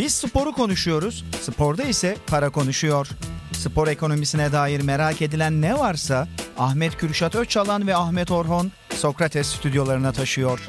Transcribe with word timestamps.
Biz 0.00 0.14
sporu 0.14 0.52
konuşuyoruz, 0.52 1.24
sporda 1.40 1.82
ise 1.82 2.16
para 2.26 2.50
konuşuyor. 2.50 3.08
Spor 3.52 3.88
ekonomisine 3.88 4.52
dair 4.52 4.80
merak 4.80 5.22
edilen 5.22 5.60
ne 5.62 5.78
varsa 5.78 6.28
Ahmet 6.58 6.96
Kürşat 6.96 7.34
Öçalan 7.34 7.86
ve 7.86 7.96
Ahmet 7.96 8.30
Orhon 8.30 8.72
Sokrates 8.90 9.46
stüdyolarına 9.46 10.12
taşıyor. 10.12 10.68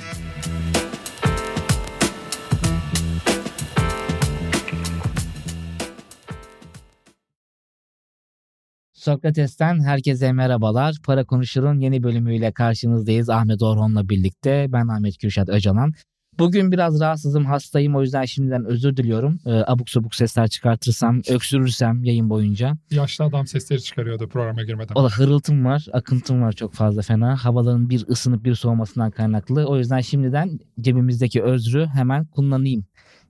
Sokrates'ten 8.93 9.83
herkese 9.83 10.31
merhabalar. 10.31 10.95
Para 11.05 11.25
Konuşur'un 11.25 11.79
yeni 11.79 12.03
bölümüyle 12.03 12.51
karşınızdayız 12.51 13.29
Ahmet 13.29 13.61
Orhon'la 13.61 14.09
birlikte. 14.09 14.65
Ben 14.69 14.87
Ahmet 14.87 15.17
Kürşat 15.17 15.49
Öcalan. 15.49 15.93
Bugün 16.41 16.71
biraz 16.71 16.99
rahatsızım, 16.99 17.45
hastayım. 17.45 17.95
O 17.95 18.01
yüzden 18.01 18.25
şimdiden 18.25 18.65
özür 18.65 18.97
diliyorum. 18.97 19.39
Ee, 19.45 19.63
abuk 19.67 19.89
sabuk 19.89 20.15
sesler 20.15 20.47
çıkartırsam, 20.47 21.21
öksürürsem 21.29 22.03
yayın 22.03 22.29
boyunca. 22.29 22.77
Yaşlı 22.91 23.25
adam 23.25 23.47
sesleri 23.47 23.81
çıkarıyordu 23.81 24.29
programa 24.29 24.63
girmeden. 24.63 24.95
O 24.95 25.03
da 25.03 25.09
hırıltım 25.09 25.65
var, 25.65 25.85
akıntım 25.93 26.41
var 26.41 26.51
çok 26.51 26.73
fazla 26.73 27.01
fena. 27.01 27.35
Havaların 27.35 27.89
bir 27.89 28.07
ısınıp 28.07 28.43
bir 28.45 28.55
soğumasından 28.55 29.11
kaynaklı. 29.11 29.65
O 29.65 29.77
yüzden 29.77 30.01
şimdiden 30.01 30.59
cebimizdeki 30.79 31.43
özrü 31.43 31.85
hemen 31.85 32.25
kullanayım 32.25 32.85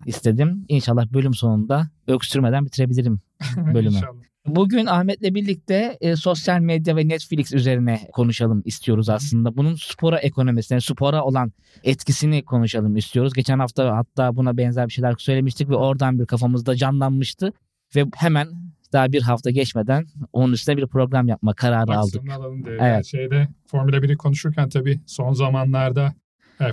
istedim. 0.05 0.65
İnşallah 0.67 1.13
bölüm 1.13 1.33
sonunda 1.33 1.89
öksürmeden 2.07 2.65
bitirebilirim 2.65 3.19
bölümü. 3.73 3.95
İnşallah. 3.95 4.20
Bugün 4.45 4.85
Ahmet'le 4.85 5.35
birlikte 5.35 5.97
e, 6.01 6.15
sosyal 6.15 6.59
medya 6.59 6.95
ve 6.95 7.07
Netflix 7.07 7.53
üzerine 7.53 7.99
konuşalım 8.13 8.61
istiyoruz 8.65 9.09
aslında. 9.09 9.57
Bunun 9.57 9.75
spora 9.75 10.19
ekonomisine, 10.19 10.81
spora 10.81 11.23
olan 11.23 11.51
etkisini 11.83 12.45
konuşalım 12.45 12.95
istiyoruz. 12.97 13.33
Geçen 13.33 13.59
hafta 13.59 13.97
hatta 13.97 14.35
buna 14.35 14.57
benzer 14.57 14.87
bir 14.87 14.93
şeyler 14.93 15.15
söylemiştik 15.17 15.69
ve 15.69 15.75
oradan 15.75 16.19
bir 16.19 16.25
kafamızda 16.25 16.75
canlanmıştı. 16.75 17.53
Ve 17.95 18.05
hemen 18.15 18.47
daha 18.93 19.11
bir 19.11 19.21
hafta 19.21 19.49
geçmeden 19.49 20.05
onun 20.33 20.53
üstüne 20.53 20.77
bir 20.77 20.87
program 20.87 21.27
yapma 21.27 21.53
kararı 21.53 21.97
aldık. 21.97 22.23
Maksimum 22.23 22.29
alalım 22.29 22.65
diye. 22.65 22.75
Evet. 22.75 22.83
Yani 22.83 23.05
şeyde 23.05 23.47
Formula 23.67 23.97
1'i 23.97 24.17
konuşurken 24.17 24.69
tabii 24.69 24.99
son 25.05 25.33
zamanlarda 25.33 26.13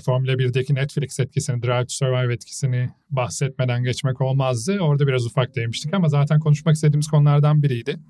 Formula 0.05 0.33
1'deki 0.33 0.75
Netflix 0.75 1.21
etkisini, 1.21 1.63
Drive 1.63 1.87
to 1.87 1.89
Survive 1.89 2.35
etkisini 2.35 2.91
bahsetmeden 3.11 3.83
geçmek 3.83 4.21
olmazdı. 4.21 4.79
Orada 4.81 5.07
biraz 5.07 5.27
ufak 5.27 5.57
değinmiştik 5.57 5.95
ama 5.95 6.09
zaten 6.09 6.41
konuşmak 6.41 6.75
istediğimiz 6.75 7.09
konulardan 7.09 7.63
biriydi. 7.63 8.01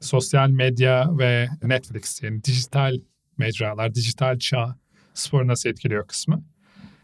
Sosyal 0.00 0.50
medya 0.50 1.18
ve 1.18 1.48
Netflix 1.62 2.22
yani 2.22 2.44
dijital 2.44 2.94
mecralar, 3.38 3.94
dijital 3.94 4.38
çağ 4.38 4.76
sporu 5.14 5.46
nasıl 5.46 5.68
etkiliyor 5.70 6.06
kısmı. 6.06 6.44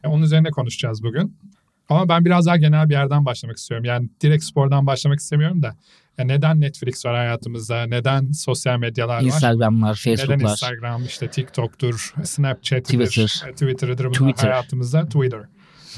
E, 0.04 0.08
onun 0.08 0.22
üzerine 0.22 0.50
konuşacağız 0.50 1.02
bugün. 1.02 1.36
Ama 1.88 2.08
ben 2.08 2.24
biraz 2.24 2.46
daha 2.46 2.56
genel 2.56 2.88
bir 2.88 2.94
yerden 2.94 3.24
başlamak 3.24 3.56
istiyorum. 3.56 3.84
Yani 3.84 4.08
direkt 4.20 4.44
spordan 4.44 4.86
başlamak 4.86 5.18
istemiyorum 5.18 5.62
da. 5.62 5.76
Ya 6.18 6.24
neden 6.24 6.60
Netflix 6.60 7.06
var 7.06 7.16
hayatımızda? 7.16 7.86
Neden 7.86 8.32
sosyal 8.32 8.78
medyalar 8.78 9.16
var? 9.16 9.22
Instagram 9.22 9.82
var, 9.82 10.02
Neden 10.06 10.16
Facebook 10.16 10.42
var. 10.42 10.50
Instagram, 10.50 11.04
işte 11.04 11.28
TikTok'tur, 11.30 12.14
Snapchat'tir, 12.24 13.06
Twitter. 13.06 13.52
Twitter'dır 13.52 14.04
bunlar 14.04 14.12
Twitter. 14.12 14.48
hayatımızda. 14.48 15.04
Twitter. 15.04 15.40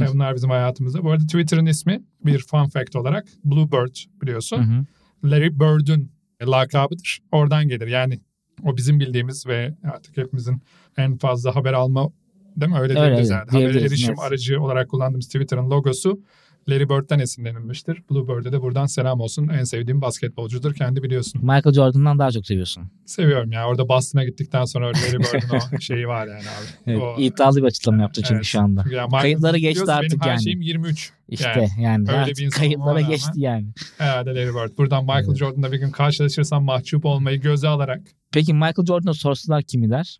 E, 0.00 0.08
bunlar 0.08 0.34
bizim 0.34 0.50
hayatımızda. 0.50 1.04
Bu 1.04 1.10
arada 1.10 1.24
Twitter'ın 1.24 1.66
ismi 1.66 2.02
bir 2.24 2.38
fun 2.38 2.68
fact 2.68 2.96
olarak 2.96 3.26
Bluebird 3.44 3.94
biliyorsun. 4.22 4.56
Hı 4.58 4.62
hı. 4.62 4.84
Larry 5.30 5.60
Bird'ün 5.60 6.12
lakabıdır. 6.42 7.18
Oradan 7.32 7.68
gelir. 7.68 7.86
Yani 7.86 8.20
o 8.62 8.76
bizim 8.76 9.00
bildiğimiz 9.00 9.46
ve 9.46 9.74
artık 9.92 10.16
hepimizin 10.16 10.62
en 10.96 11.18
fazla 11.18 11.56
haber 11.56 11.72
alma 11.72 12.10
değil 12.56 12.72
mi? 12.72 12.78
Öyle 12.78 12.92
Öyle, 12.92 13.00
diyebiliriz 13.00 13.30
yani. 13.30 13.50
Haber 13.50 13.74
erişim 13.74 14.10
net. 14.10 14.18
aracı 14.20 14.60
olarak 14.62 14.88
kullandığımız 14.88 15.26
Twitter'ın 15.26 15.70
logosu 15.70 16.20
Larry 16.68 16.88
Bird'den 16.88 17.18
esinlenilmiştir. 17.18 18.02
Bluebird'e 18.10 18.52
de 18.52 18.62
buradan 18.62 18.86
selam 18.86 19.20
olsun. 19.20 19.48
En 19.48 19.64
sevdiğim 19.64 20.00
basketbolcudur. 20.00 20.74
Kendi 20.74 21.02
biliyorsun. 21.02 21.40
Michael 21.42 21.72
Jordan'dan 21.74 22.18
daha 22.18 22.30
çok 22.30 22.46
seviyorsun. 22.46 22.90
Seviyorum 23.06 23.52
ya. 23.52 23.68
Orada 23.68 23.88
Boston'a 23.88 24.24
gittikten 24.24 24.64
sonra 24.64 24.86
Larry 24.86 25.18
Bird'ün 25.18 25.76
o 25.76 25.80
şeyi 25.80 26.08
var 26.08 26.26
yani 26.26 26.38
abi. 26.40 26.66
Evet, 26.86 27.02
O- 27.02 27.20
iddialı 27.20 27.56
bir 27.56 27.62
açıklama 27.66 28.02
yaptı 28.02 28.20
çünkü 28.22 28.34
Evet. 28.34 28.44
şu 28.44 28.60
anda. 28.60 28.84
Ya 28.90 29.04
Michael- 29.06 29.20
Kayıtları 29.20 29.58
geçti 29.58 29.92
artık 29.92 30.10
benim 30.10 30.20
her 30.22 30.28
yani. 30.28 30.42
şeyim 30.42 30.60
23. 30.60 31.12
İşte 31.28 31.48
Yani 31.78 31.82
yani, 31.84 32.10
öyle 32.10 32.32
bir 32.32 32.50
kayıtlara 32.50 33.00
geçti 33.00 33.28
rağmen- 33.30 33.40
yani. 33.40 33.66
Herhalde 33.98 34.30
Larry 34.34 34.54
Bird. 34.54 34.78
Buradan 34.78 35.04
Michael 35.04 35.24
Evet. 35.28 35.36
Jordan'la 35.38 35.72
bir 35.72 35.78
gün 35.78 35.90
karşılaşırsam 35.90 36.64
mahcup 36.64 37.04
olmayı 37.04 37.40
göze 37.40 37.68
alarak 37.68 38.00
Peki 38.32 38.54
Michael 38.54 38.86
Jordan'a 38.86 39.14
sorsalar 39.14 39.62
kimi 39.62 39.90
der? 39.90 40.18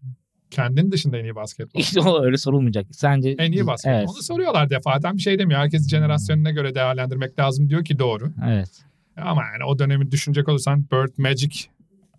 Kendinin 0.54 0.92
dışında 0.92 1.18
en 1.18 1.24
iyi 1.24 1.34
basketbol. 1.34 1.80
İşte 1.80 2.00
o 2.00 2.24
öyle 2.24 2.36
sorulmayacak. 2.36 2.86
Sence 2.90 3.30
En 3.38 3.52
iyi 3.52 3.66
basketbol. 3.66 3.96
Evet. 3.98 4.08
Onu 4.08 4.22
soruyorlar 4.22 4.70
defaten 4.70 5.16
bir 5.16 5.22
şey 5.22 5.38
demiyor. 5.38 5.60
Herkes 5.60 5.88
jenerasyonuna 5.88 6.50
göre 6.50 6.74
değerlendirmek 6.74 7.38
lazım 7.38 7.68
diyor 7.68 7.84
ki 7.84 7.98
doğru. 7.98 8.32
Evet. 8.48 8.70
Ama 9.16 9.42
yani 9.52 9.64
o 9.64 9.78
dönemi 9.78 10.10
düşünecek 10.10 10.48
olursan 10.48 10.84
Bird 10.92 11.18
Magic 11.18 11.60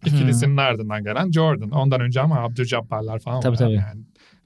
ikilisinin 0.05 0.57
ardından 0.57 1.03
gelen 1.03 1.31
Jordan. 1.31 1.69
Ondan 1.71 2.01
önce 2.01 2.21
ama 2.21 2.35
Abdul-Jabbar'lar 2.39 3.19
falan 3.19 3.41
Tabii, 3.41 3.51
var. 3.53 3.57
tabii. 3.57 3.73
Yani 3.73 4.01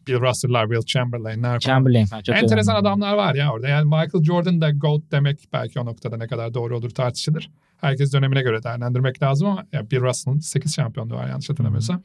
Bill 0.08 0.22
Russell'lar, 0.22 0.68
Will 0.68 0.86
Chamberlain'ler. 0.86 1.60
Chamberlain 1.60 2.06
falan 2.06 2.22
çok 2.24 2.36
Enteresan 2.36 2.76
önemli. 2.76 2.88
adamlar 2.88 3.14
var 3.14 3.36
ya 3.36 3.54
orada. 3.54 3.68
Yani 3.68 3.84
Michael 3.86 4.24
Jordan 4.24 4.62
da 4.62 4.72
GOAT 4.72 5.02
demek 5.12 5.40
belki 5.54 5.80
o 5.80 5.86
noktada 5.86 6.18
ne 6.18 6.28
kadar 6.28 6.54
doğru 6.54 6.78
olur 6.78 6.90
tartışılır. 6.90 7.50
Herkes 7.78 8.14
dönemine 8.14 8.42
göre 8.42 8.64
değerlendirmek 8.64 9.24
lazım 9.24 9.48
ama 9.48 9.66
ya 9.74 9.92
Bill 9.92 10.02
Russell'ın 10.02 10.40
8 10.40 10.76
şampiyonluğu 10.76 11.16
var 11.16 11.28
yanlış 11.28 11.50
hatırlamıyorsam. 11.50 11.96
E, 11.98 12.02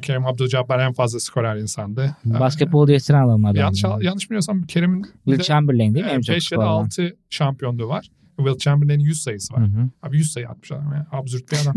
Kerim 0.00 0.26
Abdul-Jabbar 0.26 0.86
en 0.86 0.92
fazla 0.92 1.20
skorer 1.20 1.56
insandı. 1.56 2.16
Basketbol 2.24 2.86
değiştiren 2.86 3.26
adamlar. 3.26 3.54
E, 3.54 3.58
yanlış, 3.58 3.84
yani. 3.84 4.04
yanlış 4.04 4.30
bilmiyorsam 4.30 4.62
Kerim'in 4.62 5.06
Will 5.24 5.42
Chamberlain 5.42 5.94
değil 5.94 6.06
mi? 6.06 6.12
En 6.12 6.20
çok 6.20 6.36
5 6.36 6.52
ya 6.52 6.58
da 6.58 6.62
skor 6.62 6.72
alan. 6.72 6.84
6 6.84 7.16
şampiyonluğu 7.30 7.88
var. 7.88 8.10
Will 8.36 8.58
Chamberlain'in 8.58 9.04
100 9.04 9.22
sayısı 9.22 9.54
var. 9.54 9.60
Hı 9.60 9.66
hı. 9.66 9.88
Abi 10.02 10.16
100 10.16 10.32
sayı 10.32 10.48
atmış 10.48 10.72
adam 10.72 10.92
ya. 10.92 11.06
Absürt 11.12 11.52
bir 11.52 11.56
adam. 11.62 11.74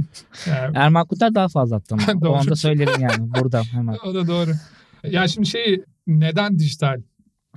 Yani, 0.47 0.77
Erman 0.77 1.07
Kunter 1.07 1.35
daha 1.35 1.47
fazla 1.47 1.75
attı 1.75 1.95
ama. 1.95 2.29
O 2.29 2.35
anda 2.35 2.55
söylerim 2.55 3.01
yani 3.01 3.33
buradan 3.33 3.63
hemen. 3.63 3.97
o 4.05 4.13
da 4.13 4.27
doğru. 4.27 4.51
Ya 5.03 5.27
şimdi 5.27 5.47
şey 5.47 5.83
neden 6.07 6.59
dijital 6.59 7.01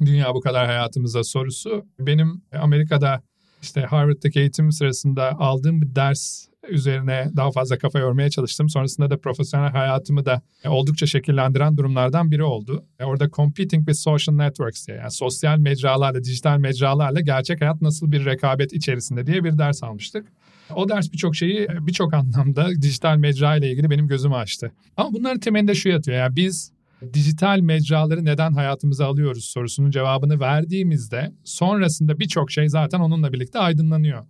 dünya 0.00 0.34
bu 0.34 0.41
kadar 0.41 0.66
hayatımızda 0.66 1.24
sorusu 1.24 1.86
benim 1.98 2.42
Amerika'da 2.60 3.22
işte 3.62 3.80
Harvard'daki 3.80 4.41
eğitim 4.41 4.72
sırasında 4.72 5.38
aldığım 5.38 5.82
bir 5.82 5.94
ders 5.94 6.47
üzerine 6.70 7.30
daha 7.36 7.50
fazla 7.50 7.78
kafa 7.78 7.98
yormaya 7.98 8.30
çalıştım. 8.30 8.68
Sonrasında 8.68 9.10
da 9.10 9.18
profesyonel 9.18 9.70
hayatımı 9.70 10.24
da 10.24 10.42
oldukça 10.66 11.06
şekillendiren 11.06 11.76
durumlardan 11.76 12.30
biri 12.30 12.42
oldu. 12.42 12.84
E, 12.98 13.04
Orada 13.04 13.30
Competing 13.30 13.86
with 13.86 13.98
Social 13.98 14.36
Networks 14.36 14.86
diye 14.86 14.96
yani 14.96 15.10
sosyal 15.10 15.58
mecralarla, 15.58 16.24
dijital 16.24 16.58
mecralarla 16.58 17.20
gerçek 17.20 17.60
hayat 17.60 17.82
nasıl 17.82 18.12
bir 18.12 18.24
rekabet 18.24 18.72
içerisinde 18.72 19.26
diye 19.26 19.44
bir 19.44 19.58
ders 19.58 19.82
almıştık. 19.82 20.26
O 20.74 20.88
ders 20.88 21.12
birçok 21.12 21.36
şeyi 21.36 21.68
birçok 21.80 22.14
anlamda 22.14 22.68
dijital 22.82 23.16
mecra 23.16 23.56
ile 23.56 23.72
ilgili 23.72 23.90
benim 23.90 24.08
gözümü 24.08 24.34
açtı. 24.34 24.72
Ama 24.96 25.12
bunların 25.12 25.40
temelinde 25.40 25.74
şu 25.74 25.88
yatıyor. 25.88 26.18
Yani 26.18 26.36
biz 26.36 26.72
dijital 27.14 27.60
mecraları 27.60 28.24
neden 28.24 28.52
hayatımıza 28.52 29.06
alıyoruz 29.06 29.44
sorusunun 29.44 29.90
cevabını 29.90 30.40
verdiğimizde 30.40 31.32
sonrasında 31.44 32.18
birçok 32.18 32.50
şey 32.50 32.68
zaten 32.68 33.00
onunla 33.00 33.32
birlikte 33.32 33.58
aydınlanıyor. 33.58 34.24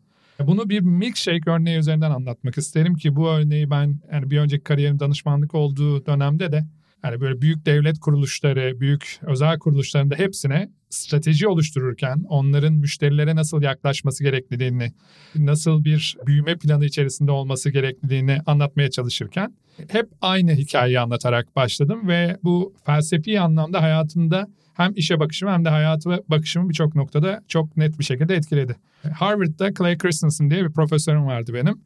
Bunu 0.46 0.68
bir 0.68 0.80
milkshake 0.80 1.50
örneği 1.50 1.78
üzerinden 1.78 2.10
anlatmak 2.10 2.58
isterim 2.58 2.94
ki 2.94 3.16
bu 3.16 3.28
örneği 3.28 3.70
ben 3.70 4.00
yani 4.12 4.30
bir 4.30 4.38
önceki 4.38 4.64
kariyerim 4.64 5.00
danışmanlık 5.00 5.54
olduğu 5.54 6.06
dönemde 6.06 6.52
de 6.52 6.64
yani 7.04 7.20
böyle 7.20 7.40
büyük 7.40 7.66
devlet 7.66 7.98
kuruluşları, 7.98 8.80
büyük 8.80 9.20
özel 9.22 9.58
kuruluşlarında 9.58 10.14
hepsine 10.14 10.70
strateji 10.90 11.48
oluştururken 11.48 12.24
onların 12.28 12.72
müşterilere 12.72 13.36
nasıl 13.36 13.62
yaklaşması 13.62 14.24
gerektiğini, 14.24 14.92
nasıl 15.34 15.84
bir 15.84 16.16
büyüme 16.26 16.56
planı 16.56 16.84
içerisinde 16.84 17.30
olması 17.30 17.70
gerektiğini 17.70 18.40
anlatmaya 18.46 18.90
çalışırken 18.90 19.54
hep 19.88 20.08
aynı 20.20 20.52
hikayeyi 20.52 21.00
anlatarak 21.00 21.56
başladım 21.56 22.08
ve 22.08 22.36
bu 22.42 22.74
felsefi 22.86 23.40
anlamda 23.40 23.82
hayatımda 23.82 24.46
hem 24.78 24.92
işe 24.96 25.20
bakışımı 25.20 25.52
hem 25.52 25.64
de 25.64 25.68
hayatı 25.68 26.10
bakışımı 26.28 26.68
birçok 26.68 26.94
noktada 26.94 27.42
çok 27.48 27.76
net 27.76 27.98
bir 27.98 28.04
şekilde 28.04 28.34
etkiledi. 28.34 28.76
Harvard'da 29.14 29.74
Clay 29.74 29.98
Christensen 29.98 30.50
diye 30.50 30.64
bir 30.64 30.72
profesörüm 30.72 31.26
vardı 31.26 31.54
benim. 31.54 31.80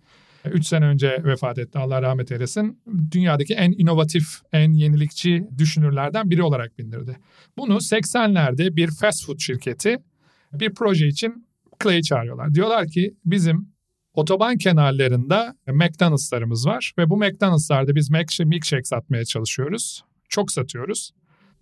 3 0.45 0.67
sene 0.67 0.85
önce 0.85 1.25
vefat 1.25 1.59
etti 1.59 1.79
Allah 1.79 2.03
rahmet 2.03 2.33
eylesin. 2.33 2.81
Dünyadaki 3.11 3.55
en 3.55 3.73
inovatif, 3.73 4.25
en 4.53 4.73
yenilikçi 4.73 5.45
düşünürlerden 5.59 6.31
biri 6.31 6.43
olarak 6.43 6.79
bindirdi. 6.79 7.17
Bunu 7.57 7.75
80'lerde 7.75 8.77
bir 8.77 8.91
fast 9.01 9.27
food 9.27 9.39
şirketi 9.39 9.97
bir 10.53 10.75
proje 10.75 11.07
için 11.07 11.47
Clay'i 11.83 12.03
çağırıyorlar. 12.03 12.55
Diyorlar 12.55 12.87
ki 12.87 13.15
bizim 13.25 13.69
otoban 14.15 14.57
kenarlarında 14.57 15.55
McDonald'slarımız 15.67 16.67
var 16.67 16.93
ve 16.99 17.11
bu 17.11 17.17
McDonald'slarda 17.17 17.95
biz 17.95 18.11
milkshake 18.45 18.85
satmaya 18.85 19.25
çalışıyoruz. 19.25 20.05
Çok 20.29 20.53
satıyoruz. 20.53 21.11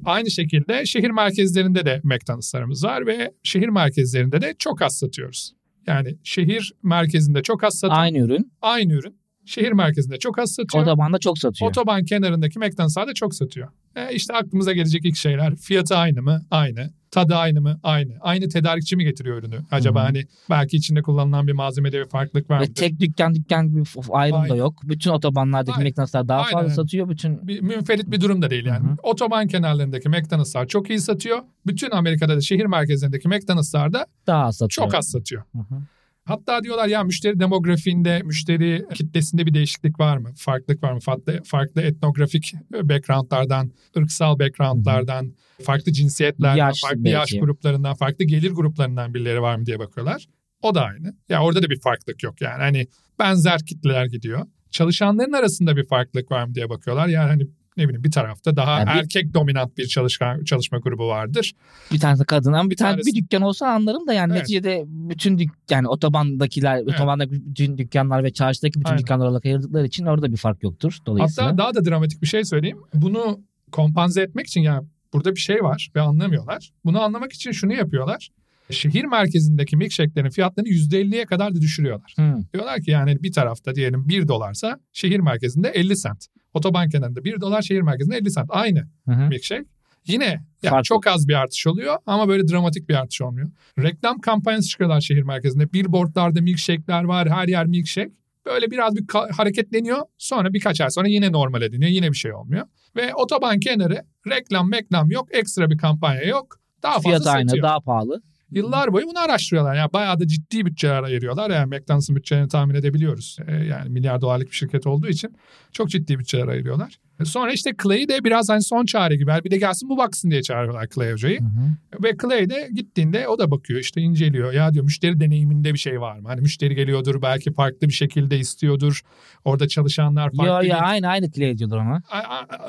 Aynı 0.05 0.31
şekilde 0.31 0.87
şehir 0.87 1.11
merkezlerinde 1.11 1.87
de 1.87 2.00
McDonald'slarımız 2.05 2.85
var 2.85 3.06
ve 3.06 3.32
şehir 3.43 3.69
merkezlerinde 3.69 4.41
de 4.41 4.55
çok 4.58 4.82
az 4.82 4.99
satıyoruz. 4.99 5.52
Yani 5.87 6.17
şehir 6.25 6.73
merkezinde 6.82 7.43
çok 7.43 7.64
az 7.64 7.75
satıyor. 7.75 8.00
Aynı 8.00 8.19
ürün. 8.19 8.52
Aynı 8.62 8.93
ürün. 8.93 9.20
Şehir 9.47 9.73
merkezinde 9.73 10.19
çok 10.19 10.38
az 10.38 10.52
satıyor. 10.52 10.85
Otobanda 10.85 11.19
çok 11.19 11.38
satıyor. 11.38 11.70
Otoban 11.70 12.05
kenarındaki 12.05 12.58
McDonald'slar 12.58 13.08
da 13.08 13.14
çok 13.14 13.35
satıyor. 13.35 13.69
E 13.97 14.14
işte 14.14 14.35
aklımıza 14.35 14.73
gelecek 14.73 15.05
ilk 15.05 15.17
şeyler. 15.17 15.56
Fiyatı 15.56 15.97
aynı 15.97 16.23
mı? 16.23 16.46
Aynı. 16.50 16.93
Tadı 17.10 17.34
aynı 17.34 17.60
mı? 17.60 17.80
Aynı. 17.82 18.12
Aynı 18.20 18.48
tedarikçi 18.48 18.96
mi 18.96 19.04
getiriyor 19.04 19.36
ürünü? 19.38 19.60
Acaba 19.70 19.98
Hı 19.98 20.02
hı. 20.02 20.06
hani 20.06 20.24
belki 20.50 20.76
içinde 20.76 21.02
kullanılan 21.02 21.46
bir 21.46 21.52
malzemede 21.52 22.00
bir 22.00 22.08
farklılık 22.08 22.50
var 22.50 22.60
mıdır? 22.60 22.74
tek 22.74 23.00
dükkan 23.00 23.34
dükkan 23.34 23.68
gibi 23.68 23.82
ayrım 24.10 24.36
da 24.36 24.40
Aynen. 24.42 24.54
yok. 24.54 24.74
Bütün 24.84 25.10
otobanlardaki 25.10 25.78
Aynen. 25.78 25.90
McDonald'slar 25.90 26.28
daha 26.28 26.40
Aynen. 26.40 26.52
fazla 26.52 26.74
satıyor. 26.74 27.08
Bütün 27.08 27.48
bir 27.48 27.60
münferit 27.60 28.10
bir 28.10 28.20
durum 28.20 28.42
da 28.42 28.50
değil 28.50 28.66
yani. 28.66 28.88
Hı 28.88 28.92
hı. 28.92 28.96
Otoban 29.02 29.46
kenarlarındaki 29.46 30.08
McDonald'slar 30.08 30.66
çok 30.66 30.90
iyi 30.90 31.00
satıyor. 31.00 31.38
Bütün 31.66 31.90
Amerika'da 31.90 32.36
da 32.36 32.40
şehir 32.40 32.64
merkezlerindeki 32.66 33.28
McDonald'slar 33.28 33.92
da 33.92 34.06
daha 34.26 34.52
satıyor. 34.52 34.86
çok 34.86 34.94
az 34.94 35.08
satıyor. 35.10 35.42
Hı 35.52 35.58
hı. 35.58 35.82
Hatta 36.31 36.62
diyorlar 36.62 36.88
ya 36.88 37.05
müşteri 37.05 37.41
demografiğinde, 37.41 38.23
müşteri 38.23 38.85
kitlesinde 38.94 39.47
bir 39.47 39.55
değişiklik 39.55 40.00
var 40.00 40.17
mı? 40.17 40.31
Farklılık 40.37 40.82
var 40.82 40.93
mı? 40.93 41.00
Farklı, 41.00 41.43
farklı 41.44 41.82
etnografik 41.82 42.55
backgroundlardan, 42.73 43.71
ırksal 43.97 44.38
backgroundlardan, 44.38 45.32
farklı 45.62 45.93
cinsiyetlerden, 45.93 46.56
Yaş 46.56 46.81
farklı 46.81 47.05
belki. 47.05 47.15
yaş 47.15 47.31
gruplarından, 47.41 47.94
farklı 47.94 48.25
gelir 48.25 48.50
gruplarından 48.50 49.15
birileri 49.15 49.43
var 49.43 49.56
mı 49.56 49.67
diye 49.67 49.79
bakıyorlar. 49.79 50.27
O 50.62 50.75
da 50.75 50.85
aynı. 50.85 51.15
Ya 51.29 51.43
orada 51.43 51.62
da 51.62 51.71
bir 51.71 51.81
farklılık 51.81 52.23
yok 52.23 52.41
yani. 52.41 52.62
Hani 52.62 52.87
benzer 53.19 53.67
kitleler 53.67 54.06
gidiyor. 54.06 54.47
Çalışanların 54.71 55.32
arasında 55.32 55.77
bir 55.77 55.87
farklılık 55.87 56.31
var 56.31 56.44
mı 56.44 56.55
diye 56.55 56.69
bakıyorlar. 56.69 57.09
Yani 57.09 57.29
hani 57.29 57.47
ne 57.81 57.85
bileyim 57.88 58.05
bir 58.05 58.11
tarafta 58.11 58.56
daha 58.56 58.79
Yani 58.79 58.87
bir- 58.94 59.00
erkek 59.00 59.35
dominant 59.35 59.79
bir 59.79 59.87
çalışkan 59.87 60.44
çalışma 60.44 60.79
grubu 60.79 61.09
vardır. 61.09 61.53
Bir 61.93 61.99
tanesi 62.00 62.25
kadın 62.25 62.53
ama 62.53 62.65
bir, 62.65 62.71
Bir 62.71 62.77
tane 62.77 63.00
bir 63.06 63.15
dükkan 63.15 63.43
olsa 63.43 63.67
anlarım 63.69 64.06
da 64.06 64.12
yani 64.12 64.32
Evet. 64.32 64.41
neticede 64.41 64.85
bütün 64.87 65.38
dük, 65.38 65.50
yani 65.71 65.88
otobandakiler, 65.88 66.82
otobandaki 66.82 67.32
bütün 67.32 67.79
dükkanlar 67.79 68.25
ve 68.25 68.32
çarşıdaki 68.32 68.81
bütün 68.81 68.91
Aynen. 68.91 68.99
dükkanlar 69.03 69.27
olarak 69.27 69.47
ayırdıkları 69.47 69.87
için 69.87 70.05
orada 70.06 70.32
bir 70.32 70.37
fark 70.37 70.62
yoktur. 70.62 70.99
Dolayısıyla 71.06 71.49
Hatta 71.50 71.59
daha 71.59 71.75
da 71.75 71.85
dramatik 71.85 72.23
bir 72.23 72.27
şey 72.27 72.44
söyleyeyim. 72.44 72.79
Bunu 72.94 73.41
kompanze 73.73 74.23
etmek 74.23 74.47
için 74.47 74.61
yani 74.61 74.87
burada 75.12 75.35
bir 75.35 75.41
şey 75.41 75.62
var 75.62 75.91
ve 75.97 76.00
anlamıyorlar. 76.00 76.71
Bunu 76.85 77.00
anlamak 77.03 77.32
için 77.32 77.53
şunu 77.53 77.73
yapıyorlar. 77.73 78.29
Şehir 78.71 79.05
merkezindeki 79.05 79.77
milkshake'lerin 79.77 80.31
fiyatlarını 80.31 80.69
%50'ye 80.69 81.25
kadar 81.27 81.55
da 81.55 81.61
düşürüyorlar. 81.61 82.15
Hı. 82.19 82.38
Diyorlar 82.55 82.81
ki 82.81 82.91
yani 82.91 83.23
bir 83.23 83.32
tarafta 83.32 83.75
diyelim 83.75 84.09
1 84.09 84.29
dolarsa 84.29 84.81
şehir 84.93 85.21
merkezinde 85.21 85.69
50 85.69 85.97
sent. 85.97 86.27
Otoban 86.55 86.88
kenarında 86.88 87.25
1 87.25 87.41
dolar 87.41 87.62
şehir 87.62 87.81
merkezinde 87.81 88.17
50 88.17 88.31
sent. 88.31 88.47
Aynı 88.49 88.88
Hı 89.08 89.12
hı. 89.12 89.29
milkshake. 89.29 89.64
Yine 90.06 90.44
yani 90.62 90.82
çok 90.85 91.06
az 91.06 91.29
bir 91.29 91.35
artış 91.35 91.67
oluyor 91.67 91.97
ama 92.06 92.29
böyle 92.29 92.49
dramatik 92.49 92.88
bir 92.88 92.94
artış 92.94 93.23
olmuyor. 93.23 93.50
Reklam 93.79 94.20
kampanyası 94.20 94.69
çıkıyorlar 94.69 95.00
şehir 95.00 95.23
merkezinde. 95.23 95.73
Billboardlarda 95.73 96.41
milkshake'ler 96.41 97.05
var. 97.05 97.29
Her 97.29 97.49
yer 97.49 97.67
milkshake. 97.67 98.11
Böyle 98.47 98.70
biraz 98.70 98.97
bir 98.97 99.05
hareketleniyor. 99.37 99.99
Sonra 100.19 100.52
birkaç 100.52 100.81
ay 100.81 100.91
sonra 100.91 101.08
yine 101.08 101.32
normale 101.32 101.73
dönüyor. 101.73 101.91
Yine 101.91 102.08
bir 102.11 102.17
şey 102.17 102.35
olmuyor. 102.35 102.67
Ve 102.96 103.14
otoban 103.14 103.61
kenarı 103.61 104.03
reklam 104.29 104.70
meklam 104.70 105.11
yok. 105.11 105.29
Ekstra 105.35 105.70
bir 105.70 105.79
kampanya 105.79 106.23
yok. 106.23 106.61
Daha 106.82 106.93
fazla 106.93 107.08
Fiyat 107.08 107.26
aynı, 107.26 107.49
satıyor. 107.49 107.69
daha 107.69 107.81
pahalı. 107.81 108.23
Yıllar 108.50 108.93
boyu 108.93 109.06
bunu 109.06 109.19
araştırıyorlar. 109.19 109.75
Yani 109.75 109.93
bayağı 109.93 110.20
da 110.20 110.26
ciddi 110.26 110.67
bütçeler 110.67 111.02
ayırıyorlar. 111.02 111.50
Yani 111.50 111.67
McDonald's'ın 111.76 112.17
bütçelerini 112.17 112.49
tahmin 112.49 112.75
edebiliyoruz. 112.75 113.37
Ee, 113.47 113.52
yani 113.52 113.88
milyar 113.91 114.20
dolarlık 114.20 114.50
bir 114.50 114.56
şirket 114.56 114.87
olduğu 114.87 115.08
için 115.08 115.37
çok 115.73 115.91
ciddi 115.91 116.19
bütçeler 116.19 116.49
ayırıyorlar. 116.49 116.99
E 117.20 117.25
Sonra 117.25 117.52
işte 117.52 117.70
Clay'i 117.82 118.08
de 118.08 118.25
biraz 118.25 118.49
hani 118.49 118.62
son 118.62 118.85
çare 118.87 119.17
gibi. 119.17 119.31
Bir 119.44 119.50
de 119.50 119.56
gelsin 119.56 119.88
bu 119.88 119.97
baksın 119.99 120.31
diye 120.31 120.43
çağırıyorlar 120.43 120.87
Clay 120.94 121.12
hocayı. 121.12 121.41
Hı 121.41 121.44
hı. 121.44 122.05
Ve 122.05 122.17
Clay 122.23 122.50
de 122.50 122.69
gittiğinde 122.75 123.29
o 123.29 123.38
da 123.38 123.50
bakıyor 123.50 123.81
işte 123.81 124.00
inceliyor. 124.00 124.53
Ya 124.53 124.73
diyor 124.75 124.85
müşteri 124.85 125.20
deneyiminde 125.20 125.73
bir 125.75 125.79
şey 125.79 126.00
var 126.00 126.19
mı? 126.19 126.29
Hani 126.29 126.41
müşteri 126.41 126.75
geliyordur 126.75 127.23
belki 127.23 127.53
farklı 127.53 127.88
bir 127.88 127.93
şekilde 127.93 128.38
istiyordur. 128.38 129.00
Orada 129.44 129.69
çalışanlar 129.69 130.31
farklı 130.37 130.53
Ya, 130.53 130.61
bir... 130.61 130.67
ya 130.67 130.79
aynı 130.79 131.08
aynı 131.08 131.31
clay 131.31 131.58
diyordur 131.58 131.76
ona. 131.76 132.03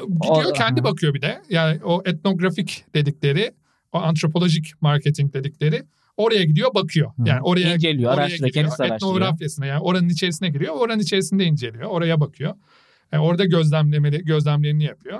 Gidiyor 0.08 0.46
O- 0.50 0.54
kendi 0.54 0.82
Aha. 0.82 0.88
bakıyor 0.90 1.14
bir 1.14 1.22
de. 1.22 1.42
Yani 1.50 1.80
o 1.84 2.02
etnografik 2.06 2.86
dedikleri, 2.96 3.52
o 3.92 3.98
antropolojik 3.98 4.82
marketing 4.82 5.34
dedikleri 5.34 5.84
oraya 6.18 6.44
gidiyor 6.44 6.74
bakıyor. 6.74 7.10
Hı. 7.10 7.24
Yani 7.26 7.42
oraya 7.42 7.76
İnceliyor, 7.76 8.14
oraya 8.14 8.22
araştırıyor, 8.22 8.48
gidiyor. 8.48 8.66
kendisi 8.66 8.84
araştırıyor. 8.84 9.16
Etnografyasına 9.16 9.66
yani 9.66 9.80
oranın 9.80 10.10
içerisine 10.10 10.50
giriyor. 10.50 10.74
Oranın 10.76 11.00
içerisinde 11.00 11.46
inceliyor. 11.46 11.90
Oraya 11.90 12.20
bakıyor. 12.20 12.54
Yani 13.12 13.24
orada 13.24 13.46
gözlemlemeli, 13.46 14.26
gözlemlerini 14.26 14.84
yapıyor. 14.84 15.20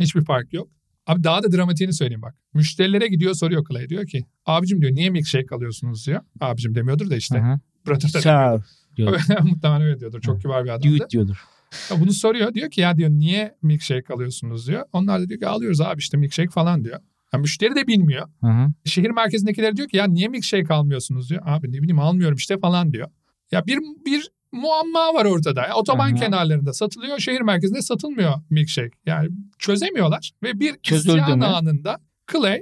Hiçbir 0.00 0.24
fark 0.24 0.52
yok. 0.52 0.68
Abi 1.06 1.24
daha 1.24 1.42
da 1.42 1.52
dramatiğini 1.52 1.92
söyleyeyim 1.92 2.22
bak. 2.22 2.34
Müşterilere 2.54 3.08
gidiyor 3.08 3.34
soruyor 3.34 3.64
Clay. 3.70 3.88
Diyor 3.88 4.06
ki 4.06 4.24
abicim 4.46 4.80
diyor 4.80 4.92
niye 4.92 5.10
milkshake 5.10 5.54
alıyorsunuz 5.54 6.06
diyor. 6.06 6.20
Abicim 6.40 6.74
demiyordur 6.74 7.10
da 7.10 7.16
işte. 7.16 7.38
Hı 7.38 7.42
hı. 7.42 7.60
Brother 7.86 8.24
da 8.24 8.62
diyor. 8.96 9.20
Muhtemelen 9.42 9.82
öyle 9.82 10.00
diyordur. 10.00 10.20
Çok 10.20 10.42
kibar 10.42 10.64
bir 10.64 10.70
adamdı. 10.70 10.96
Dude 10.96 11.10
diyordur. 11.10 11.44
Ya 11.90 12.00
Bunu 12.00 12.12
soruyor. 12.12 12.54
Diyor 12.54 12.70
ki 12.70 12.80
ya 12.80 12.96
diyor 12.96 13.10
niye 13.10 13.54
milkshake 13.62 14.14
alıyorsunuz 14.14 14.68
diyor. 14.68 14.84
Onlar 14.92 15.20
da 15.20 15.28
diyor 15.28 15.40
ki 15.40 15.46
alıyoruz 15.46 15.80
abi 15.80 15.98
işte 15.98 16.16
milkshake 16.16 16.50
falan 16.50 16.84
diyor. 16.84 17.00
Ya 17.32 17.38
müşteri 17.40 17.74
de 17.74 17.86
bilmiyor. 17.86 18.28
Hı 18.40 18.46
hı. 18.46 18.68
Şehir 18.84 19.10
merkezindekiler 19.10 19.76
diyor 19.76 19.88
ki 19.88 19.96
ya 19.96 20.06
niye 20.06 20.28
milkshake 20.28 20.74
almıyorsunuz 20.74 21.30
diyor. 21.30 21.42
Abi 21.44 21.72
ne 21.72 21.78
bileyim 21.82 21.98
almıyorum 21.98 22.36
işte 22.36 22.58
falan 22.58 22.92
diyor. 22.92 23.08
Ya 23.52 23.66
bir 23.66 23.78
bir 24.06 24.30
muamma 24.52 25.14
var 25.14 25.24
ortada. 25.24 25.66
Ya 25.66 25.74
otoban 25.74 26.10
Aha. 26.10 26.14
kenarlarında 26.14 26.72
satılıyor. 26.72 27.18
Şehir 27.18 27.40
merkezinde 27.40 27.82
satılmıyor 27.82 28.32
milkshake. 28.50 28.98
Yani 29.06 29.28
çözemiyorlar. 29.58 30.30
Ve 30.42 30.60
bir 30.60 30.76
Çözüldü 30.82 31.12
isyan 31.12 31.38
mü? 31.38 31.44
anında 31.44 32.00
Clay 32.32 32.60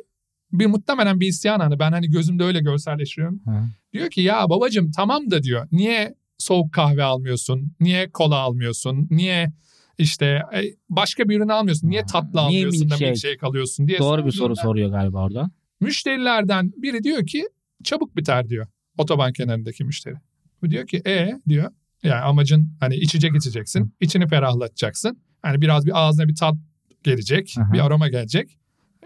bir 0.53 0.67
muhtemelen 0.67 1.21
bir 1.21 1.27
isyan 1.27 1.61
anı. 1.61 1.79
Ben 1.79 1.93
hani 1.93 2.11
gözümde 2.11 2.45
öyle 2.45 2.61
görselleştiriyorum. 2.61 3.41
Hı. 3.45 3.63
Diyor 3.93 4.11
ki 4.11 4.21
ya 4.21 4.51
babacım 4.51 4.91
tamam 4.91 5.31
da 5.31 5.43
diyor. 5.43 5.69
Niye 5.73 6.15
soğuk 6.39 6.73
kahve 6.73 7.05
almıyorsun? 7.05 7.73
Niye 7.81 8.11
kola 8.11 8.37
almıyorsun? 8.37 9.09
Niye 9.11 9.53
işte 9.99 10.27
e, 10.27 10.63
başka 10.91 11.29
bir 11.29 11.37
ürün 11.37 11.49
almıyorsun? 11.49 11.91
Niye 11.91 12.07
tatlı 12.07 12.31
niye 12.31 12.41
almıyorsun 12.41 12.81
da 12.81 12.85
milkshake? 12.85 13.11
milkshake 13.11 13.47
alıyorsun 13.47 13.89
diye 13.89 13.99
Doğru 13.99 14.27
bir 14.27 14.31
soru 14.31 14.57
soruyor 14.57 14.91
galiba 14.91 15.25
orada. 15.25 15.51
Müşterilerden 15.81 16.73
biri 16.77 17.05
diyor 17.05 17.27
ki 17.27 17.49
çabuk 17.85 18.17
biter 18.17 18.49
diyor. 18.49 18.67
Otoban 18.99 19.33
kenarındaki 19.33 19.85
müşteri. 19.85 20.15
Bu 20.63 20.71
diyor 20.71 20.87
ki 20.87 21.03
e 21.07 21.41
diyor. 21.49 21.73
Yani 22.03 22.21
amacın 22.21 22.69
hani 22.81 22.97
içecek 22.97 23.37
içeceksin. 23.37 23.95
içini 24.01 24.29
ferahlatacaksın. 24.29 25.19
Hani 25.43 25.61
biraz 25.61 25.87
bir 25.87 25.93
ağzına 26.07 26.29
bir 26.29 26.35
tat 26.35 26.55
gelecek. 27.03 27.55
Aha. 27.59 27.73
Bir 27.73 27.87
aroma 27.87 28.09
gelecek. 28.09 28.59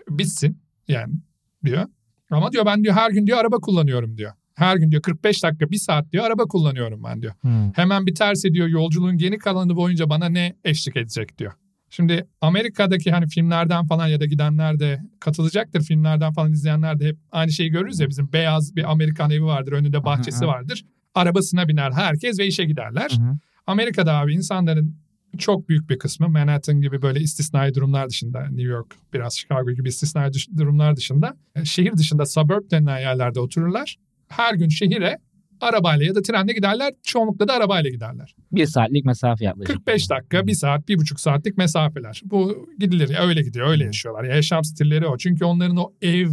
Bitsin 0.08 0.62
yani 0.88 1.14
diyor. 1.64 1.86
Ama 2.30 2.52
diyor 2.52 2.66
ben 2.66 2.84
diyor 2.84 2.94
her 2.94 3.10
gün 3.10 3.26
diyor 3.26 3.38
araba 3.38 3.56
kullanıyorum 3.56 4.18
diyor. 4.18 4.32
Her 4.62 4.76
gün 4.76 4.90
diyor 4.90 5.02
45 5.02 5.42
dakika 5.42 5.70
bir 5.70 5.76
saat 5.76 6.12
diyor 6.12 6.24
araba 6.24 6.44
kullanıyorum 6.44 7.04
ben 7.04 7.22
diyor. 7.22 7.32
Hı. 7.42 7.48
Hemen 7.74 8.06
biterse 8.06 8.52
diyor 8.52 8.68
yolculuğun 8.68 9.16
geri 9.16 9.38
kalanı 9.38 9.76
boyunca 9.76 10.10
bana 10.10 10.28
ne 10.28 10.54
eşlik 10.64 10.96
edecek 10.96 11.38
diyor. 11.38 11.52
Şimdi 11.90 12.26
Amerika'daki 12.40 13.10
hani 13.10 13.26
filmlerden 13.28 13.86
falan 13.86 14.06
ya 14.06 14.20
da 14.20 14.26
gidenler 14.26 14.78
de 14.78 15.00
katılacaktır 15.20 15.82
filmlerden 15.82 16.32
falan 16.32 16.52
izleyenler 16.52 17.00
de 17.00 17.06
hep 17.08 17.16
aynı 17.32 17.52
şeyi 17.52 17.70
görürüz 17.70 18.00
ya 18.00 18.08
bizim 18.08 18.32
beyaz 18.32 18.76
bir 18.76 18.90
Amerikan 18.92 19.30
evi 19.30 19.44
vardır 19.44 19.72
önünde 19.72 20.04
bahçesi 20.04 20.46
vardır. 20.46 20.84
Arabasına 21.14 21.68
biner 21.68 21.92
herkes 21.92 22.38
ve 22.38 22.46
işe 22.46 22.64
giderler. 22.64 23.18
Amerika'da 23.66 24.14
abi 24.18 24.34
insanların 24.34 24.96
çok 25.38 25.68
büyük 25.68 25.90
bir 25.90 25.98
kısmı 25.98 26.28
Manhattan 26.28 26.80
gibi 26.80 27.02
böyle 27.02 27.20
istisnai 27.20 27.74
durumlar 27.74 28.08
dışında 28.08 28.40
New 28.42 28.62
York 28.62 28.94
biraz 29.12 29.34
Chicago 29.38 29.70
gibi 29.72 29.88
istisnai 29.88 30.32
düş- 30.32 30.48
durumlar 30.56 30.96
dışında 30.96 31.36
e, 31.56 31.64
şehir 31.64 31.92
dışında 31.96 32.26
suburb 32.26 32.70
denilen 32.70 32.98
yerlerde 32.98 33.40
otururlar. 33.40 33.96
Her 34.36 34.54
gün 34.54 34.68
şehire 34.68 35.18
arabayla 35.60 36.06
ya 36.06 36.14
da 36.14 36.22
trenle 36.22 36.52
giderler. 36.52 36.92
Çoğunlukla 37.02 37.48
da 37.48 37.52
arabayla 37.52 37.90
giderler. 37.90 38.34
Bir 38.52 38.66
saatlik 38.66 39.04
mesafe 39.04 39.44
yaklaşık. 39.44 39.74
45 39.76 40.10
dakika, 40.10 40.46
1 40.46 40.54
saat, 40.54 40.88
1,5 40.88 41.20
saatlik 41.20 41.56
mesafeler. 41.58 42.20
Bu 42.24 42.68
gidilir 42.78 43.16
öyle 43.20 43.42
gidiyor, 43.42 43.68
öyle 43.68 43.84
yaşıyorlar. 43.84 44.24
Ya 44.24 44.34
yaşam 44.34 44.64
stilleri 44.64 45.06
o. 45.06 45.18
Çünkü 45.18 45.44
onların 45.44 45.76
o 45.76 45.92
ev, 46.02 46.28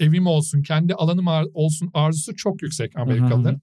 evim 0.00 0.26
olsun, 0.26 0.62
kendi 0.62 0.94
alanım 0.94 1.28
ar- 1.28 1.46
olsun 1.54 1.90
arzusu 1.94 2.36
çok 2.36 2.62
yüksek 2.62 2.92
Amerikalıların. 2.96 3.60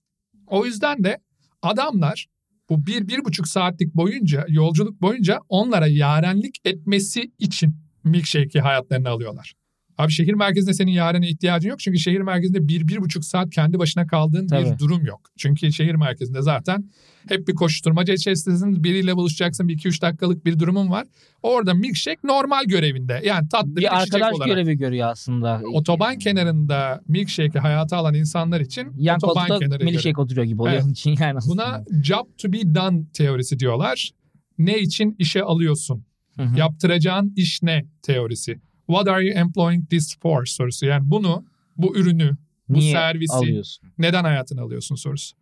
O 0.48 0.66
yüzden 0.66 1.04
de 1.04 1.18
adamlar 1.62 2.26
bu 2.70 2.86
bir, 2.86 3.08
bir 3.08 3.26
buçuk 3.26 3.48
saatlik 3.48 3.96
boyunca, 3.96 4.46
yolculuk 4.50 5.02
boyunca 5.02 5.40
onlara 5.50 5.88
yarenlik 5.88 6.56
etmesi 6.66 7.32
için 7.40 7.76
milkshake'i 8.04 8.62
hayatlarına 8.62 9.10
alıyorlar. 9.10 9.54
Abi 9.98 10.12
şehir 10.12 10.34
merkezinde 10.34 10.74
senin 10.74 10.92
yarene 10.92 11.30
ihtiyacın 11.30 11.70
yok. 11.70 11.80
Çünkü 11.80 12.00
şehir 12.00 12.22
merkezinde 12.22 12.68
bir, 12.68 12.88
bir 12.88 12.98
buçuk 12.98 13.26
saat 13.26 13.50
kendi 13.50 13.80
başına 13.80 14.08
kaldığın 14.08 14.48
Tabii. 14.48 14.72
bir 14.72 14.78
durum 14.80 15.06
yok. 15.06 15.22
Çünkü 15.38 15.74
şehir 15.74 15.96
merkezinde 15.96 16.42
zaten 16.42 16.90
hep 17.30 17.48
bir 17.48 17.54
koşturmaca 17.56 18.14
içerisindesin. 18.14 18.84
Biriyle 18.84 19.16
buluşacaksın. 19.16 19.68
Bir 19.68 19.74
iki 19.74 19.88
üç 19.88 20.02
dakikalık 20.02 20.46
bir 20.46 20.60
durumun 20.60 20.90
var. 20.90 21.08
Orada 21.44 21.74
milkshake 21.74 22.20
normal 22.24 22.64
görevinde. 22.66 23.22
Yani 23.26 23.50
tatlı 23.50 23.76
bir, 23.76 23.82
Bir 23.82 23.98
arkadaş 24.02 24.34
olarak. 24.34 24.48
görevi 24.48 24.78
görüyor 24.78 25.08
aslında. 25.10 25.62
Otoban 25.74 26.18
kenarında 26.18 27.02
milkshake'i 27.08 27.60
hayata 27.62 27.98
alan 27.98 28.14
insanlar 28.14 28.62
için 28.62 28.88
Yan 28.98 29.18
otoban 29.18 29.48
kenarı 29.48 29.60
görevi. 29.70 29.84
milkshake 29.84 30.22
oturuyor 30.22 30.46
gibi 30.48 30.62
oluyor 30.62 30.76
Evet. 30.84 30.92
için 30.92 31.16
yani 31.20 31.38
aslında. 31.38 31.84
Buna 31.88 32.04
job 32.04 32.26
to 32.38 32.54
be 32.54 32.76
done 32.76 33.04
teorisi 33.14 33.60
diyorlar. 33.60 34.12
Ne 34.58 34.80
için 34.80 35.16
işe 35.20 35.42
alıyorsun? 35.44 36.06
Hı 36.38 36.44
hı. 36.44 36.60
Yaptıracağın 36.60 37.34
iş 37.36 37.64
ne 37.64 37.86
teorisi. 38.04 38.60
What 38.88 39.08
are 39.08 39.26
you 39.26 39.34
employing 39.38 39.90
this 39.90 40.20
for 40.20 40.46
sorusu. 40.46 40.86
Yani 40.86 41.12
bunu, 41.12 41.46
bu 41.78 41.98
ürünü, 41.98 42.38
bu 42.70 42.80
Niye 42.80 42.92
servisi 42.92 43.34
alıyorsun? 43.34 43.90
neden 43.98 44.24
hayatına 44.24 44.62
alıyorsun 44.62 44.96
sorusu. 44.96 45.36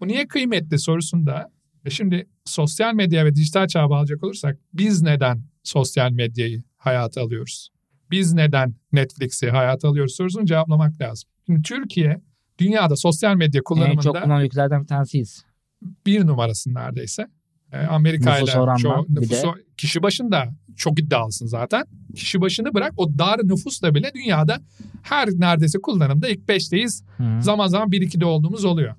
Bu 0.00 0.08
niye 0.08 0.28
kıymetli 0.28 0.78
sorusunda 0.78 1.50
e 1.84 1.90
şimdi 1.90 2.28
sosyal 2.44 2.94
medya 2.94 3.24
ve 3.24 3.34
dijital 3.34 3.68
çağa 3.68 3.90
bağlayacak 3.90 4.24
olursak 4.24 4.58
biz 4.72 5.02
neden 5.02 5.42
sosyal 5.62 6.12
medyayı 6.12 6.62
hayata 6.76 7.22
alıyoruz? 7.22 7.68
Biz 8.10 8.32
neden 8.32 8.74
Netflix'i 8.92 9.50
hayata 9.50 9.88
alıyoruz 9.88 10.14
sorusunu 10.16 10.46
cevaplamak 10.46 11.00
lazım. 11.00 11.30
Şimdi 11.46 11.62
Türkiye 11.62 12.20
dünyada 12.58 12.96
sosyal 12.96 13.36
medya 13.36 13.58
En 13.58 13.64
kullanımında 13.64 14.00
çok 14.00 14.14
kullanılan 14.16 14.44
ülkelerden 14.44 14.82
bir 14.82 14.86
tanesiyiz. 14.86 15.44
bir 16.06 16.26
numarasın 16.26 16.74
neredeyse. 16.74 17.26
E, 17.72 17.78
Amerika 17.78 18.38
ile 18.38 18.52
nüfusu 19.08 19.54
kişi 19.76 20.02
başında 20.02 20.54
çok 20.76 21.00
iddialısın 21.00 21.46
zaten. 21.46 21.84
Kişi 22.16 22.40
başını 22.40 22.74
bırak 22.74 22.92
o 22.96 23.18
dar 23.18 23.38
nüfusla 23.44 23.94
bile 23.94 24.10
dünyada 24.14 24.60
her 25.02 25.28
neredeyse 25.28 25.78
kullanımda 25.78 26.28
ilk 26.28 26.48
beşteyiz. 26.48 27.04
Hı. 27.16 27.42
Zaman 27.42 27.66
zaman 27.66 27.88
1-2'de 27.88 28.24
olduğumuz 28.24 28.64
oluyor. 28.64 28.94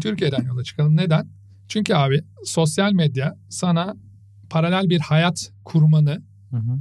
Türkiye'den 0.00 0.42
yola 0.44 0.64
çıkalım. 0.64 0.96
Neden? 0.96 1.28
Çünkü 1.68 1.94
abi 1.94 2.20
sosyal 2.44 2.92
medya 2.92 3.36
sana 3.48 3.96
paralel 4.50 4.90
bir 4.90 5.00
hayat 5.00 5.52
kurmanı 5.64 6.22
Hı 6.50 6.56
hı. 6.56 6.78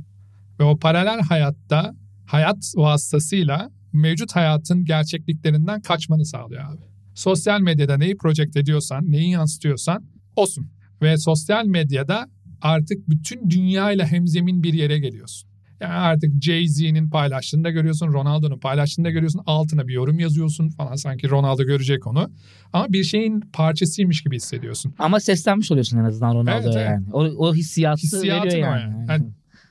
ve 0.59 0.63
o 0.63 0.79
paralel 0.79 1.21
hayatta 1.21 1.95
hayat 2.25 2.73
vasıtasıyla 2.75 3.69
mevcut 3.93 4.35
hayatın 4.35 4.85
gerçekliklerinden 4.85 5.81
kaçmanı 5.81 6.25
sağlıyor 6.25 6.63
abi. 6.73 6.81
Sosyal 7.15 7.61
medyada 7.61 7.97
neyi 7.97 8.17
project 8.17 8.57
ediyorsan, 8.57 9.11
neyi 9.11 9.31
yansıtıyorsan 9.31 10.03
olsun. 10.35 10.69
Ve 11.01 11.17
sosyal 11.17 11.65
medyada 11.65 12.29
artık 12.61 13.09
bütün 13.09 13.49
dünyayla 13.49 14.05
hemzemin 14.07 14.63
bir 14.63 14.73
yere 14.73 14.99
geliyorsun. 14.99 15.51
Yani 15.81 15.93
artık 15.93 16.43
Jay-Z'nin 16.43 17.09
paylaştığını 17.09 17.63
da 17.63 17.69
görüyorsun, 17.69 18.07
Ronaldo'nun 18.07 18.59
paylaştığını 18.59 19.05
da 19.05 19.09
görüyorsun. 19.09 19.41
Altına 19.45 19.87
bir 19.87 19.93
yorum 19.93 20.19
yazıyorsun 20.19 20.69
falan 20.69 20.95
sanki 20.95 21.29
Ronaldo 21.29 21.63
görecek 21.63 22.07
onu. 22.07 22.31
Ama 22.73 22.93
bir 22.93 23.03
şeyin 23.03 23.39
parçasıymış 23.39 24.23
gibi 24.23 24.35
hissediyorsun. 24.35 24.93
Ama 24.99 25.19
seslenmiş 25.19 25.71
oluyorsun 25.71 25.97
en 25.97 26.03
azından 26.03 26.35
Ronaldo'ya 26.35 26.81
Evet, 26.81 26.91
yani. 26.91 27.05
O, 27.13 27.47
o 27.47 27.55
hissiyatı 27.55 28.01
Hissiyatın 28.01 28.47
veriyor 28.47 28.67
yani. 28.67 28.81
yani. 28.81 29.05
Yani 29.09 29.25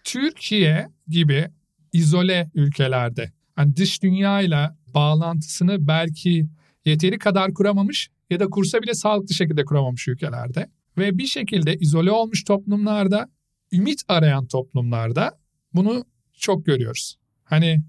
Türkiye 0.05 0.89
gibi 1.09 1.47
izole 1.93 2.51
ülkelerde 2.55 3.33
hani 3.57 3.77
dış 3.77 4.03
dünyayla 4.03 4.77
bağlantısını 4.87 5.89
belki 5.89 6.47
yeteri 6.85 7.19
kadar 7.19 7.55
kuramamış 7.55 8.11
ya 8.31 8.41
da 8.41 8.47
kursa 8.47 8.83
bile 8.83 8.95
sağlıklı 8.95 9.35
şekilde 9.35 9.65
kuramamış 9.65 10.09
ülkelerde 10.09 10.67
ve 11.01 11.19
bir 11.19 11.27
şekilde 11.27 11.77
izole 11.77 12.11
olmuş 12.11 12.45
toplumlarda, 12.45 13.29
ümit 13.73 14.03
arayan 14.09 14.47
toplumlarda 14.47 15.39
bunu 15.75 16.05
çok 16.33 16.67
görüyoruz. 16.67 17.17
Hani 17.45 17.83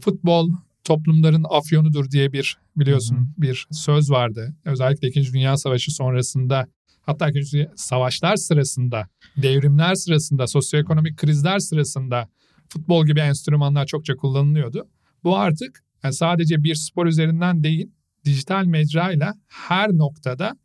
futbol 0.00 0.50
toplumların 0.84 1.44
afyonudur 1.50 2.10
diye 2.10 2.32
bir 2.32 2.58
biliyorsun 2.76 3.16
Hı 3.16 3.20
hı. 3.20 3.26
bir 3.38 3.66
söz 3.70 4.10
vardı. 4.10 4.54
Özellikle 4.64 5.08
2. 5.08 5.32
Dünya 5.32 5.56
Savaşı 5.56 5.94
sonrasında 5.94 6.66
hatta 7.02 7.28
2. 7.30 7.38
Dünya- 7.40 7.72
savaşlar 7.76 8.36
sırasında, 8.36 9.08
devrimler 9.36 9.94
sırasında, 9.94 10.46
sosyoekonomik 10.46 11.16
krizler 11.16 11.58
sırasında 11.58 12.28
futbol 12.68 13.06
gibi 13.06 13.20
enstrümanlar 13.20 13.86
çokça 13.86 14.16
kullanılıyordu. 14.16 14.88
Bu 15.24 15.36
artık 15.36 15.84
yani 16.02 16.14
sadece 16.14 16.62
bir 16.62 16.74
spor 16.74 17.06
üzerinden 17.06 17.64
değil, 17.64 17.90
dijital 18.24 18.64
mecrayla 18.64 19.34
her 19.48 19.90
noktada 19.90 20.56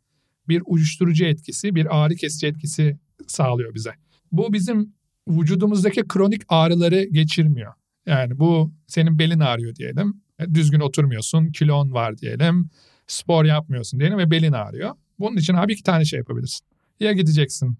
bir 0.48 0.62
uyuşturucu 0.66 1.24
etkisi, 1.24 1.74
bir 1.74 2.04
ağrı 2.04 2.14
kesici 2.14 2.46
etkisi 2.46 2.98
sağlıyor 3.26 3.74
bize. 3.74 3.90
Bu 4.32 4.52
bizim 4.52 4.94
vücudumuzdaki 5.28 6.02
kronik 6.08 6.42
ağrıları 6.48 7.04
geçirmiyor. 7.04 7.72
Yani 8.06 8.38
bu 8.38 8.72
senin 8.86 9.18
belin 9.18 9.40
ağrıyor 9.40 9.74
diyelim. 9.74 10.20
E, 10.38 10.54
Düzgün 10.54 10.80
oturmuyorsun, 10.80 11.46
kilon 11.52 11.92
var 11.92 12.18
diyelim. 12.18 12.70
Spor 13.06 13.44
yapmıyorsun 13.44 14.00
diyelim 14.00 14.18
ve 14.18 14.30
belin 14.30 14.52
ağrıyor. 14.52 14.90
Bunun 15.18 15.36
için 15.36 15.54
abi 15.54 15.72
iki 15.72 15.82
tane 15.82 16.04
şey 16.04 16.18
yapabilirsin. 16.18 16.66
Ya 17.00 17.12
gideceksin, 17.12 17.76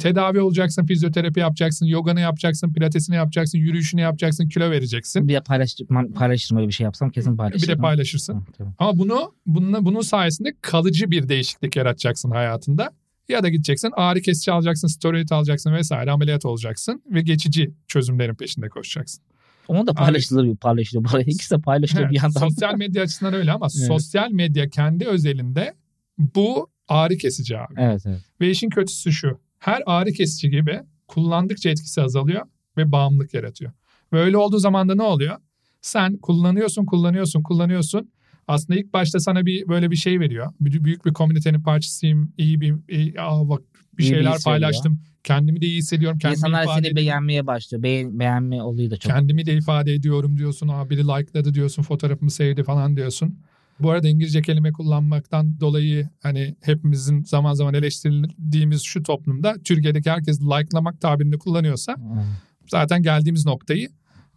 tedavi 0.00 0.40
olacaksın, 0.40 0.86
fizyoterapi 0.86 1.40
yapacaksın, 1.40 1.86
yoganı 1.86 2.20
yapacaksın, 2.20 2.72
pilatesini 2.72 3.16
yapacaksın, 3.16 3.58
yürüyüşünü 3.58 4.00
yapacaksın, 4.00 4.48
kilo 4.48 4.70
vereceksin. 4.70 5.28
Bir 5.28 5.34
de 5.34 5.40
paylaştırmam, 5.40 6.12
paylaşırım 6.12 6.56
öyle 6.58 6.68
bir 6.68 6.72
şey 6.72 6.84
yapsam 6.84 7.10
kesin 7.10 7.32
Bir 7.32 7.36
paylaşırım. 7.38 7.78
de 7.78 7.80
paylaşırsın. 7.82 8.34
Hı. 8.34 8.64
Ama 8.78 8.98
bunu 8.98 9.34
bunun, 9.46 9.84
bunun 9.84 10.00
sayesinde 10.00 10.54
kalıcı 10.60 11.10
bir 11.10 11.28
değişiklik 11.28 11.76
yaratacaksın 11.76 12.30
hayatında. 12.30 12.90
Ya 13.28 13.42
da 13.42 13.48
gideceksin 13.48 13.90
ağrı 13.96 14.20
kesici 14.20 14.52
alacaksın, 14.52 14.88
steroid 14.88 15.30
alacaksın 15.30 15.72
vesaire 15.72 16.10
ameliyat 16.10 16.44
olacaksın 16.44 17.02
ve 17.10 17.20
geçici 17.22 17.70
çözümlerin 17.88 18.34
peşinde 18.34 18.68
koşacaksın. 18.68 19.22
Onu 19.68 19.86
da 19.86 19.92
paylaşılır, 19.92 20.56
paylaşılıyor. 20.56 21.10
Arada 21.10 21.22
ikisi 21.30 21.54
de 21.54 21.60
paylaşılıyor 21.60 22.04
Evet, 22.04 22.12
bir 22.12 22.22
yandan. 22.22 22.40
sosyal 22.40 22.74
medya 22.74 23.02
açısından 23.02 23.34
öyle 23.34 23.52
ama 23.52 23.66
Evet. 23.78 23.86
sosyal 23.86 24.30
medya 24.30 24.68
kendi 24.70 25.04
özelinde 25.06 25.74
bu 26.18 26.68
ağrı 26.88 27.16
kesici 27.16 27.58
abi. 27.58 27.74
Evet 27.78 28.02
evet. 28.06 28.20
Ve 28.40 28.50
işin 28.50 28.70
kötüsü 28.70 29.12
şu. 29.12 29.38
Her 29.66 29.82
ağrı 29.86 30.12
kesici 30.12 30.50
gibi 30.50 30.80
kullandıkça 31.08 31.70
etkisi 31.70 32.02
azalıyor 32.02 32.42
ve 32.76 32.92
bağımlılık 32.92 33.34
yaratıyor. 33.34 33.72
Ve 34.12 34.18
öyle 34.20 34.36
olduğu 34.36 34.58
zaman 34.58 34.88
da 34.88 34.94
ne 34.94 35.02
oluyor? 35.02 35.36
Sen 35.80 36.16
kullanıyorsun, 36.16 36.84
kullanıyorsun, 36.86 37.42
kullanıyorsun. 37.42 38.10
Aslında 38.48 38.78
ilk 38.80 38.92
başta 38.92 39.20
sana 39.20 39.46
bir 39.46 39.68
böyle 39.68 39.90
bir 39.90 39.96
şey 39.96 40.20
veriyor. 40.20 40.52
Bir- 40.60 40.84
Büyük 40.84 41.06
bir 41.06 41.12
komünitenin 41.12 41.62
parçasıyım. 41.62 42.32
iyi 42.38 42.60
bir 42.60 42.74
iyi, 42.88 43.14
aa 43.20 43.48
bak 43.48 43.62
bir 43.98 44.02
İyi 44.02 44.06
bir 44.10 44.14
şeyler 44.14 44.20
veriyor. 44.30 44.40
paylaştım. 44.44 45.00
Kendimi 45.24 45.60
de 45.60 45.66
iyi 45.66 45.78
hissediyorum. 45.78 46.18
Kendimi 46.18 46.36
İnsanlar 46.38 46.64
seni 46.64 46.78
ediyorum. 46.78 46.96
beğenmeye 46.96 47.46
başlıyor. 47.46 47.82
Beğen, 47.82 48.18
beğenme 48.18 48.62
olayı 48.62 48.90
da 48.90 48.96
çok. 48.96 49.12
Kendimi 49.12 49.46
de 49.46 49.54
ifade 49.54 49.94
ediyorum 49.94 50.36
diyorsun. 50.38 50.68
Aa, 50.68 50.90
biri 50.90 51.00
likeladı 51.04 51.54
diyorsun. 51.54 51.82
Fotoğrafımı 51.82 52.30
sevdi 52.30 52.62
falan 52.62 52.96
diyorsun. 52.96 53.38
Bu 53.80 53.90
arada 53.90 54.08
İngilizce 54.08 54.42
kelime 54.42 54.72
kullanmaktan 54.72 55.60
dolayı 55.60 56.08
hani 56.22 56.56
hepimizin 56.62 57.22
zaman 57.22 57.54
zaman 57.54 57.74
eleştirildiğimiz 57.74 58.82
şu 58.82 59.02
toplumda 59.02 59.54
Türkiye'deki 59.64 60.10
herkes 60.10 60.40
likelamak 60.40 61.00
tabirini 61.00 61.38
kullanıyorsa 61.38 61.92
Hı. 61.92 62.22
zaten 62.68 63.02
geldiğimiz 63.02 63.46
noktayı 63.46 63.88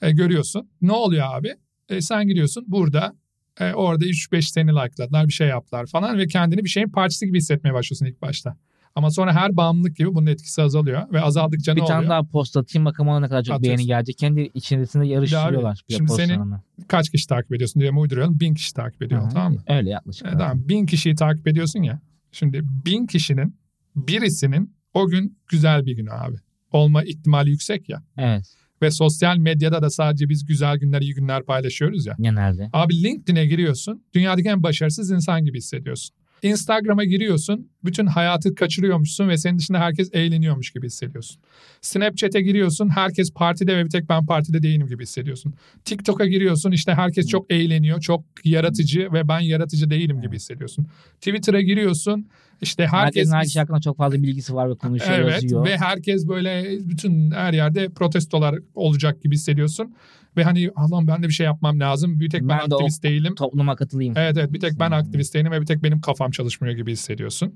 e, 0.01 0.12
görüyorsun. 0.12 0.69
Ne 0.81 0.91
oluyor 0.91 1.25
abi? 1.36 1.55
E, 1.89 2.01
sen 2.01 2.27
giriyorsun 2.27 2.65
burada 2.67 3.13
e, 3.60 3.74
orada 3.74 4.05
3-5 4.05 4.41
seni 4.41 4.72
likeladılar 4.72 5.27
bir 5.27 5.34
şey 5.34 5.48
yaptılar 5.48 5.86
falan 5.86 6.17
ve 6.17 6.27
kendini 6.27 6.63
bir 6.63 6.69
şeyin 6.69 6.89
parçası 6.89 7.25
gibi 7.25 7.38
hissetmeye 7.38 7.74
başlıyorsun 7.74 8.05
ilk 8.05 8.22
başta. 8.22 8.58
Ama 8.96 9.12
sonra 9.12 9.34
her 9.34 9.58
bağımlılık 9.58 9.96
gibi 9.96 10.15
bunun 10.15 10.25
etkisi 10.27 10.62
azalıyor 10.62 11.13
ve 11.13 11.22
azaldıkça 11.22 11.75
Bir 11.75 11.81
ne 11.81 11.86
tane 11.86 11.98
oluyor? 11.98 12.10
daha 12.10 12.24
post 12.24 12.58
atayım 12.58 12.86
bakalım 12.86 13.10
ona 13.10 13.19
ne 13.19 13.27
kadar 13.27 13.43
çok 13.43 13.55
Atıyorsun. 13.55 13.77
beğeni 13.77 13.88
gelecek. 13.88 14.17
Kendi 14.17 14.51
içerisinde 14.53 15.08
yarıştırıyorlar. 15.08 15.84
bir 15.89 15.93
de 15.93 15.98
şimdi 15.98 16.12
senin-. 16.12 16.53
Kaç 16.88 17.10
kişi 17.10 17.27
takip 17.27 17.53
ediyorsun 17.53 17.79
diye 17.81 17.91
mi 17.91 18.00
uyduruyalım? 18.00 18.39
Bin 18.39 18.53
kişi 18.53 18.74
takip 18.74 19.01
ediyor 19.01 19.22
Aha, 19.22 19.29
tamam 19.29 19.53
mı? 19.53 19.60
Öyle 19.67 19.89
yaklaşık. 19.89 20.27
E, 20.27 20.31
tamam 20.31 20.62
bin 20.69 20.86
kişiyi 20.86 21.15
takip 21.15 21.48
ediyorsun 21.48 21.84
ya. 21.84 22.00
Şimdi 22.31 22.62
bin 22.86 23.05
kişinin 23.08 23.55
birisinin 23.96 24.74
o 24.93 25.08
gün 25.08 25.38
güzel 25.48 25.86
bir 25.86 25.96
günü 25.96 26.12
abi. 26.12 26.36
Olma 26.72 27.03
ihtimali 27.03 27.50
yüksek 27.50 27.89
ya. 27.89 28.03
Evet 28.17 28.55
Ve 28.81 28.91
sosyal 28.91 29.38
medyada 29.38 29.81
da 29.81 29.89
sadece 29.89 30.29
biz 30.29 30.46
güzel 30.46 30.77
günler, 30.77 31.01
iyi 31.01 31.13
günler 31.13 31.43
paylaşıyoruz 31.43 32.05
ya. 32.05 32.15
genelde. 32.19 32.69
Abi 32.74 33.03
LinkedIn'e 33.03 33.46
giriyorsun. 33.46 34.03
Dünyadaki 34.13 34.50
en 34.50 34.63
başarısız 34.63 35.12
insan 35.12 35.46
gibi 35.46 35.58
hissediyorsun. 35.58 36.15
Instagram'a 36.43 37.03
giriyorsun. 37.03 37.69
Bütün 37.84 38.05
hayatı 38.05 38.55
kaçırıyormuşsun 38.55 39.29
ve 39.29 39.38
senin 39.38 39.58
dışında 39.58 39.79
herkes 39.79 40.10
eğleniyormuş 40.13 40.72
gibi 40.72 40.86
hissediyorsun. 40.86 41.41
Snapchat'e 41.81 42.41
giriyorsun. 42.41 42.89
Herkes 42.89 43.31
partide 43.34 43.77
ve 43.77 43.86
bir 43.86 43.89
tek 43.89 44.10
ben 44.10 44.25
partide 44.25 44.63
değilim 44.63 44.88
gibi 44.88 45.03
hissediyorsun. 45.03 45.53
TikTok'a 45.86 46.25
giriyorsun. 46.25 46.72
işte 46.72 46.93
herkes 46.93 47.27
çok 47.27 47.51
eğleniyor. 47.51 48.01
Çok 48.01 48.24
yaratıcı 48.43 49.13
ve 49.13 49.27
ben 49.27 49.39
yaratıcı 49.39 49.89
değilim 49.89 50.22
gibi 50.22 50.36
hissediyorsun. 50.36 50.88
Twitter'a 51.22 51.62
giriyorsun. 51.62 52.27
İşte 52.62 52.84
herkes 52.88 53.16
Herkesin 53.16 53.32
her 53.34 53.44
şey 53.44 53.60
hakkında 53.60 53.80
çok 53.82 53.98
fazla 53.98 54.24
bilgisi 54.24 54.56
var 54.56 54.70
ve 54.70 54.75
konuşuyor, 54.75 55.20
Evet 55.20 55.44
yazıyor. 55.44 55.66
ve 55.66 55.78
herkes 55.78 56.28
böyle 56.28 56.80
bütün 56.89 57.32
her 57.32 57.54
yerde 57.54 57.89
protestolar 57.89 58.56
olacak 58.75 59.22
gibi 59.24 59.36
hissediyorsun. 59.36 59.96
Ve 60.38 60.44
hani 60.44 60.72
Allah'ım 60.75 61.08
ben 61.08 61.24
de 61.24 61.28
bir 61.28 61.34
şey 61.34 61.46
yapmam 61.46 61.80
lazım. 61.80 62.20
Bir 62.20 62.30
tek 62.30 62.42
ben, 62.42 62.50
Ben 62.50 62.70
de 62.72 62.75
o- 62.75 62.78
aktivist 62.78 63.04
değilim. 63.04 63.36
Topluma 63.36 63.75
katılayım. 63.75 64.13
Evet 64.18 64.38
evet 64.38 64.54
bir 64.54 64.60
tek 64.60 64.80
ben 64.80 64.88
Hmm. 64.88 64.94
aktivist 64.94 65.34
değilim 65.34 65.51
ve 65.51 65.62
bir 65.62 65.66
tek 65.66 65.84
benim 65.84 66.01
kafam 66.01 66.32
çalışmıyor 66.32 66.75
gibi 66.75 66.92
hissediyorsun. 66.92 67.56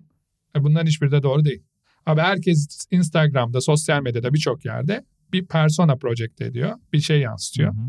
E 0.57 0.63
bunların 0.63 0.88
hiçbiri 0.88 1.12
de 1.12 1.24
doğru 1.24 1.45
değil. 1.45 1.63
Abi 2.05 2.22
herkes 2.22 2.86
Instagram'da, 2.91 3.62
sosyal 3.62 4.01
medyada 4.01 4.33
birçok 4.33 4.65
yerde 4.65 5.03
bir 5.33 5.45
persona 5.45 5.95
project 5.95 6.41
ediyor. 6.41 6.72
Bir 6.93 7.00
şey 7.00 7.19
yansıtıyor. 7.19 7.74
Hı 7.74 7.77
hı. 7.77 7.83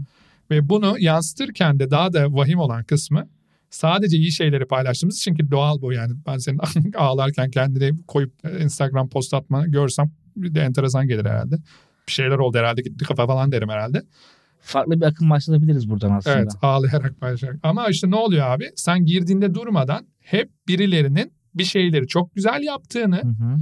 Ve 0.50 0.68
bunu 0.68 0.96
yansıtırken 0.98 1.78
de 1.78 1.90
daha 1.90 2.12
da 2.12 2.32
vahim 2.34 2.58
olan 2.58 2.84
kısmı 2.84 3.28
sadece 3.74 4.16
iyi 4.16 4.32
şeyleri 4.32 4.66
paylaştığımız 4.66 5.16
için 5.16 5.34
ki 5.34 5.50
doğal 5.50 5.80
bu 5.82 5.92
yani. 5.92 6.12
Ben 6.26 6.38
senin 6.38 6.60
ağlarken 6.96 7.50
kendini 7.50 8.04
koyup 8.06 8.32
e, 8.44 8.64
Instagram 8.64 9.08
post 9.08 9.34
atmanı 9.34 9.66
görsem 9.70 10.10
bir 10.36 10.54
de 10.54 10.60
enteresan 10.60 11.08
gelir 11.08 11.24
herhalde. 11.24 11.56
Bir 12.08 12.12
şeyler 12.12 12.38
oldu 12.38 12.58
herhalde 12.58 12.82
gitti 12.82 13.04
kafa 13.04 13.26
falan 13.26 13.52
derim 13.52 13.68
herhalde. 13.68 14.02
Farklı 14.60 15.00
bir 15.00 15.06
akım 15.06 15.30
başlatabiliriz 15.30 15.90
buradan 15.90 16.10
aslında. 16.10 16.36
Evet 16.38 16.52
ağlayarak 16.62 17.20
paylaşarak. 17.20 17.56
Ama 17.62 17.88
işte 17.88 18.10
ne 18.10 18.16
oluyor 18.16 18.46
abi? 18.46 18.70
Sen 18.76 19.04
girdiğinde 19.04 19.54
durmadan 19.54 20.06
hep 20.20 20.50
birilerinin 20.68 21.32
bir 21.54 21.64
şeyleri 21.64 22.06
çok 22.06 22.34
güzel 22.34 22.62
yaptığını 22.62 23.16
Hı 23.22 23.28
hı. 23.28 23.56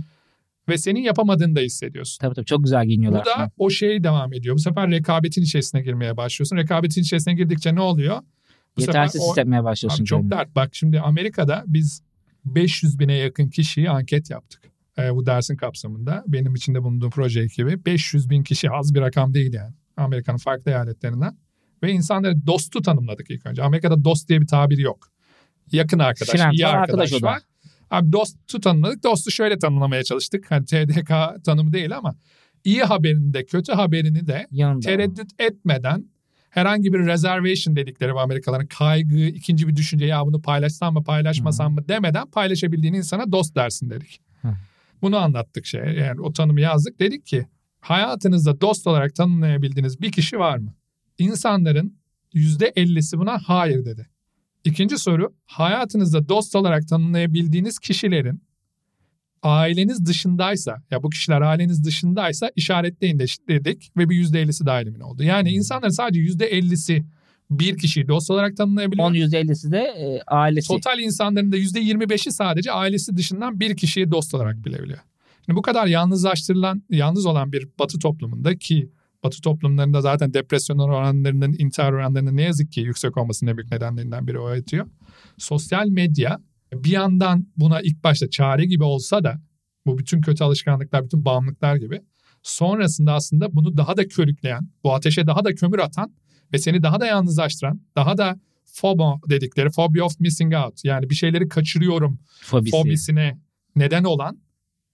ve 0.69 0.79
senin 0.79 1.01
yapamadığını 1.01 1.57
da 1.57 1.61
hissediyorsun. 1.61 2.19
Tabii 2.21 2.35
tabii 2.35 2.47
çok 2.47 2.65
güzel 2.65 2.83
Bu 2.85 2.89
giyiniyorlar. 2.89 3.25
da 3.25 3.51
o 3.59 3.71
şey 3.71 4.05
devam 4.05 4.33
ediyor. 4.33 4.55
Bu 4.55 4.59
sefer 4.61 4.91
rekabetin 4.91 5.43
içerisine 5.43 5.83
girmeye 5.83 6.17
başlıyorsun. 6.17 6.57
Rekabetin 6.57 7.03
içerisine 7.03 7.35
girdikçe 7.35 7.75
ne 7.75 7.81
oluyor? 7.81 8.19
Bu 8.77 8.81
Yetersiz 8.81 9.21
o- 9.21 9.31
hissetmeye 9.31 9.65
başlıyorsun. 9.65 10.03
Abi 10.03 10.07
çok 10.09 10.21
kendini. 10.21 10.39
dert. 10.39 10.57
Bak 10.57 10.75
şimdi 10.75 11.01
Amerika'da 11.01 11.65
biz 11.67 12.03
500 12.45 12.99
bine 12.99 13.15
yakın 13.15 13.49
kişiyi 13.49 13.91
anket 13.91 14.31
yaptık. 14.31 14.63
Ee, 14.99 15.15
bu 15.15 15.27
dersin 15.27 15.57
kapsamında. 15.57 16.25
Benim 16.27 16.55
içinde 16.55 16.83
bulunduğum 16.83 17.11
proje 17.11 17.41
ekibi. 17.41 17.85
500 17.87 18.31
bin 18.31 18.43
kişi 18.43 18.71
az 18.71 18.95
bir 18.95 19.01
rakam 19.01 19.35
değil 19.35 19.53
yani. 19.55 19.75
Amerika'nın 19.97 20.39
farklı 20.39 20.71
eyaletlerinden. 20.71 21.37
Ve 21.83 21.93
insanları 21.93 22.47
dostu 22.47 22.83
tanımladık 22.83 23.31
ilk 23.31 23.47
önce. 23.47 23.63
Amerika'da 23.63 24.05
dost 24.05 24.29
diye 24.29 24.41
bir 24.41 24.47
tabir 24.47 24.79
yok. 24.79 25.09
Yakın 25.73 25.99
arkadaş, 25.99 26.31
Filan 26.31 26.53
iyi 26.53 26.67
arkadaş, 26.67 27.13
arkadaş 27.13 27.23
var. 27.23 27.43
Abi 27.91 28.13
dostu 28.13 28.61
tanımladık. 28.61 29.03
Dostu 29.05 29.31
şöyle 29.31 29.59
tanımlamaya 29.59 30.05
çalıştık. 30.05 30.51
Hani 30.51 30.65
TDK 30.65 31.09
tanımı 31.45 31.73
değil 31.73 31.97
ama 31.97 32.15
iyi 32.65 32.83
haberini 32.83 33.35
de 33.35 33.45
kötü 33.45 33.73
haberini 33.73 34.27
de 34.27 34.47
Yanında. 34.51 34.81
tereddüt 34.87 35.31
etmeden 35.39 36.05
herhangi 36.53 36.93
bir 36.93 36.99
reservation 36.99 37.77
dedikleri 37.77 38.15
bu 38.15 38.21
Amerikalıların 38.21 38.67
kaygı, 38.67 39.19
ikinci 39.19 39.69
bir 39.69 39.77
düşünce 39.77 40.07
ya 40.07 40.27
bunu 40.27 40.43
paylaşsam 40.43 40.95
mı 40.95 41.05
paylaşmasam 41.05 41.75
mı 41.75 41.89
demeden 41.89 42.31
paylaşabildiğin 42.31 42.95
insana 42.95 43.33
dost 43.33 43.57
dersin 43.57 43.91
dedik. 43.91 44.21
Hı. 44.43 44.49
Bunu 45.03 45.17
anlattık 45.17 45.67
şey 45.67 45.81
yani 45.81 46.21
o 46.21 46.33
tanımı 46.33 46.61
yazdık 46.61 46.99
dedik 47.01 47.27
ki 47.27 47.47
hayatınızda 47.81 48.61
dost 48.61 48.87
olarak 48.87 49.15
tanımlayabildiğiniz 49.15 50.01
bir 50.01 50.13
kişi 50.13 50.39
var 50.39 50.59
mı? 50.59 50.75
İnsanların 51.19 51.99
%50'si 52.35 53.19
buna 53.19 53.39
hayır 53.39 53.85
dedi. 53.85 54.07
İkinci 54.65 54.99
soru 54.99 55.35
hayatınızda 55.47 56.29
dost 56.29 56.57
olarak 56.57 56.89
tanımlayabildiğiniz 56.89 57.79
kişilerin 57.79 58.43
aileniz 59.43 60.07
dışındaysa 60.07 60.83
ya 60.91 61.03
bu 61.03 61.11
kişiler 61.11 61.41
aileniz 61.41 61.85
dışındaysa 61.85 62.51
işaretleyin 62.57 63.19
de 63.19 63.25
dedik 63.49 63.93
ve 63.97 64.11
bir 64.11 64.25
%50'si 64.25 64.67
daha 64.67 64.81
elimin 64.81 65.01
oldu. 65.01 65.23
Yani 65.23 65.51
insanların 65.51 65.93
sadece 65.93 66.21
%50'si 66.21 67.05
bir 67.51 67.79
kişiyi 67.79 68.09
dost 68.09 68.31
olarak 68.31 68.57
tanımlayabiliyor. 68.57 69.09
10 69.09 69.15
%50'si 69.15 69.73
de 69.73 69.79
e, 69.79 70.23
ailesi. 70.27 70.69
Total 70.69 70.99
insanların 70.99 71.53
da 71.53 71.59
%25'i 71.59 72.33
sadece 72.33 72.73
ailesi 72.73 73.17
dışından 73.17 73.61
bir 73.61 73.77
kişiyi 73.77 74.11
dost 74.11 74.35
olarak 74.35 74.65
bilebiliyor. 74.65 74.99
Şimdi 75.47 75.57
bu 75.57 75.63
kadar 75.63 75.87
yalnızlaştırılan, 75.87 76.83
yalnız 76.91 77.27
olan 77.27 77.53
bir 77.53 77.69
batı 77.79 77.99
toplumunda 77.99 78.59
ki 78.59 78.91
batı 79.25 79.41
toplumlarında 79.41 80.01
zaten 80.01 80.35
depresyon 80.35 80.79
oranlarının, 80.79 81.57
intihar 81.59 81.93
oranlarının 81.93 82.37
ne 82.37 82.43
yazık 82.43 82.73
ki 82.73 82.81
yüksek 82.81 83.17
olmasının 83.17 83.51
en 83.51 83.57
büyük 83.57 83.73
nedenlerinden 83.73 84.27
biri 84.27 84.39
o 84.39 84.55
yatıyor. 84.55 84.87
Sosyal 85.39 85.89
medya 85.89 86.39
bir 86.73 86.91
yandan 86.91 87.47
buna 87.57 87.81
ilk 87.81 88.05
başta 88.05 88.31
çare 88.31 88.65
gibi 88.65 88.85
olsa 88.85 89.25
da 89.25 89.41
bu 89.87 89.99
bütün 89.99 90.21
kötü 90.21 90.45
alışkanlıklar, 90.45 91.05
bütün 91.05 91.25
bağımlılıklar 91.25 91.77
gibi 91.77 92.01
sonrasında 92.43 93.13
aslında 93.13 93.55
bunu 93.55 93.77
daha 93.77 93.97
da 93.97 94.09
körükleyen, 94.09 94.69
bu 94.85 94.95
ateşe 94.95 95.27
daha 95.27 95.45
da 95.45 95.55
kömür 95.55 95.79
atan 95.79 96.15
ve 96.53 96.59
seni 96.59 96.83
daha 96.83 97.01
da 97.01 97.07
yalnızlaştıran, 97.07 97.81
daha 97.97 98.19
da 98.19 98.41
FOMO 98.65 99.21
dedikleri, 99.31 99.71
phobia 99.71 100.05
of 100.05 100.21
missing 100.21 100.55
out 100.55 100.85
yani 100.85 101.11
bir 101.11 101.15
şeyleri 101.15 101.49
kaçırıyorum 101.49 102.19
fobisi. 102.41 102.77
fobisine 102.77 103.39
neden 103.77 104.05
olan 104.05 104.39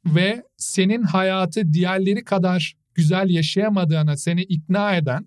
ve 0.07 0.43
senin 0.57 1.03
hayatı 1.03 1.73
diğerleri 1.73 2.25
kadar 2.25 2.77
güzel 2.95 3.31
yaşayamadığına 3.31 4.17
seni 4.17 4.43
ikna 4.43 4.97
eden 4.97 5.27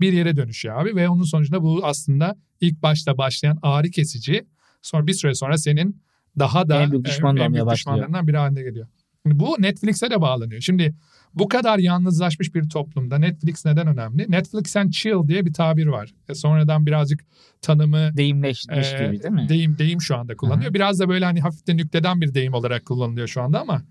bir 0.00 0.12
yere 0.12 0.36
dönüşüyor 0.36 0.82
abi 0.82 0.96
ve 0.96 1.08
onun 1.08 1.22
sonucunda 1.22 1.62
bu 1.62 1.80
aslında 1.86 2.36
ilk 2.60 2.82
başta 2.82 3.18
başlayan 3.18 3.58
ağrı 3.62 3.90
kesici 3.90 4.46
sonra 4.82 5.06
bir 5.06 5.12
süre 5.12 5.34
sonra 5.34 5.58
senin 5.58 6.02
daha 6.38 6.68
da 6.68 6.82
En 6.82 6.90
büyük 6.90 7.04
düşman 7.04 7.36
e, 7.36 7.40
da 7.40 7.44
en 7.44 7.52
büyük 7.52 7.70
düşmanlarından 7.70 8.28
biri 8.28 8.36
haline 8.36 8.62
geliyor. 8.62 8.86
Şimdi 9.22 9.40
bu 9.40 9.56
Netflix'e 9.58 10.10
de 10.10 10.20
bağlanıyor. 10.20 10.60
Şimdi 10.60 10.94
bu 11.34 11.48
kadar 11.48 11.78
yalnızlaşmış 11.78 12.54
bir 12.54 12.68
toplumda 12.68 13.18
Netflix 13.18 13.66
neden 13.66 13.86
önemli? 13.86 14.30
Netflix 14.30 14.76
and 14.76 14.90
chill 14.90 15.28
diye 15.28 15.46
bir 15.46 15.52
tabir 15.52 15.86
var. 15.86 16.14
E 16.28 16.34
sonradan 16.34 16.86
birazcık 16.86 17.20
tanımı 17.62 18.16
Deyimleşmiş 18.16 18.92
ee, 18.92 19.04
gibi 19.04 19.22
değil 19.22 19.34
mi? 19.34 19.46
Deyim 19.48 19.78
deyim 19.78 20.00
şu 20.00 20.16
anda 20.16 20.36
kullanılıyor. 20.36 20.74
Biraz 20.74 21.00
da 21.00 21.08
böyle 21.08 21.24
hani 21.24 21.40
hafiften 21.40 21.76
nükteden 21.76 22.20
bir 22.20 22.34
deyim 22.34 22.54
olarak 22.54 22.84
kullanılıyor 22.84 23.26
şu 23.26 23.42
anda 23.42 23.60
ama 23.60 23.82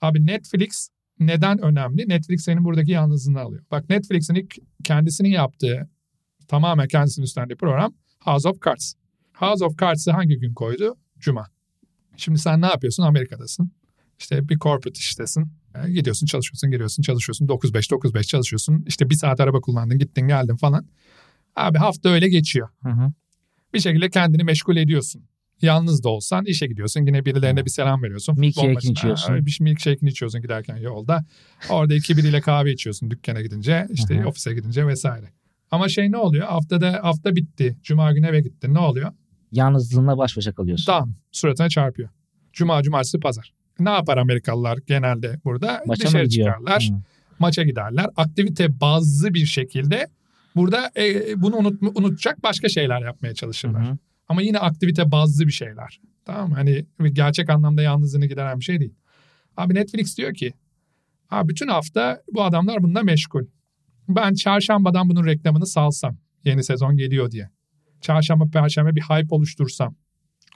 abi 0.00 0.26
Netflix 0.26 0.88
neden 1.20 1.58
önemli? 1.58 2.08
Netflix 2.08 2.44
senin 2.44 2.64
buradaki 2.64 2.90
yalnızlığını 2.90 3.40
alıyor. 3.40 3.62
Bak 3.70 3.90
Netflix'in 3.90 4.34
ilk 4.34 4.56
kendisinin 4.84 5.28
yaptığı 5.28 5.88
tamamen 6.48 6.88
kendisinin 6.88 7.24
üstlendiği 7.24 7.56
program 7.56 7.94
House 8.20 8.48
of 8.48 8.62
Cards. 8.64 8.94
House 9.34 9.64
of 9.64 9.78
Cards'ı 9.78 10.10
hangi 10.10 10.38
gün 10.38 10.54
koydu? 10.54 10.96
Cuma. 11.18 11.46
Şimdi 12.16 12.38
sen 12.38 12.60
ne 12.62 12.66
yapıyorsun? 12.66 13.02
Amerika'dasın. 13.02 13.72
İşte 14.18 14.48
bir 14.48 14.58
corporate 14.58 14.98
iştesin. 14.98 15.48
E, 15.84 15.92
gidiyorsun 15.92 16.26
çalışıyorsun, 16.26 16.70
geliyorsun 16.70 17.02
çalışıyorsun. 17.02 17.46
9-5, 17.46 17.90
9-5 17.90 18.22
çalışıyorsun. 18.22 18.84
İşte 18.86 19.10
bir 19.10 19.14
saat 19.14 19.40
araba 19.40 19.60
kullandın, 19.60 19.98
gittin 19.98 20.28
geldin 20.28 20.56
falan. 20.56 20.86
Abi 21.56 21.78
hafta 21.78 22.08
öyle 22.08 22.28
geçiyor 22.28 22.68
Hı 22.82 22.88
hı. 22.88 23.12
bir 23.74 23.80
şekilde 23.80 24.10
kendini 24.10 24.44
meşgul 24.44 24.76
ediyorsun. 24.76 25.22
Yalnız 25.62 26.04
da 26.04 26.08
olsan 26.08 26.44
işe 26.44 26.66
gidiyorsun. 26.66 27.06
Yine 27.06 27.24
birilerine 27.24 27.64
bir 27.64 27.70
selam 27.70 28.02
veriyorsun. 28.02 28.38
Milkshake'ini 28.38 28.92
içiyorsun. 28.92 29.46
Bir 29.46 29.58
milkshake'ini 29.60 30.10
içiyorsun 30.10 30.42
giderken 30.42 30.76
yolda. 30.76 31.24
Orada 31.70 31.94
iki 31.94 32.16
biriyle 32.16 32.40
kahve 32.40 32.72
içiyorsun 32.72 33.10
dükkana 33.10 33.42
gidince. 33.42 33.86
işte 33.90 34.18
Hı 34.18 34.22
hı. 34.22 34.28
ofise 34.28 34.54
gidince 34.54 34.86
vesaire. 34.86 35.32
Ama 35.70 35.88
şey 35.88 36.10
ne 36.12 36.16
oluyor? 36.16 36.46
Haftada 36.46 37.00
hafta 37.02 37.36
bitti. 37.36 37.76
Cuma 37.82 38.12
günü 38.12 38.26
eve 38.26 38.40
gittin. 38.40 38.74
Ne 38.74 38.78
oluyor? 38.78 39.12
Yalnızlığınla 39.54 40.18
baş 40.18 40.36
başa 40.36 40.52
kalıyorsun. 40.52 40.86
Dam. 40.86 41.14
Suratına 41.32 41.68
çarpıyor. 41.68 42.08
Cuma, 42.52 42.82
cumartesi, 42.82 43.20
pazar. 43.20 43.52
Ne 43.78 43.90
yapar 43.90 44.16
Amerikalılar 44.16 44.78
genelde 44.86 45.40
burada? 45.44 45.82
Maça 45.86 46.06
Dışarı 46.08 46.28
çıkarlar. 46.28 46.90
Hı. 46.92 46.96
Maça 47.38 47.62
giderler. 47.62 48.06
Aktivite 48.16 48.80
bazlı 48.80 49.34
bir 49.34 49.46
şekilde 49.46 50.08
burada 50.56 50.90
e, 50.96 51.42
bunu 51.42 51.56
unut, 51.56 51.82
unutacak 51.82 52.42
başka 52.42 52.68
şeyler 52.68 53.02
yapmaya 53.02 53.34
çalışırlar. 53.34 53.90
hı. 53.90 53.98
Ama 54.28 54.42
yine 54.42 54.58
aktivite 54.58 55.10
bazlı 55.10 55.46
bir 55.46 55.52
şeyler. 55.52 56.00
Tamam 56.24 56.48
mı? 56.48 56.54
Hani 56.54 56.84
gerçek 57.12 57.50
anlamda 57.50 57.82
yalnızlığını 57.82 58.26
gideren 58.26 58.60
bir 58.60 58.64
şey 58.64 58.80
değil. 58.80 58.94
Abi 59.56 59.74
Netflix 59.74 60.18
diyor 60.18 60.34
ki 60.34 60.52
abi 61.30 61.48
bütün 61.48 61.68
hafta 61.68 62.22
bu 62.32 62.44
adamlar 62.44 62.82
bununla 62.82 63.02
meşgul. 63.02 63.44
Ben 64.08 64.34
çarşambadan 64.34 65.08
bunun 65.08 65.26
reklamını 65.26 65.66
salsam 65.66 66.16
yeni 66.44 66.64
sezon 66.64 66.96
geliyor 66.96 67.30
diye. 67.30 67.50
Çarşamba 68.04 68.44
perşembe 68.46 68.96
bir 68.96 69.00
hype 69.00 69.34
oluştursam. 69.34 69.94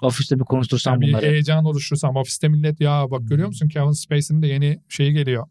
Ofiste 0.03 0.39
bir 0.39 0.45
konuştursam 0.45 1.01
bir 1.01 1.09
bunları. 1.09 1.27
heyecan 1.27 1.65
oluştursam. 1.65 2.17
Ofiste 2.17 2.49
millet 2.49 2.81
ya 2.81 3.11
bak 3.11 3.29
görüyor 3.29 3.49
musun 3.49 3.69
Kevin 3.69 3.91
Spacey'nin 3.91 4.43
de 4.43 4.47
yeni 4.47 4.81
şeyi 4.89 5.13
geliyor. 5.13 5.47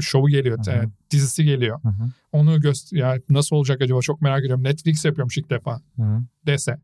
Şovu 0.00 0.28
geliyor. 0.28 0.58
Hı 0.66 0.70
hı. 0.70 0.74
e, 0.74 0.88
dizisi 1.10 1.44
geliyor. 1.44 1.82
Hı 1.82 1.88
hı. 1.88 2.10
Onu 2.32 2.60
göster 2.60 2.98
ya 2.98 3.18
nasıl 3.28 3.56
olacak 3.56 3.80
acaba 3.82 4.00
çok 4.00 4.20
merak 4.20 4.40
ediyorum. 4.40 4.64
Netflix 4.64 5.04
yapıyormuş 5.04 5.38
ilk 5.38 5.50
defa 5.50 5.80
Hı 5.96 6.02
hı. 6.02 6.22
dese 6.46 6.78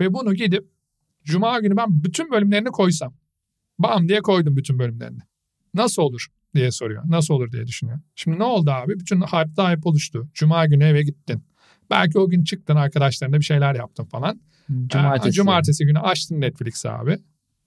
ve 0.00 0.14
bunu 0.14 0.34
gidip 0.34 0.64
Cuma 1.24 1.60
günü 1.60 1.76
ben 1.76 2.04
bütün 2.04 2.30
bölümlerini 2.30 2.68
koysam. 2.68 3.14
Bam 3.78 4.08
diye 4.08 4.20
koydum 4.20 4.56
bütün 4.56 4.78
bölümlerini. 4.78 5.18
Nasıl 5.74 6.02
olur 6.02 6.26
diye 6.54 6.70
soruyor. 6.70 7.02
Nasıl 7.06 7.34
olur 7.34 7.52
diye 7.52 7.66
düşünüyor. 7.66 7.98
Şimdi 8.14 8.38
ne 8.38 8.44
oldu 8.44 8.70
abi? 8.70 9.00
Bütün 9.00 9.20
hype'da 9.20 9.70
hype 9.70 9.88
oluştu. 9.88 10.28
Cuma 10.34 10.66
günü 10.66 10.84
eve 10.84 11.02
gittin. 11.02 11.44
Belki 11.90 12.18
o 12.18 12.28
gün 12.28 12.44
çıktın 12.44 12.76
arkadaşlarına 12.76 13.38
bir 13.38 13.44
şeyler 13.44 13.74
yaptın 13.74 14.04
falan. 14.04 14.40
Cumartesi. 14.86 15.28
Aa, 15.28 15.32
Cumartesi 15.32 15.84
günü 15.86 15.98
açtın 15.98 16.40
Netflix'i 16.40 16.90
abi. 16.90 17.18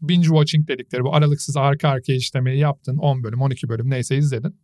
Binge 0.01 0.27
watching 0.27 0.67
dedikleri 0.67 1.03
bu 1.03 1.15
aralıksız 1.15 1.57
arka 1.57 1.89
arkaya 1.89 2.15
işlemeyi 2.15 2.60
yaptın. 2.60 2.97
10 2.97 3.23
bölüm 3.23 3.41
12 3.41 3.69
bölüm 3.69 3.89
neyse 3.89 4.17
izledin. 4.17 4.55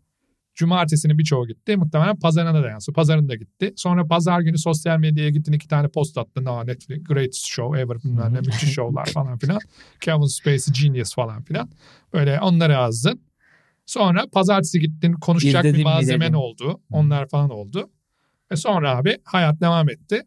Cumartesinin 0.55 1.17
birçoğu 1.17 1.47
gitti. 1.47 1.77
Muhtemelen 1.77 2.19
pazarına 2.19 2.63
da 2.63 2.69
yansıyor. 2.69 2.93
Pazarın 2.95 3.29
da 3.29 3.35
gitti. 3.35 3.73
Sonra 3.75 4.07
pazar 4.07 4.41
günü 4.41 4.57
sosyal 4.57 4.99
medyaya 4.99 5.29
gittin 5.29 5.51
iki 5.53 5.67
tane 5.67 5.87
post 5.87 6.17
attın. 6.17 6.45
Aa 6.45 6.63
Netflix 6.63 7.03
greatest 7.03 7.45
show 7.45 7.81
ever 7.81 7.97
bilmem 8.03 8.33
ne 8.33 8.39
müthiş 8.39 8.73
şovlar 8.73 9.05
falan 9.05 9.37
filan. 9.37 9.59
Kevin 10.01 10.25
Spacey 10.25 10.73
genius 10.81 11.15
falan 11.15 11.43
filan. 11.43 11.69
Böyle 12.13 12.39
onları 12.39 12.71
yazdın. 12.73 13.21
Sonra 13.85 14.25
pazartesi 14.33 14.79
gittin 14.79 15.13
konuşacak 15.13 15.65
İzledim 15.65 15.79
bir 15.79 15.83
malzemen 15.83 16.21
dedim. 16.27 16.35
oldu. 16.39 16.81
Onlar 16.91 17.27
falan 17.29 17.49
oldu. 17.49 17.89
Ve 18.51 18.55
sonra 18.55 18.97
abi 18.97 19.17
hayat 19.23 19.61
devam 19.61 19.89
etti. 19.89 20.21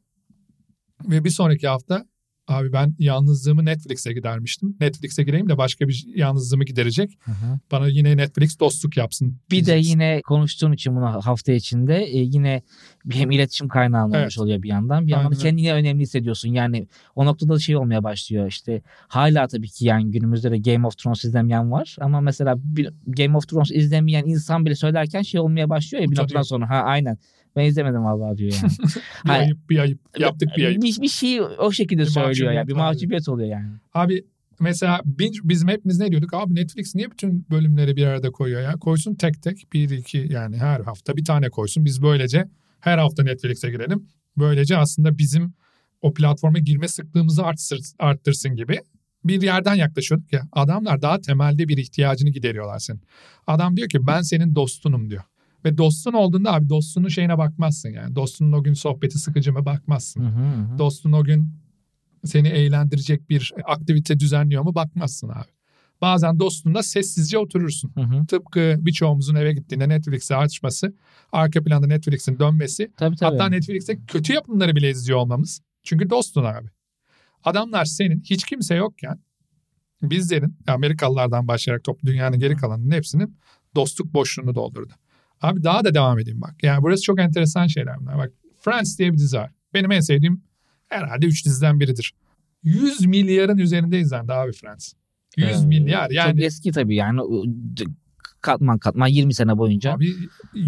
Ve 1.08 1.24
bir 1.24 1.30
sonraki 1.30 1.68
hafta 1.68 2.04
abi 2.48 2.72
ben 2.72 2.94
yalnızlığımı 2.98 3.64
Netflix'e 3.64 4.12
gidermiştim. 4.12 4.76
Netflix'e 4.80 5.22
gireyim 5.22 5.48
de 5.48 5.58
başka 5.58 5.88
bir 5.88 6.06
yalnızlığımı 6.14 6.64
giderecek. 6.64 7.18
Hı 7.20 7.30
hı. 7.32 7.58
Bana 7.72 7.88
yine 7.88 8.16
Netflix 8.16 8.60
dostluk 8.60 8.96
yapsın. 8.96 9.38
Bir 9.50 9.66
de 9.66 9.72
yine 9.82 10.20
konuştuğun 10.24 10.72
için 10.72 10.96
bunu 10.96 11.04
hafta 11.04 11.52
içinde 11.52 12.04
e, 12.04 12.18
yine 12.18 12.62
bir 13.04 13.14
hem 13.14 13.30
iletişim 13.30 13.68
kaynağı 13.68 14.04
olmuş 14.04 14.16
Evet. 14.18 14.38
oluyor 14.38 14.62
bir 14.62 14.68
yandan. 14.68 15.06
Bir 15.06 15.10
yandan 15.12 15.30
Aynen 15.30 15.38
kendini 15.42 15.72
önemli 15.72 16.02
hissediyorsun. 16.02 16.48
Yani 16.48 16.88
o 17.14 17.26
noktada 17.26 17.54
da 17.54 17.58
şey 17.58 17.76
olmaya 17.76 18.04
başlıyor 18.04 18.46
işte 18.48 18.82
hala 19.08 19.48
tabii 19.48 19.68
ki 19.68 19.84
yani 19.86 20.10
günümüzde 20.10 20.50
de 20.50 20.58
Game 20.58 20.86
of 20.86 20.98
Thrones 20.98 21.24
izlemeyen 21.24 21.70
var 21.70 21.96
ama 22.00 22.20
mesela 22.20 22.54
bir 22.58 22.90
Game 23.06 23.36
of 23.36 23.48
Thrones 23.48 23.70
izlemeyen 23.70 24.24
insan 24.24 24.66
bile 24.66 24.74
söylerken 24.74 25.22
şey 25.22 25.40
olmaya 25.40 25.70
başlıyor 25.70 26.02
ya 26.02 26.08
bir 26.08 26.12
Utanıyor. 26.12 26.24
noktadan 26.24 26.42
sonra 26.42 26.70
ha 26.70 26.74
aynen 26.74 27.18
ben 27.56 27.64
izlemedim 27.64 28.04
vallahi 28.04 28.36
diyor 28.36 28.52
yani. 28.62 28.72
bir 29.24 29.28
Hayır. 29.28 29.44
ayıp 29.44 29.70
bir 29.70 29.78
ayıp. 29.78 30.00
Yaptık 30.18 30.48
bir 30.56 30.64
ayıp. 30.64 30.82
Bir, 30.82 31.02
bir 31.02 31.08
şey 31.08 31.40
o 31.40 31.72
şekilde 31.72 32.02
Bir 32.02 32.06
söylüyor 32.06 32.52
ya 32.52 32.66
bir 32.66 32.72
mahcubiyet 32.72 33.28
oluyor 33.28 33.48
yani. 33.48 33.68
Abi 33.94 34.24
mesela 34.60 35.00
binge, 35.04 35.38
bizim 35.44 35.68
hepimiz 35.68 35.98
ne 35.98 36.10
diyorduk? 36.10 36.34
Abi 36.34 36.54
Netflix 36.54 36.94
niye 36.94 37.10
bütün 37.10 37.46
bölümleri 37.50 37.96
bir 37.96 38.06
arada 38.06 38.30
koyuyor 38.30 38.62
ya? 38.62 38.72
Koysun 38.72 39.14
tek 39.14 39.42
tek 39.42 39.72
bir 39.72 39.90
iki 39.90 40.26
yani 40.30 40.56
her 40.56 40.80
hafta 40.80 41.16
bir 41.16 41.24
tane 41.24 41.50
koysun. 41.50 41.84
Biz 41.84 42.02
böylece 42.02 42.48
her 42.80 42.98
hafta 42.98 43.22
Netflix'e 43.22 43.70
girelim. 43.70 44.08
Böylece 44.38 44.76
aslında 44.76 45.18
bizim 45.18 45.54
o 46.02 46.14
platforma 46.14 46.58
girme 46.58 46.88
sıklığımızı 46.88 47.44
artsır, 47.44 47.80
arttırsın 47.98 48.56
gibi 48.56 48.80
bir 49.24 49.42
yerden 49.42 49.74
yaklaşıyorduk 49.74 50.32
ya. 50.32 50.48
Adamlar 50.52 51.02
daha 51.02 51.20
temelde 51.20 51.68
bir 51.68 51.76
ihtiyacını 51.76 52.30
gideriyorlar 52.30 52.78
senin. 52.78 53.00
Adam 53.46 53.76
diyor 53.76 53.88
ki 53.88 54.06
ben 54.06 54.20
senin 54.20 54.54
dostunum 54.54 55.10
diyor. 55.10 55.22
Ve 55.64 55.78
dostun 55.78 56.12
olduğunda 56.12 56.52
abi 56.52 56.68
dostunun 56.68 57.08
şeyine 57.08 57.38
bakmazsın 57.38 57.88
yani. 57.88 58.16
Dostunun 58.16 58.52
o 58.52 58.62
gün 58.62 58.74
sohbeti 58.74 59.18
sıkıcı 59.18 59.52
mı 59.52 59.64
bakmazsın. 59.64 60.20
Hı 60.20 60.28
hı. 60.28 60.78
Dostun 60.78 61.12
o 61.12 61.24
gün 61.24 61.48
seni 62.24 62.48
eğlendirecek 62.48 63.30
bir 63.30 63.52
aktivite 63.64 64.20
düzenliyor 64.20 64.62
mu 64.62 64.74
bakmazsın 64.74 65.28
abi. 65.28 65.48
Bazen 66.00 66.40
dostunla 66.40 66.82
sessizce 66.82 67.38
oturursun. 67.38 67.92
Hı 67.94 68.00
hı. 68.00 68.26
Tıpkı 68.26 68.76
birçoğumuzun 68.78 69.34
eve 69.34 69.52
gittiğinde 69.52 69.88
Netflix'i 69.88 70.36
açması, 70.36 70.94
arka 71.32 71.62
planda 71.62 71.86
Netflix'in 71.86 72.38
dönmesi, 72.38 72.92
Tabii 72.96 73.16
tabii. 73.16 73.30
hatta 73.30 73.48
Netflix'te 73.48 73.98
kötü 74.06 74.32
yapımları 74.32 74.76
bile 74.76 74.90
izliyor 74.90 75.18
olmamız. 75.18 75.60
Çünkü 75.82 76.10
dostun 76.10 76.44
abi. 76.44 76.68
Adamlar 77.44 77.84
senin 77.84 78.20
hiç 78.20 78.44
kimse 78.44 78.74
yokken 78.74 79.18
bizlerin 80.02 80.56
Amerikalılardan 80.66 81.48
başlayarak 81.48 81.84
top 81.84 82.04
dünyanın 82.04 82.38
geri 82.38 82.56
kalanının 82.56 82.90
hepsinin 82.90 83.36
dostluk 83.74 84.14
boşluğunu 84.14 84.54
doldurdu. 84.54 84.92
Abi 85.40 85.62
daha 85.62 85.84
da 85.84 85.94
devam 85.94 86.18
edeyim 86.18 86.40
bak. 86.40 86.54
Yani 86.62 86.82
burası 86.82 87.02
çok 87.02 87.20
enteresan 87.20 87.66
şeyler 87.66 88.00
bunlar. 88.00 88.18
Bak 88.18 88.32
Friends 88.60 88.98
diye 88.98 89.12
bir 89.12 89.18
dizi 89.18 89.36
var. 89.36 89.50
Benim 89.74 89.92
en 89.92 90.00
sevdiğim 90.00 90.42
herhalde 90.88 91.26
3 91.26 91.44
diziden 91.46 91.80
biridir. 91.80 92.12
100 92.62 93.06
milyarın 93.06 93.58
üzerinde 93.58 94.00
izlendi 94.00 94.32
abi 94.32 94.52
Friends. 94.52 94.92
100 95.36 95.48
Ee, 95.62 95.66
milyar 95.66 96.10
yani. 96.10 96.32
Çok 96.36 96.42
eski 96.44 96.72
tabii 96.72 96.94
yani. 96.94 97.20
Katman 98.40 98.78
katman 98.78 99.06
20 99.06 99.34
sene 99.34 99.58
boyunca 99.58 99.92
Abi 99.92 100.12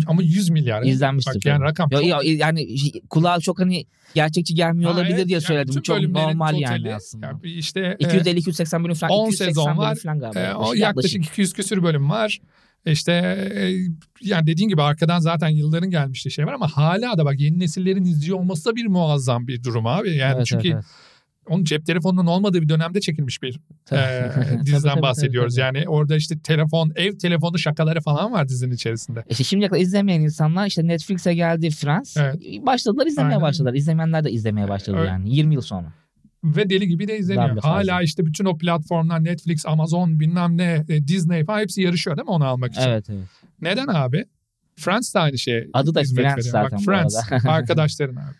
ama 0.06 0.22
100 0.22 0.50
milyar. 0.50 0.82
izlenmiştir. 0.82 1.34
Bak 1.34 1.46
yani 1.46 1.62
rakam 1.62 1.88
Yo, 1.92 1.98
çok. 2.00 2.08
yo, 2.08 2.18
yani 2.24 2.66
kulağa 3.10 3.40
çok 3.40 3.60
hani 3.60 3.84
gerçekçi 4.14 4.54
gelmiyor 4.54 4.90
Ha, 4.90 4.96
olabilir 4.96 5.14
evet, 5.14 5.26
diye 5.28 5.34
yani 5.36 5.42
söyledim. 5.42 5.68
bütün 5.68 5.82
çok 5.82 6.00
normal 6.00 6.54
yani 6.58 6.94
aslında. 6.94 7.26
yani 7.26 7.40
işte 7.42 7.96
e, 8.00 8.04
250-280 8.04 8.84
bölüm 8.84 8.94
falan. 8.94 9.12
10 9.12 9.26
280 9.26 9.46
sezon 9.46 9.78
var. 9.78 9.96
Falan 10.02 10.18
galiba. 10.18 10.40
e, 10.40 10.54
o 10.54 10.60
Yaklaşık. 10.74 10.80
yaklaşık 10.82 11.26
200 11.26 11.52
küsür 11.52 11.82
bölüm 11.82 12.10
var. 12.10 12.40
İşte 12.86 13.12
e, 13.54 13.72
yani 14.20 14.46
dediğin 14.46 14.68
gibi 14.68 14.82
arkadan 14.82 15.18
zaten 15.18 15.48
yılların 15.48 15.90
gelmişti 15.90 16.30
şey 16.30 16.46
var 16.46 16.52
ama 16.52 16.68
hala 16.68 17.18
da 17.18 17.24
bak 17.24 17.40
yeni 17.40 17.58
nesillerin 17.58 18.04
izliyor 18.04 18.38
olması 18.38 18.70
da 18.70 18.76
bir 18.76 18.86
muazzam 18.86 19.46
bir 19.46 19.64
durum 19.64 19.86
abi. 19.86 20.16
Yani 20.16 20.34
Evet, 20.36 20.46
çünkü 20.46 20.68
evet, 20.68 20.84
onun 21.48 21.64
cep 21.64 21.86
telefonunun 21.86 22.26
olmadığı 22.26 22.62
bir 22.62 22.68
dönemde 22.68 23.00
çekilmiş 23.00 23.42
bir 23.42 23.60
e, 23.92 24.30
diziden 24.64 24.90
tabii, 24.92 25.02
bahsediyoruz. 25.02 25.54
tabii, 25.56 25.66
tabii. 25.66 25.78
Yani 25.78 25.88
orada 25.88 26.16
işte 26.16 26.38
telefon, 26.38 26.92
ev 26.96 27.18
telefonu 27.18 27.58
şakaları 27.58 28.00
falan 28.00 28.32
var 28.32 28.48
dizinin 28.48 28.74
içerisinde. 28.74 29.24
İşte 29.28 29.44
şimdiye 29.44 29.68
kadar 29.68 29.80
izlemeyen 29.80 30.20
insanlar 30.20 30.66
işte 30.66 30.86
Netflix'e 30.86 31.34
geldi 31.34 31.70
Friends. 31.70 32.16
Evet. 32.16 32.36
Başladılar 32.66 33.06
izlemeye 33.06 33.34
Aynen. 33.34 33.42
başladılar. 33.42 33.74
İzlemeyenler 33.74 34.24
de 34.24 34.30
izlemeye 34.30 34.68
başladı 34.68 34.96
Evet. 35.00 35.08
yani 35.08 35.36
20 35.36 35.54
yıl 35.54 35.62
sonra. 35.62 35.92
Ve 36.44 36.70
deli 36.70 36.88
gibi 36.88 37.08
de 37.08 37.18
izleniyor. 37.18 37.54
Fazla. 37.54 37.70
Hala 37.70 38.02
işte 38.02 38.26
bütün 38.26 38.44
o 38.44 38.58
platformlar 38.58 39.24
Netflix, 39.24 39.66
Amazon 39.66 40.20
bilmem 40.20 40.56
ne, 40.56 40.84
e, 40.88 41.08
Disney 41.08 41.44
falan 41.44 41.60
hepsi 41.60 41.82
yarışıyor 41.82 42.16
değil 42.16 42.26
mi 42.26 42.30
onu 42.30 42.44
almak 42.44 42.72
için? 42.72 42.82
Evet 42.82 43.10
evet. 43.10 43.28
Neden 43.60 43.86
abi? 43.86 44.24
Friends 44.76 45.14
de 45.14 45.18
aynı 45.18 45.38
şeye 45.38 45.68
Adı 45.72 45.94
da 45.94 46.00
hizmet 46.00 46.24
Friends 46.24 46.38
veriyor. 46.38 46.52
zaten 46.52 46.78
Bak 46.78 46.84
Friends 46.84 47.32
arkadaşların 47.46 48.16
abi. 48.16 48.34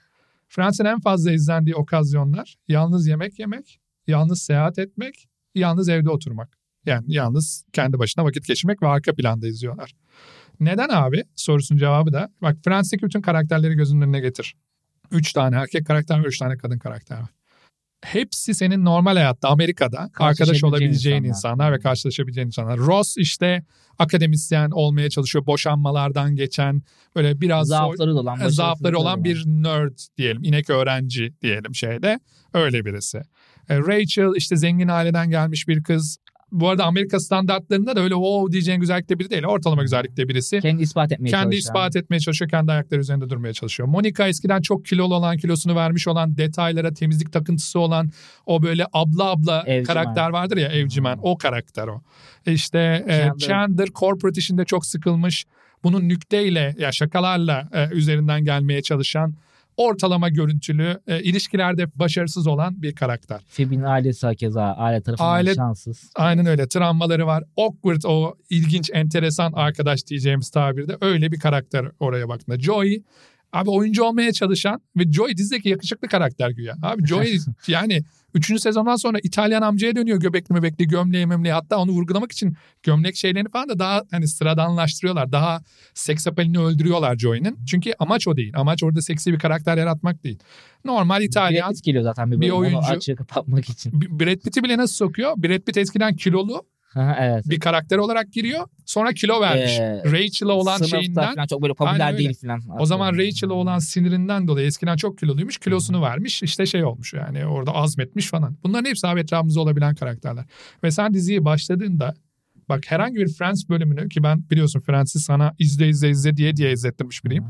Friends'in 0.48 0.84
en 0.84 1.00
fazla 1.00 1.32
izlendiği 1.32 1.76
okazyonlar 1.76 2.56
yalnız 2.68 3.06
yemek 3.06 3.38
yemek, 3.38 3.80
yalnız 4.06 4.42
seyahat 4.42 4.78
etmek, 4.78 5.28
yalnız 5.54 5.88
evde 5.88 6.10
oturmak. 6.10 6.58
Yani 6.86 7.04
yalnız 7.08 7.64
kendi 7.72 7.98
başına 7.98 8.24
vakit 8.24 8.46
geçirmek 8.46 8.82
ve 8.82 8.88
arka 8.88 9.14
planda 9.14 9.46
izliyorlar. 9.46 9.92
Neden 10.60 10.88
abi? 10.88 11.24
Sorusunun 11.36 11.78
cevabı 11.78 12.12
da 12.12 12.28
bak 12.42 12.56
Friends'teki 12.64 13.02
bütün 13.06 13.20
karakterleri 13.20 13.74
gözünün 13.74 14.00
önüne 14.00 14.20
getir. 14.20 14.54
Üç 15.10 15.32
tane 15.32 15.56
erkek 15.56 15.86
karakter 15.86 16.24
ve 16.24 16.26
üç 16.26 16.38
tane 16.38 16.56
kadın 16.56 16.78
karakter 16.78 17.16
var. 17.16 17.28
Hepsi 18.02 18.54
senin 18.54 18.84
normal 18.84 19.16
hayatta 19.16 19.48
Amerika'da 19.48 20.10
arkadaş 20.18 20.64
olabileceğin 20.64 21.16
insanlar. 21.16 21.28
insanlar 21.28 21.72
ve 21.72 21.78
karşılaşabileceğin 21.78 22.46
insanlar. 22.46 22.78
Ross 22.78 23.16
işte 23.16 23.64
akademisyen 23.98 24.70
olmaya 24.70 25.10
çalışıyor. 25.10 25.46
Boşanmalardan 25.46 26.36
geçen 26.36 26.82
böyle 27.16 27.40
biraz 27.40 27.68
Zaafları 27.68 28.14
olan. 28.14 28.48
zaafları 28.48 28.98
olan 28.98 29.24
bir 29.24 29.44
nerd 29.46 29.98
diyelim. 30.18 30.44
inek 30.44 30.70
öğrenci 30.70 31.34
diyelim 31.42 31.74
şeyde. 31.74 32.20
Öyle 32.54 32.84
birisi. 32.84 33.18
E, 33.68 33.78
Rachel 33.78 34.36
işte 34.36 34.56
zengin 34.56 34.88
aileden 34.88 35.30
gelmiş 35.30 35.68
bir 35.68 35.82
kız. 35.82 36.18
Bu 36.52 36.68
arada 36.68 36.84
Amerika 36.84 37.20
standartlarında 37.20 37.96
da 37.96 38.00
öyle 38.00 38.14
wow 38.14 38.52
diyeceğin 38.52 38.80
güzellikte 38.80 39.18
biri 39.18 39.30
değil. 39.30 39.44
Ortalama 39.44 39.82
güzellikte 39.82 40.28
birisi. 40.28 40.60
Kendi 40.60 40.82
ispat 40.82 41.12
etmeye 41.12 41.30
Kendi 41.30 41.42
çalışan. 41.44 41.58
ispat 41.58 41.96
etmeye 41.96 42.20
çalışıyor. 42.20 42.50
Kendi 42.50 42.72
ayakları 42.72 43.00
üzerinde 43.00 43.30
durmaya 43.30 43.52
çalışıyor. 43.52 43.88
Monica 43.88 44.28
eskiden 44.28 44.60
çok 44.60 44.84
kilolu 44.84 45.14
olan, 45.14 45.36
kilosunu 45.36 45.76
vermiş 45.76 46.08
olan, 46.08 46.36
detaylara 46.36 46.92
temizlik 46.94 47.32
takıntısı 47.32 47.78
olan 47.78 48.10
o 48.46 48.62
böyle 48.62 48.86
abla 48.92 49.24
abla 49.24 49.60
Evcimen. 49.66 49.84
karakter 49.84 50.30
vardır 50.30 50.56
ya 50.56 50.68
evcimen. 50.68 51.18
O 51.22 51.38
karakter 51.38 51.88
o. 51.88 52.02
İşte 52.46 53.04
e, 53.08 53.12
Chandler. 53.18 53.38
Chandler 53.38 53.88
corporate 53.94 54.38
işinde 54.38 54.64
çok 54.64 54.86
sıkılmış. 54.86 55.44
Bunun 55.84 56.08
nükteyle 56.08 56.74
ya 56.78 56.92
şakalarla 56.92 57.68
e, 57.72 57.88
üzerinden 57.94 58.44
gelmeye 58.44 58.82
çalışan 58.82 59.34
ortalama 59.76 60.28
görüntülü, 60.28 61.00
e, 61.06 61.22
ilişkilerde 61.22 61.86
başarısız 61.98 62.46
olan 62.46 62.82
bir 62.82 62.94
karakter. 62.94 63.40
Phoebe'nin 63.56 63.82
ailesi 63.82 64.26
hakeza 64.26 64.62
aile 64.62 65.02
tarafından 65.02 65.28
Aile- 65.34 65.54
şanssız. 65.54 66.10
Aynen 66.16 66.46
öyle. 66.46 66.68
Travmaları 66.68 67.26
var. 67.26 67.44
Awkward 67.56 68.02
o 68.04 68.34
ilginç, 68.50 68.90
enteresan 68.94 69.52
arkadaş 69.52 70.06
diyeceğimiz 70.06 70.50
tabirde 70.50 70.96
öyle 71.00 71.32
bir 71.32 71.40
karakter 71.40 71.86
oraya 72.00 72.28
baktığında. 72.28 72.58
Joey 72.60 73.02
abi 73.52 73.70
oyuncu 73.70 74.04
olmaya 74.04 74.32
çalışan 74.32 74.80
ve 74.96 75.12
Joey 75.12 75.36
dizideki 75.36 75.68
yakışıklı 75.68 76.08
karakter 76.08 76.50
güya. 76.50 76.74
Abi 76.82 77.06
Joey 77.06 77.38
yani 77.68 78.02
3. 78.34 78.60
sezondan 78.60 78.96
sonra 78.96 79.18
İtalyan 79.22 79.62
amcaya 79.62 79.96
dönüyor 79.96 80.20
göbekli 80.20 80.52
mebekli 80.52 80.88
gömleği 80.88 81.26
memleği. 81.26 81.52
Hatta 81.52 81.76
onu 81.76 81.90
vurgulamak 81.90 82.32
için 82.32 82.56
gömlek 82.82 83.16
şeylerini 83.16 83.50
falan 83.50 83.68
da 83.68 83.78
daha 83.78 84.02
hani 84.10 84.28
sıradanlaştırıyorlar. 84.28 85.32
Daha 85.32 85.62
seks 85.94 86.26
apelini 86.26 86.58
öldürüyorlar 86.58 87.18
Joey'nin. 87.18 87.58
Çünkü 87.66 87.92
amaç 87.98 88.28
o 88.28 88.36
değil. 88.36 88.52
Amaç 88.56 88.82
orada 88.82 89.00
seksi 89.00 89.32
bir 89.32 89.38
karakter 89.38 89.76
yaratmak 89.76 90.24
değil. 90.24 90.38
Normal 90.84 91.22
İtalyan 91.22 91.70
Brad 91.70 91.74
Pitt 91.74 91.84
geliyor 91.84 92.04
zaten 92.04 92.30
bir, 92.30 92.40
bir 92.40 92.50
oyuncu. 92.50 92.78
Onu 92.78 92.86
açığı 92.86 93.16
kapatmak 93.16 93.68
için. 93.68 94.00
Brad 94.00 94.36
Pitt'i 94.36 94.64
bile 94.64 94.78
nasıl 94.78 94.94
sokuyor? 94.94 95.32
Brad 95.36 95.60
Pitt 95.60 95.76
eskiden 95.76 96.16
kilolu 96.16 96.62
Aha, 96.94 97.16
evet. 97.20 97.44
bir 97.46 97.60
karakter 97.60 97.98
olarak 97.98 98.32
giriyor. 98.32 98.66
Sonra 98.86 99.12
kilo 99.12 99.40
vermiş. 99.40 99.78
Ee, 99.78 100.02
Rachel'a 100.04 100.52
olan 100.52 100.82
şeyinden. 100.82 101.34
falan 101.34 101.46
çok 101.46 101.62
böyle 101.62 101.74
popüler 101.74 102.18
değil 102.18 102.38
falan. 102.42 102.60
O 102.78 102.86
zaman. 102.86 103.18
Rachel'a 103.18 103.54
olan 103.54 103.78
sinirinden 103.78 104.48
dolayı 104.48 104.66
eskiden 104.66 104.96
çok 104.96 105.18
kiloluymuş. 105.18 105.58
Kilosunu 105.58 106.02
vermiş. 106.02 106.42
İşte 106.42 106.66
şey 106.66 106.84
olmuş 106.84 107.14
yani 107.14 107.46
orada 107.46 107.74
azmetmiş 107.74 108.26
falan. 108.26 108.56
Bunların 108.64 108.90
hepsi 108.90 109.06
abi 109.06 109.20
etrafımızda 109.20 109.60
olabilen 109.60 109.94
karakterler. 109.94 110.44
Ve 110.84 110.90
sen 110.90 111.14
diziyi 111.14 111.44
başladığında 111.44 112.14
bak 112.68 112.80
herhangi 112.90 113.16
bir 113.16 113.28
Friends 113.28 113.68
bölümünü 113.68 114.08
ki 114.08 114.22
ben 114.22 114.50
biliyorsun 114.50 114.80
Friends'i 114.80 115.20
sana 115.20 115.54
izle 115.58 115.88
izle 115.88 116.10
izle 116.10 116.36
diye 116.36 116.56
diye 116.56 116.72
izlettirmiş 116.72 117.24
biriyim. 117.24 117.44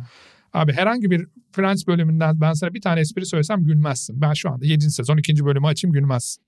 Abi 0.52 0.72
herhangi 0.72 1.10
bir 1.10 1.26
Friends 1.52 1.86
bölümünden 1.86 2.40
ben 2.40 2.52
sana 2.52 2.74
bir 2.74 2.80
tane 2.80 3.00
espri 3.00 3.26
söylesem 3.26 3.64
gülmezsin. 3.64 4.20
Ben 4.20 4.32
şu 4.32 4.50
anda 4.50 4.66
7. 4.66 4.90
sezon 4.90 5.16
2. 5.16 5.44
bölümü 5.44 5.66
açayım 5.66 5.92
gülmezsin. 5.92 6.44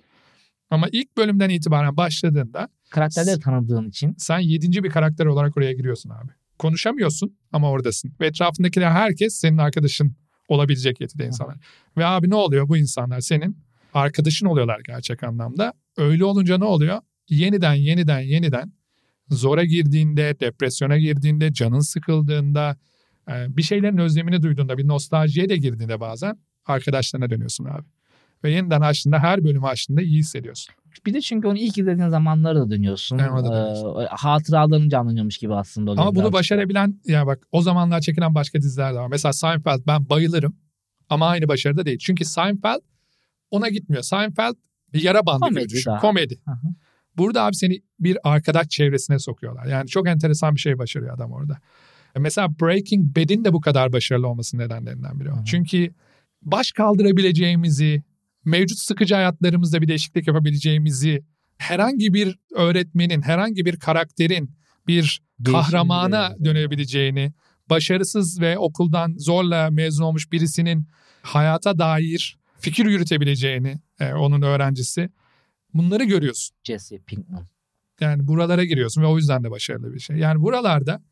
Ama 0.71 0.89
ilk 0.93 1.17
bölümden 1.17 1.51
itibaren 1.51 1.97
başladığında 1.97 2.69
Karakterleri 2.91 3.41
tanıdığın 3.41 3.89
için. 3.89 4.15
sen 4.19 4.39
yedinci 4.39 4.85
bir 4.85 4.91
karakter 4.91 5.27
olarak 5.27 5.57
oraya 5.57 5.73
giriyorsun 5.73 6.11
abi. 6.11 6.33
Konuşamıyorsun 6.59 7.37
ama 7.53 7.71
oradasın. 7.71 8.13
Ve 8.21 8.27
etrafındakiler 8.27 8.91
herkes 8.91 9.35
senin 9.35 9.59
arkadaşın 9.59 10.17
olabilecek 10.49 11.01
yetide 11.01 11.27
insanlar. 11.27 11.57
Ve 11.97 12.07
abi 12.07 12.31
ne 12.31 12.35
oluyor 12.35 12.69
bu 12.69 12.77
insanlar 12.77 13.21
senin 13.21 13.59
arkadaşın 13.95 14.47
oluyorlar 14.47 14.81
gerçek 14.87 15.23
anlamda. 15.23 15.73
Öyle 15.97 16.25
olunca 16.25 16.59
ne 16.59 16.65
oluyor? 16.65 17.01
Yeniden 17.29 17.75
yeniden 17.75 18.21
yeniden 18.21 18.73
zora 19.31 19.65
girdiğinde, 19.65 20.37
depresyona 20.41 20.99
girdiğinde, 20.99 21.53
canın 21.53 21.81
sıkıldığında, 21.81 22.77
e, 23.29 23.57
bir 23.57 23.63
şeylerin 23.63 23.99
özlemini 23.99 24.43
duyduğunda, 24.43 24.79
bir 24.79 24.89
nostaljiye 24.89 25.49
de 25.49 25.57
girdiğinde 25.57 26.01
bazen 26.01 26.39
arkadaşlarına 26.67 27.31
dönüyorsun 27.31 27.65
abi. 27.65 27.85
Ve 28.45 28.51
yeniden 28.51 28.81
açtığında 28.81 29.19
her 29.19 29.45
bölümü 29.45 29.67
açtığında 29.67 30.03
iyi 30.03 30.19
hissediyorsun. 30.19 30.75
Bir 31.07 31.15
de 31.15 31.21
çünkü 31.21 31.49
onu 31.49 31.59
ilk 31.59 31.79
izlediğin 31.79 32.09
zamanlara 32.09 32.61
da 32.61 32.71
dönüyorsun. 32.71 33.19
Evet. 33.19 33.45
Ee, 33.45 34.07
hatıralarını 34.11 34.89
canlanıyormuş 34.89 35.39
gibi 35.39 35.55
aslında. 35.55 35.91
Ama 35.91 36.15
bunu 36.15 36.33
başarabilen 36.33 37.01
ya 37.07 37.27
bak 37.27 37.47
o 37.53 37.63
zamanlar 37.63 38.01
çekilen 38.01 38.35
başka 38.35 38.59
diziler 38.59 38.95
de 38.95 38.99
var. 38.99 39.09
Mesela 39.11 39.33
Seinfeld 39.33 39.81
ben 39.87 40.09
bayılırım 40.09 40.57
ama 41.09 41.29
aynı 41.29 41.49
başarıda 41.49 41.87
değil. 41.87 41.99
Çünkü 41.99 42.25
Seinfeld 42.25 42.81
ona 43.51 43.69
gitmiyor. 43.69 44.03
Seinfeld 44.03 44.55
bir 44.93 45.03
yara 45.03 45.27
bandı 45.27 45.45
gibi 45.47 45.55
Komedi 45.55 45.69
düşün. 45.69 45.91
daha. 45.91 46.01
Komedi. 46.01 46.41
Burada 47.17 47.43
abi 47.45 47.55
seni 47.57 47.83
bir 48.01 48.19
arkadaş 48.25 48.69
çevresine 48.69 49.19
sokuyorlar. 49.19 49.67
Yani 49.67 49.89
çok 49.89 50.09
enteresan 50.09 50.55
bir 50.55 50.61
şey 50.61 50.79
başarıyor 50.79 51.15
adam 51.15 51.33
orada. 51.33 51.59
E 52.17 52.19
Mesela 52.19 52.49
Breaking 52.61 53.17
Bad'in 53.17 53.45
de 53.45 53.53
bu 53.53 53.61
kadar 53.61 53.93
başarılı 53.93 54.29
olmasının 54.29 54.63
nedenlerinden 54.63 55.21
biri 55.21 55.33
o. 55.33 55.45
Çünkü 55.45 55.95
baş 56.43 56.73
kaldırabileceğimizi, 56.73 58.03
mevcut 58.45 58.79
sıkıcı 58.79 59.15
hayatlarımızda 59.15 59.83
bir 59.83 59.89
değişiklik 59.89 60.27
yapabileceğimizi 60.27 61.25
herhangi 61.59 62.15
bir 62.15 62.39
öğretmenin, 62.55 63.23
herhangi 63.23 63.65
bir 63.65 63.77
karakterin 63.77 64.51
bir 64.87 65.23
kahramana 65.45 66.27
görüyoruz. 66.29 66.45
dönebileceğini, 66.45 67.33
başarısız 67.71 68.41
ve 68.41 68.59
okuldan 68.59 69.15
zorla 69.19 69.71
mezun 69.71 70.05
olmuş 70.05 70.33
birisinin 70.33 70.89
hayata 71.23 71.79
dair 71.79 72.39
fikir 72.59 72.87
yürütebileceğini 72.87 73.81
e, 74.01 74.13
onun 74.13 74.43
öğrencisi. 74.43 75.11
Bunları 75.75 76.05
görüyorsun. 76.05 76.57
Jesse 76.65 76.99
Pinkman. 76.99 77.47
Yani 78.01 78.27
buralara 78.27 78.65
giriyorsun 78.65 79.03
ve 79.03 79.07
o 79.07 79.17
yüzden 79.17 79.45
de 79.45 79.51
başarılı 79.51 79.95
bir 79.95 80.01
şey. 80.01 80.17
Yani 80.17 80.43
buralarda 80.43 81.03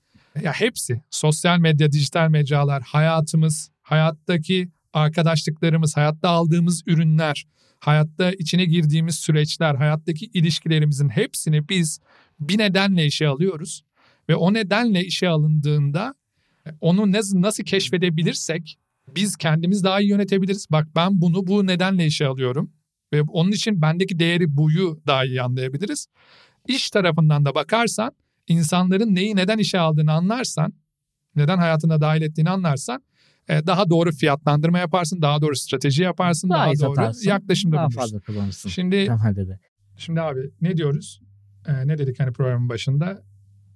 Ya 0.42 0.52
hepsi 0.52 1.02
sosyal 1.10 1.58
medya, 1.58 1.92
dijital 1.92 2.28
mecralar, 2.28 2.82
hayatımız, 2.82 3.70
hayattaki 3.82 4.68
arkadaşlıklarımız, 4.92 5.96
hayatta 5.96 6.28
aldığımız 6.28 6.82
ürünler, 6.86 7.46
hayatta 7.80 8.32
içine 8.32 8.64
girdiğimiz 8.64 9.14
süreçler, 9.14 9.74
hayattaki 9.74 10.26
ilişkilerimizin 10.26 11.08
hepsini 11.08 11.68
biz 11.68 12.00
bir 12.40 12.58
nedenle 12.58 13.06
işe 13.06 13.28
alıyoruz. 13.28 13.82
Ve 14.28 14.34
o 14.34 14.54
nedenle 14.54 15.04
işe 15.04 15.28
alındığında 15.28 16.14
onu 16.80 17.12
nasıl 17.12 17.64
keşfedebilirsek 17.64 18.78
biz 19.08 19.36
kendimiz 19.36 19.84
daha 19.84 20.00
iyi 20.00 20.10
yönetebiliriz. 20.10 20.66
Bak 20.70 20.88
ben 20.96 21.20
bunu 21.20 21.46
bu 21.46 21.66
nedenle 21.66 22.06
işe 22.06 22.26
alıyorum. 22.26 22.72
Ve 23.12 23.22
onun 23.22 23.52
için 23.52 23.82
bendeki 23.82 24.18
değeri 24.18 24.56
buyu 24.56 25.00
daha 25.06 25.24
iyi 25.24 25.42
anlayabiliriz. 25.42 26.06
İş 26.68 26.90
tarafından 26.90 27.44
da 27.44 27.54
bakarsan 27.54 28.12
insanların 28.48 29.14
neyi 29.14 29.36
neden 29.36 29.58
işe 29.58 29.78
aldığını 29.78 30.12
anlarsan, 30.12 30.72
neden 31.36 31.58
hayatına 31.58 32.00
dahil 32.00 32.22
ettiğini 32.22 32.50
anlarsan 32.50 32.96
e, 32.98 33.11
daha 33.66 33.90
doğru 33.90 34.12
fiyatlandırma 34.12 34.78
yaparsın, 34.78 35.22
daha 35.22 35.42
doğru 35.42 35.56
strateji 35.56 36.02
yaparsın, 36.02 36.50
daha, 36.50 36.58
daha 36.58 36.66
doğru 36.66 36.96
satarsın, 36.96 37.28
yaklaşımda 37.28 37.76
daha 37.76 37.84
bulursun. 37.84 38.00
fazla 38.00 38.20
kullanırsın. 38.20 38.68
Şimdi, 38.68 39.06
şimdi 39.96 40.20
abi 40.20 40.50
ne 40.60 40.76
diyoruz? 40.76 41.20
E, 41.66 41.88
ne 41.88 41.98
dedik 41.98 42.20
hani 42.20 42.32
programın 42.32 42.68
başında? 42.68 43.22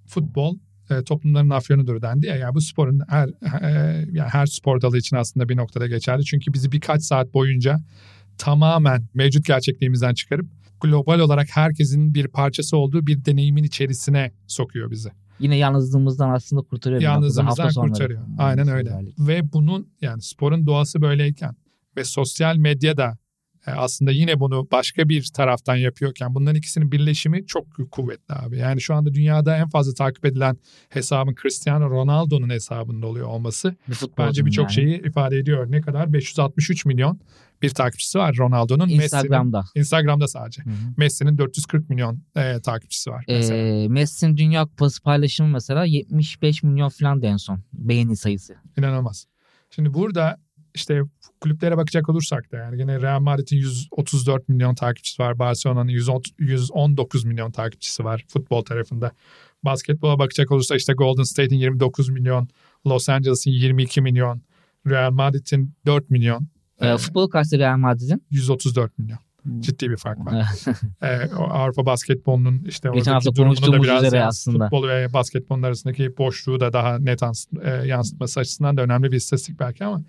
Futbol 0.07 0.59
e, 0.91 1.05
toplumların 1.05 1.51
afyonudur 1.51 2.03
dendi 2.03 2.27
ya. 2.27 2.37
Yani 2.37 2.55
bu 2.55 2.61
sporun 2.61 3.01
her 3.09 3.29
e, 3.63 3.71
yani 4.13 4.29
her 4.29 4.47
spor 4.47 4.81
dalı 4.81 4.99
için 4.99 5.17
aslında 5.17 5.49
bir 5.49 5.57
noktada 5.57 5.87
geçerli. 5.87 6.25
Çünkü 6.25 6.53
bizi 6.53 6.73
birkaç 6.73 7.03
saat 7.03 7.35
boyunca 7.35 7.81
tamamen 8.39 9.09
mevcut 9.15 9.47
gerçekliğimizden 9.47 10.15
çıkarıp 10.15 10.47
global 10.81 11.19
olarak 11.19 11.49
herkesin 11.51 12.15
bir 12.15 12.29
parçası 12.29 12.77
olduğu 12.77 13.07
bir 13.07 13.25
deneyimin 13.25 13.65
içerisine 13.65 14.33
sokuyor 14.47 14.91
bizi. 14.91 15.09
Yine 15.39 15.57
yalnızlığımızdan 15.57 16.31
aslında 16.31 16.63
kurtarıyor. 16.63 17.01
Yalnızlığımızdan 17.01 17.71
kurtarıyor. 17.75 18.23
Aynen 18.39 18.69
öyle. 18.69 18.89
Özellikle. 18.89 19.27
Ve 19.27 19.53
bunun 19.53 19.89
yani 20.01 20.23
sporun 20.23 20.67
doğası 20.67 21.03
böyleyken 21.03 21.57
ve 21.97 22.05
sosyal 22.05 22.57
medya 22.57 22.97
da 22.97 23.19
e, 23.67 23.71
aslında 23.71 24.11
yine 24.11 24.41
bunu 24.41 24.69
başka 24.71 25.09
bir 25.09 25.31
taraftan 25.35 25.77
yapıyorken 25.77 26.35
bunların 26.35 26.57
ikisinin 26.57 26.93
birleşimi 26.93 27.47
çok 27.47 27.67
kuvvetli 27.91 28.35
abi. 28.35 28.59
Yani 28.59 28.81
şu 28.81 28.95
anda 28.95 29.15
dünyada 29.15 29.57
en 29.57 29.69
fazla 29.69 29.95
takip 29.95 30.25
edilen 30.25 30.57
hesabın 30.89 31.35
Cristiano 31.43 31.91
Ronaldo'nun 31.91 32.51
hesabında 32.51 33.07
oluyor 33.07 33.27
olması 33.27 33.77
bence 34.19 34.47
birçok 34.47 34.65
yani. 34.65 34.73
şeyi 34.73 35.03
ifade 35.03 35.39
ediyor. 35.39 35.71
Ne 35.71 35.81
kadar? 35.81 36.13
563 36.13 36.85
milyon 36.85 37.21
bir 37.63 37.71
takipçisi 37.71 38.19
var 38.19 38.37
Ronaldo'nun. 38.39 38.89
Instagram'da. 38.89 39.59
Messi'nin, 39.59 39.81
Instagram'da 39.81 40.29
sadece. 40.29 40.63
Hı-hı. 40.63 40.75
Messi'nin 40.97 41.39
440 41.39 41.91
milyon 41.91 42.23
e, 42.37 42.61
takipçisi 42.61 43.11
var. 43.11 43.25
Mesela. 43.29 43.59
E, 43.59 43.89
Messi'nin 43.89 44.37
Dünya 44.37 44.65
Kupası 44.65 45.03
paylaşımı 45.03 45.49
mesela 45.49 45.85
75 45.85 46.63
milyon 46.63 46.89
falan 46.89 47.23
en 47.23 47.37
son 47.37 47.61
beğeni 47.73 48.17
sayısı. 48.17 48.55
İnanılmaz. 48.79 49.27
Şimdi 49.71 49.95
burada 49.95 50.37
işte 50.75 51.03
kulüplere 51.41 51.77
bakacak 51.77 52.09
olursak 52.09 52.53
da 52.53 52.57
yani 52.57 52.81
yine 52.81 53.01
Real 53.01 53.21
Madrid'in 53.21 53.57
134 53.57 54.49
milyon 54.49 54.75
takipçisi 54.75 55.23
var. 55.23 55.39
Barcelona'nın 55.39 55.89
119 56.39 57.25
milyon 57.25 57.51
takipçisi 57.51 58.05
var 58.05 58.25
futbol 58.29 58.63
tarafında. 58.63 59.13
Basketbola 59.63 60.19
bakacak 60.19 60.51
olursa 60.51 60.77
işte 60.77 60.93
Golden 60.93 61.23
State'in 61.23 61.59
29 61.59 62.09
milyon, 62.09 62.49
Los 62.87 63.09
Angeles'in 63.09 63.51
22 63.51 64.01
milyon, 64.01 64.43
Real 64.87 65.11
Madrid'in 65.11 65.75
4 65.87 66.11
milyon. 66.11 66.49
E, 66.81 66.89
ee, 66.89 66.97
futbol 66.97 67.29
karşı 67.29 67.59
Real 67.59 67.77
Madrid'in? 67.77 68.23
134 68.31 68.99
milyon. 68.99 69.19
Hmm. 69.43 69.61
Ciddi 69.61 69.91
bir 69.91 69.97
fark 69.97 70.19
var. 70.27 70.47
ee, 71.03 71.31
Avrupa 71.35 71.87
basketbolunun 71.87 72.65
işte 72.69 72.89
Geçen 72.95 73.13
hafta 73.13 73.35
durumunu 73.35 73.73
da 73.73 73.83
biraz 73.83 74.05
üzere 74.05 74.25
aslında. 74.25 74.65
futbol 74.65 74.89
ve 74.89 75.13
basketbolun 75.13 75.63
arasındaki 75.63 76.19
boşluğu 76.19 76.61
da 76.61 76.73
daha 76.73 76.99
net 76.99 77.23
e, 77.63 77.71
yansıtması 77.71 78.41
açısından 78.41 78.77
da 78.77 78.83
önemli 78.83 79.13
bir 79.13 79.17
istatistik 79.17 79.61
belki 79.61 79.85
ama 79.85 80.03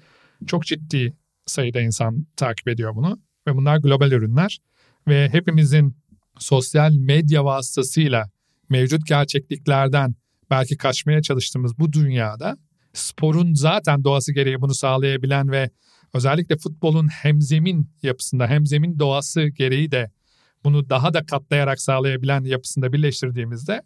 çok 0.48 0.66
ciddi 0.66 1.14
sayıda 1.46 1.82
insan 1.82 2.26
takip 2.36 2.68
ediyor 2.68 2.96
bunu 2.96 3.20
ve 3.48 3.56
bunlar 3.56 3.78
global 3.78 4.12
ürünler 4.12 4.60
ve 5.08 5.30
hepimizin 5.30 5.98
sosyal 6.40 6.92
medya 6.92 7.46
vasıtasıyla 7.46 8.30
mevcut 8.70 9.08
gerçekliklerden 9.08 10.16
belki 10.50 10.78
kaçmaya 10.78 11.22
çalıştığımız 11.22 11.80
bu 11.80 11.94
dünyada 11.94 12.58
sporun 12.94 13.54
zaten 13.54 14.04
doğası 14.04 14.34
gereği 14.34 14.62
bunu 14.62 14.74
sağlayabilen 14.74 15.52
ve 15.52 15.70
özellikle 16.18 16.58
futbolun 16.58 17.08
hemzemin 17.08 17.90
yapısında 18.04 18.48
hemzemin 18.48 19.00
doğası 19.00 19.48
gereği 19.48 19.92
de 19.92 20.12
bunu 20.64 20.90
daha 20.90 21.14
da 21.14 21.26
katlayarak 21.26 21.82
sağlayabilen 21.82 22.44
yapısında 22.44 22.94
birleştirdiğimizde 22.94 23.82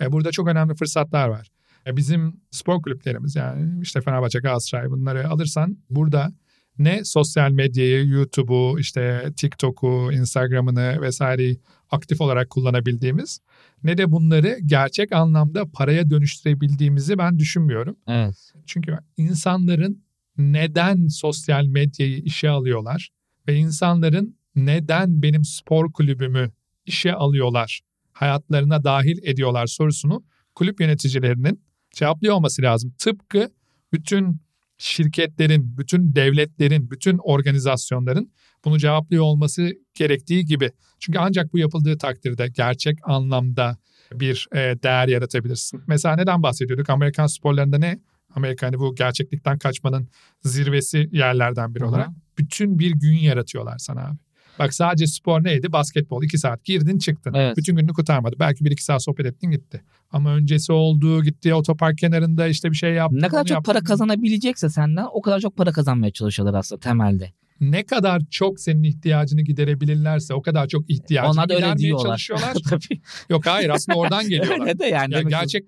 e, 0.00 0.12
burada 0.12 0.30
çok 0.30 0.48
önemli 0.48 0.74
fırsatlar 0.74 1.28
var. 1.28 1.48
E, 1.86 1.96
bizim 1.96 2.40
spor 2.50 2.82
kulüplerimiz 2.82 3.36
yani 3.36 3.82
işte 3.82 4.00
Fenerbahçe, 4.00 4.38
Galatasaray 4.38 4.90
bunları 4.90 5.28
alırsan 5.28 5.78
burada 5.90 6.32
ne 6.78 7.04
sosyal 7.04 7.50
medyayı, 7.50 8.06
YouTube'u, 8.06 8.78
işte 8.78 9.32
TikTok'u, 9.36 10.12
Instagram'ını 10.12 11.02
vesaireyi 11.02 11.60
aktif 11.90 12.20
olarak 12.20 12.50
kullanabildiğimiz 12.50 13.40
ne 13.84 13.98
de 13.98 14.12
bunları 14.12 14.58
gerçek 14.66 15.12
anlamda 15.12 15.70
paraya 15.70 16.10
dönüştürebildiğimizi 16.10 17.18
ben 17.18 17.38
düşünmüyorum. 17.38 17.96
Evet. 18.08 18.52
Çünkü 18.66 18.98
insanların 19.16 20.02
neden 20.40 21.08
sosyal 21.08 21.66
medyayı 21.66 22.18
işe 22.18 22.50
alıyorlar 22.50 23.10
ve 23.48 23.56
insanların 23.56 24.36
neden 24.56 25.22
benim 25.22 25.44
spor 25.44 25.92
kulübümü 25.92 26.50
işe 26.86 27.14
alıyorlar, 27.14 27.80
hayatlarına 28.12 28.84
dahil 28.84 29.18
ediyorlar 29.22 29.66
sorusunu 29.66 30.24
kulüp 30.54 30.80
yöneticilerinin 30.80 31.62
cevaplıyor 31.90 32.34
olması 32.34 32.62
lazım. 32.62 32.94
Tıpkı 32.98 33.50
bütün 33.92 34.40
şirketlerin, 34.78 35.78
bütün 35.78 36.14
devletlerin, 36.14 36.90
bütün 36.90 37.18
organizasyonların 37.18 38.32
bunu 38.64 38.78
cevaplıyor 38.78 39.24
olması 39.24 39.72
gerektiği 39.94 40.44
gibi. 40.44 40.70
Çünkü 40.98 41.18
ancak 41.18 41.52
bu 41.52 41.58
yapıldığı 41.58 41.98
takdirde 41.98 42.48
gerçek 42.48 42.98
anlamda 43.02 43.78
bir 44.12 44.48
e, 44.52 44.58
değer 44.82 45.08
yaratabilirsin. 45.08 45.82
Mesela 45.86 46.16
neden 46.16 46.42
bahsediyorduk? 46.42 46.90
Amerikan 46.90 47.26
sporlarında 47.26 47.78
ne? 47.78 48.00
Amerika 48.34 48.66
hani 48.66 48.78
bu 48.78 48.94
gerçeklikten 48.94 49.58
kaçmanın 49.58 50.08
zirvesi 50.44 51.08
yerlerden 51.12 51.74
biri 51.74 51.82
Hı-hı. 51.82 51.90
olarak. 51.90 52.08
Bütün 52.38 52.78
bir 52.78 52.90
gün 52.90 53.16
yaratıyorlar 53.16 53.78
sana 53.78 54.00
abi. 54.00 54.16
Bak 54.58 54.74
sadece 54.74 55.06
spor 55.06 55.44
neydi? 55.44 55.72
Basketbol. 55.72 56.22
iki 56.22 56.38
saat 56.38 56.64
girdin 56.64 56.98
çıktın. 56.98 57.34
Evet. 57.34 57.56
Bütün 57.56 57.76
gününü 57.76 57.92
kurtarmadı. 57.92 58.36
Belki 58.38 58.64
bir 58.64 58.70
iki 58.70 58.84
saat 58.84 59.02
sohbet 59.02 59.26
ettin 59.26 59.50
gitti. 59.50 59.82
Ama 60.10 60.34
öncesi 60.34 60.72
oldu 60.72 61.22
gitti 61.22 61.54
otopark 61.54 61.98
kenarında 61.98 62.46
işte 62.46 62.70
bir 62.70 62.76
şey 62.76 62.92
yaptı. 62.92 63.16
Ne 63.20 63.28
kadar 63.28 63.44
çok 63.44 63.50
yaptın. 63.50 63.72
para 63.72 63.84
kazanabilecekse 63.84 64.68
senden 64.68 65.06
o 65.12 65.22
kadar 65.22 65.40
çok 65.40 65.56
para 65.56 65.72
kazanmaya 65.72 66.10
çalışıyorlar 66.12 66.58
aslında 66.58 66.80
temelde. 66.80 67.32
Ne 67.60 67.86
kadar 67.86 68.22
çok 68.30 68.60
senin 68.60 68.82
ihtiyacını 68.82 69.42
giderebilirse 69.42 70.34
o 70.34 70.42
kadar 70.42 70.68
çok 70.68 70.90
ihtiyacını 70.90 71.32
Onlar 71.32 71.48
da 71.48 71.54
öyle 71.54 71.76
diyorlar. 71.76 72.04
çalışıyorlar. 72.06 72.56
Yok 73.30 73.46
hayır 73.46 73.68
aslında 73.70 73.98
oradan 73.98 74.22
geliyorlar. 74.28 74.60
öyle 74.60 74.78
de 74.78 74.86
yani. 74.86 75.14
Ya 75.14 75.22
gerçek 75.22 75.64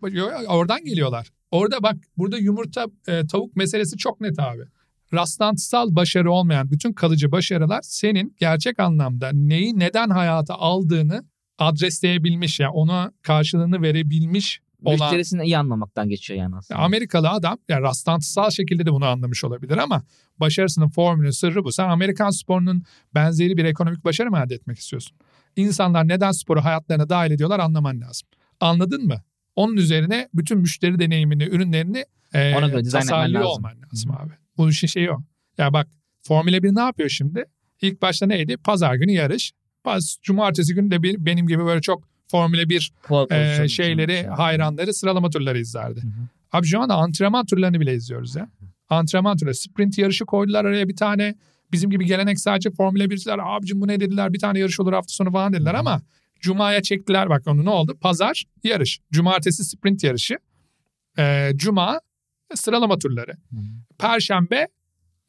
oradan 0.48 0.85
geliyorlar. 0.85 1.29
Orada 1.53 1.83
bak 1.83 1.97
burada 2.17 2.38
yumurta 2.38 2.87
e, 3.09 3.27
tavuk 3.27 3.57
meselesi 3.57 3.97
çok 3.97 4.21
net 4.21 4.38
abi 4.38 4.62
rastlantısal 5.12 5.97
başarı 5.97 6.33
olmayan 6.33 6.71
bütün 6.71 6.93
kalıcı 6.93 7.33
başarılar 7.33 7.81
senin 7.83 8.37
gerçek 8.41 8.81
anlamda 8.81 9.31
neyi 9.33 9.79
neden 9.79 10.11
hayata 10.11 10.55
aldığını 10.55 11.25
adresleyebilmiş 11.59 12.61
ya 12.61 12.65
yani 12.65 12.75
ona 12.75 13.12
karşılığını 13.23 13.83
verebilmiş 13.83 14.61
olan... 14.85 14.99
Müşterisini 14.99 15.45
iyi 15.45 15.59
anlamaktan 15.59 16.09
geçiyor 16.09 16.41
yani 16.41 16.57
aslında. 16.57 16.81
Amerikalı 16.81 17.31
adam 17.31 17.59
yani 17.69 17.83
rastlantısal 17.83 18.51
şekilde 18.51 18.87
de 18.87 18.93
bunu 18.93 19.07
anlamış 19.07 19.45
olabilir 19.45 19.77
ama 19.77 20.03
başarısının 20.41 20.88
formülü 20.88 21.33
sırrı 21.33 21.65
bu. 21.65 21.73
Sen 21.73 21.88
Amerikan 21.88 22.31
sporunun 22.31 22.83
benzeri 23.15 23.57
bir 23.57 23.65
ekonomik 23.65 24.05
başarı 24.05 24.31
mı 24.31 24.43
elde 24.47 24.55
etmek 24.55 24.79
istiyorsun? 24.79 25.17
İnsanlar 25.57 26.09
neden 26.09 26.33
sporu 26.33 26.65
hayatlarına 26.65 27.09
dahil 27.09 27.31
ediyorlar 27.31 27.59
anlaman 27.59 28.01
lazım. 28.01 28.29
Anladın 28.61 29.07
mı? 29.07 29.23
Onun 29.57 29.77
üzerine 29.77 30.29
bütün 30.35 30.59
müşteri 30.59 30.99
deneyimini, 30.99 31.45
ürünlerini 31.45 32.05
e, 32.35 32.55
Ona 32.55 32.69
göre 32.69 32.83
tasarlıyor 32.83 33.45
olman 33.45 33.73
lazım 33.93 34.11
abi. 34.11 34.33
Bu 34.57 34.71
işin 34.71 34.87
şeyi 34.87 35.11
o. 35.11 35.23
Ya 35.59 35.73
bak 35.73 35.88
Formula 36.23 36.62
1 36.62 36.75
ne 36.75 36.81
yapıyor 36.81 37.09
şimdi? 37.09 37.45
İlk 37.81 38.03
başta 38.03 38.27
neydi? 38.27 38.57
Pazar 38.57 38.95
günü 38.95 39.12
yarış. 39.12 39.53
Paz, 39.85 40.19
cumartesi 40.23 40.75
günü 40.75 40.91
de 40.91 41.03
bir, 41.03 41.27
benim 41.27 41.47
gibi 41.47 41.65
böyle 41.65 41.81
çok 41.81 42.09
Formula 42.31 42.69
1 42.69 42.93
e, 43.31 43.69
şeyleri, 43.69 44.12
şey. 44.12 44.25
hayranları 44.25 44.95
sıralama 44.95 45.31
turları 45.31 45.59
izlerdi. 45.59 46.03
Hı 46.03 46.07
hı. 46.07 46.29
Abi 46.53 46.67
şu 46.67 46.81
anda 46.81 46.95
antrenman 46.95 47.47
turlarını 47.47 47.81
bile 47.81 47.95
izliyoruz 47.95 48.37
ya. 48.37 48.49
Antrenman 48.88 49.37
turları. 49.37 49.55
Sprint 49.55 49.99
yarışı 49.99 50.25
koydular 50.25 50.65
araya 50.65 50.88
bir 50.88 50.97
tane. 50.97 51.35
Bizim 51.73 51.91
gibi 51.91 52.07
gelenek 52.07 52.41
sadece 52.41 52.71
Formula 52.71 53.05
1'ciler 53.05 53.38
abicim 53.43 53.81
bu 53.81 53.88
ne 53.88 54.01
dediler 54.01 54.33
bir 54.33 54.38
tane 54.38 54.59
yarış 54.59 54.81
olur 54.81 54.93
hafta 54.93 55.12
sonu 55.12 55.33
falan 55.33 55.53
dediler 55.53 55.75
ama 55.75 56.03
Cuma'ya 56.42 56.83
çektiler 56.83 57.28
bak 57.28 57.42
onu 57.46 57.64
ne 57.64 57.70
oldu? 57.70 57.98
Pazar 58.00 58.44
yarış. 58.64 59.00
Cumartesi 59.12 59.64
sprint 59.64 60.05
yarışı. 60.05 60.38
Ee, 61.18 61.52
Cuma 61.57 62.00
sıralama 62.55 62.98
turları. 62.98 63.33
Hı. 63.33 63.57
Perşembe 63.98 64.68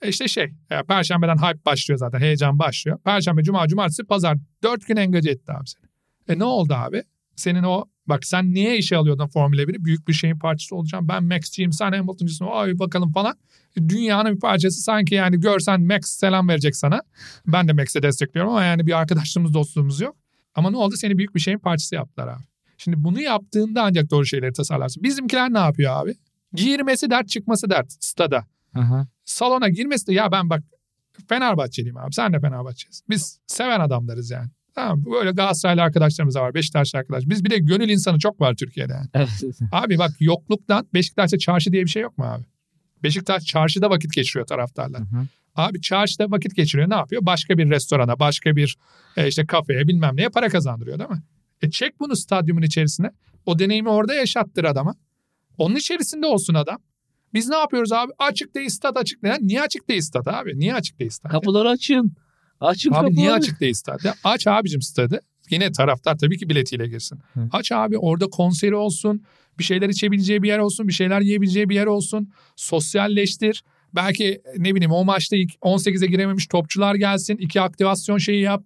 e, 0.02 0.10
işte 0.10 0.28
şey, 0.28 0.44
e, 0.44 0.84
Perşembeden 0.88 1.38
hype 1.38 1.66
başlıyor 1.66 1.98
zaten, 1.98 2.20
heyecan 2.20 2.60
başlıyor. 2.60 3.00
Perşembe, 3.06 3.44
Cuma, 3.44 3.68
Cumartesi, 3.68 4.04
Pazar 4.04 4.38
dört 4.64 4.88
gün 4.88 4.96
engaje 4.96 5.30
etti 5.30 5.52
abi 5.52 5.68
seni. 5.68 5.86
E 6.28 6.40
ne 6.40 6.44
oldu 6.44 6.74
abi? 6.74 7.04
Senin 7.36 7.64
o 7.64 7.86
Bak 8.08 8.26
sen 8.26 8.54
niye 8.54 8.78
işe 8.78 8.98
alıyordun 8.98 9.28
Formula 9.28 9.62
1'i? 9.62 9.86
Büyük 9.86 10.08
bir 10.08 10.14
şeyin 10.14 10.40
parçası 10.40 10.76
olacağım. 10.76 11.08
Ben 11.08 11.24
Max'ciyim 11.24 11.72
sen 11.72 11.92
Hamilton'cısın. 11.92 12.48
Ay 12.52 12.80
bakalım 12.80 13.12
falan. 13.12 13.36
Dünyanın 13.78 14.36
bir 14.36 14.40
parçası 14.40 14.82
sanki 14.82 15.16
yani 15.16 15.40
görsen 15.40 15.82
Max 15.82 16.02
selam 16.06 16.48
verecek 16.48 16.76
sana. 16.76 17.02
Ben 17.48 17.68
de 17.68 17.74
Max'e 17.74 18.04
destekliyorum 18.04 18.52
ama 18.52 18.64
yani 18.64 18.88
bir 18.88 19.00
arkadaşlığımız 19.00 19.54
dostluğumuz 19.54 20.02
yok. 20.02 20.16
Ama 20.56 20.72
ne 20.72 20.78
oldu? 20.78 20.96
Seni 20.98 21.18
büyük 21.18 21.36
bir 21.36 21.40
şeyin 21.40 21.60
parçası 21.60 21.96
yaptılar 21.96 22.28
abi. 22.28 22.44
Şimdi 22.78 23.04
bunu 23.04 23.22
yaptığında 23.22 23.84
ancak 23.84 24.12
doğru 24.12 24.26
şeyleri 24.26 24.54
tasarlarsın. 24.54 25.04
Bizimkiler 25.04 25.54
ne 25.54 25.60
yapıyor 25.60 25.94
abi? 26.02 26.16
Girmesi 26.54 27.10
dert 27.10 27.30
çıkması 27.30 27.70
dert 27.70 27.92
stada. 28.00 28.46
Aha. 28.76 29.08
Salona 29.26 29.70
girmesi 29.70 30.08
de 30.08 30.14
ya 30.14 30.32
ben 30.32 30.50
bak 30.50 30.64
Fenerbahçeliyim 31.30 31.98
abi. 31.98 32.14
Sen 32.14 32.34
de 32.34 32.40
Fenerbahçelisin. 32.40 33.06
Biz 33.10 33.40
seven 33.48 33.80
adamlarız 33.80 34.32
yani. 34.32 34.50
Tamam 34.76 35.06
böyle 35.06 35.32
Galatasaraylı 35.32 35.82
arkadaşlarımız 35.82 36.36
da 36.36 36.42
var. 36.42 36.54
Beşiktaşlı 36.54 37.00
arkadaş. 37.00 37.24
Biz 37.26 37.44
bir 37.44 37.50
de 37.50 37.58
gönül 37.58 37.90
insanı 37.90 38.20
çok 38.20 38.42
var 38.42 38.56
Türkiye'de 38.56 38.94
yani. 38.94 39.28
Abi 39.72 39.98
bak 39.98 40.12
yokluktan 40.20 40.88
Beşiktaş'ta 40.94 41.38
çarşı 41.38 41.72
diye 41.72 41.84
bir 41.84 41.90
şey 41.90 42.02
yok 42.02 42.18
mu 42.18 42.26
abi? 42.26 42.44
Beşiktaş 43.04 43.46
çarşıda 43.46 43.90
vakit 43.90 44.14
geçiriyor 44.14 44.48
taraftarlar. 44.48 45.02
Hı 45.02 45.06
hı. 45.06 45.28
Abi 45.56 45.82
çarşıda 45.82 46.32
vakit 46.32 46.56
geçiriyor 46.56 46.90
ne 46.90 46.96
yapıyor? 46.96 47.26
Başka 47.26 47.58
bir 47.58 47.70
restorana, 47.70 48.20
başka 48.20 48.56
bir 48.56 48.78
e, 49.18 49.28
işte 49.28 49.46
kafeye 49.46 49.88
bilmem 49.88 50.18
neye 50.18 50.30
para 50.30 50.50
kazandırıyor 50.50 51.00
değil 51.00 51.10
mi? 51.10 51.24
E 51.62 51.70
çek 51.70 52.00
bunu 52.00 52.16
stadyumun 52.16 52.62
içerisine. 52.62 53.12
O 53.46 53.60
deneyimi 53.60 53.90
orada 53.90 54.14
yaşattır 54.14 54.64
adama. 54.64 54.96
Onun 55.58 55.76
içerisinde 55.76 56.26
olsun 56.28 56.54
adam. 56.54 56.78
Biz 57.34 57.50
ne 57.50 57.56
yapıyoruz 57.56 57.92
abi? 57.92 58.12
Açık 58.20 58.56
değil 58.56 58.70
stat 58.70 58.98
açık 58.98 59.24
değil. 59.24 59.36
Niye 59.42 59.62
açık 59.62 59.90
değil 59.90 60.02
stat 60.02 60.28
abi? 60.28 60.60
Niye 60.60 60.74
açık 60.74 61.00
değil 61.00 61.12
stat? 61.12 61.32
Kapıları 61.32 61.70
açın. 61.70 62.14
Açın 62.60 62.90
Abi 62.90 62.96
kapıları. 62.96 63.16
niye 63.16 63.32
açık 63.32 63.60
değil 63.60 63.74
stat? 63.74 64.06
Ya 64.06 64.16
aç 64.24 64.48
abicim 64.48 64.82
stadı. 64.82 65.20
Yine 65.50 65.72
taraftar 65.72 66.18
tabii 66.18 66.38
ki 66.38 66.50
biletiyle 66.50 66.88
girsin. 66.88 67.20
Hı. 67.34 67.50
Aç 67.52 67.72
abi 67.72 67.98
orada 67.98 68.28
konseri 68.30 68.76
olsun. 68.76 69.24
Bir 69.60 69.64
şeyler 69.64 69.90
içebileceği 69.90 70.44
bir 70.44 70.48
yer 70.48 70.60
olsun. 70.60 70.88
Bir 70.88 70.94
şeyler 70.94 71.22
yiyebileceği 71.22 71.70
bir 71.70 71.76
yer 71.76 71.86
olsun. 71.86 72.30
Sosyalleştir. 72.56 73.64
Belki 73.96 74.42
ne 74.58 74.76
bileyim 74.76 74.92
o 74.92 75.06
maçta 75.06 75.36
ilk 75.36 75.54
18'e 75.54 76.08
girememiş 76.08 76.48
topçular 76.48 76.96
gelsin. 76.96 77.38
iki 77.38 77.62
aktivasyon 77.62 78.18
şeyi 78.18 78.42
yap. 78.42 78.64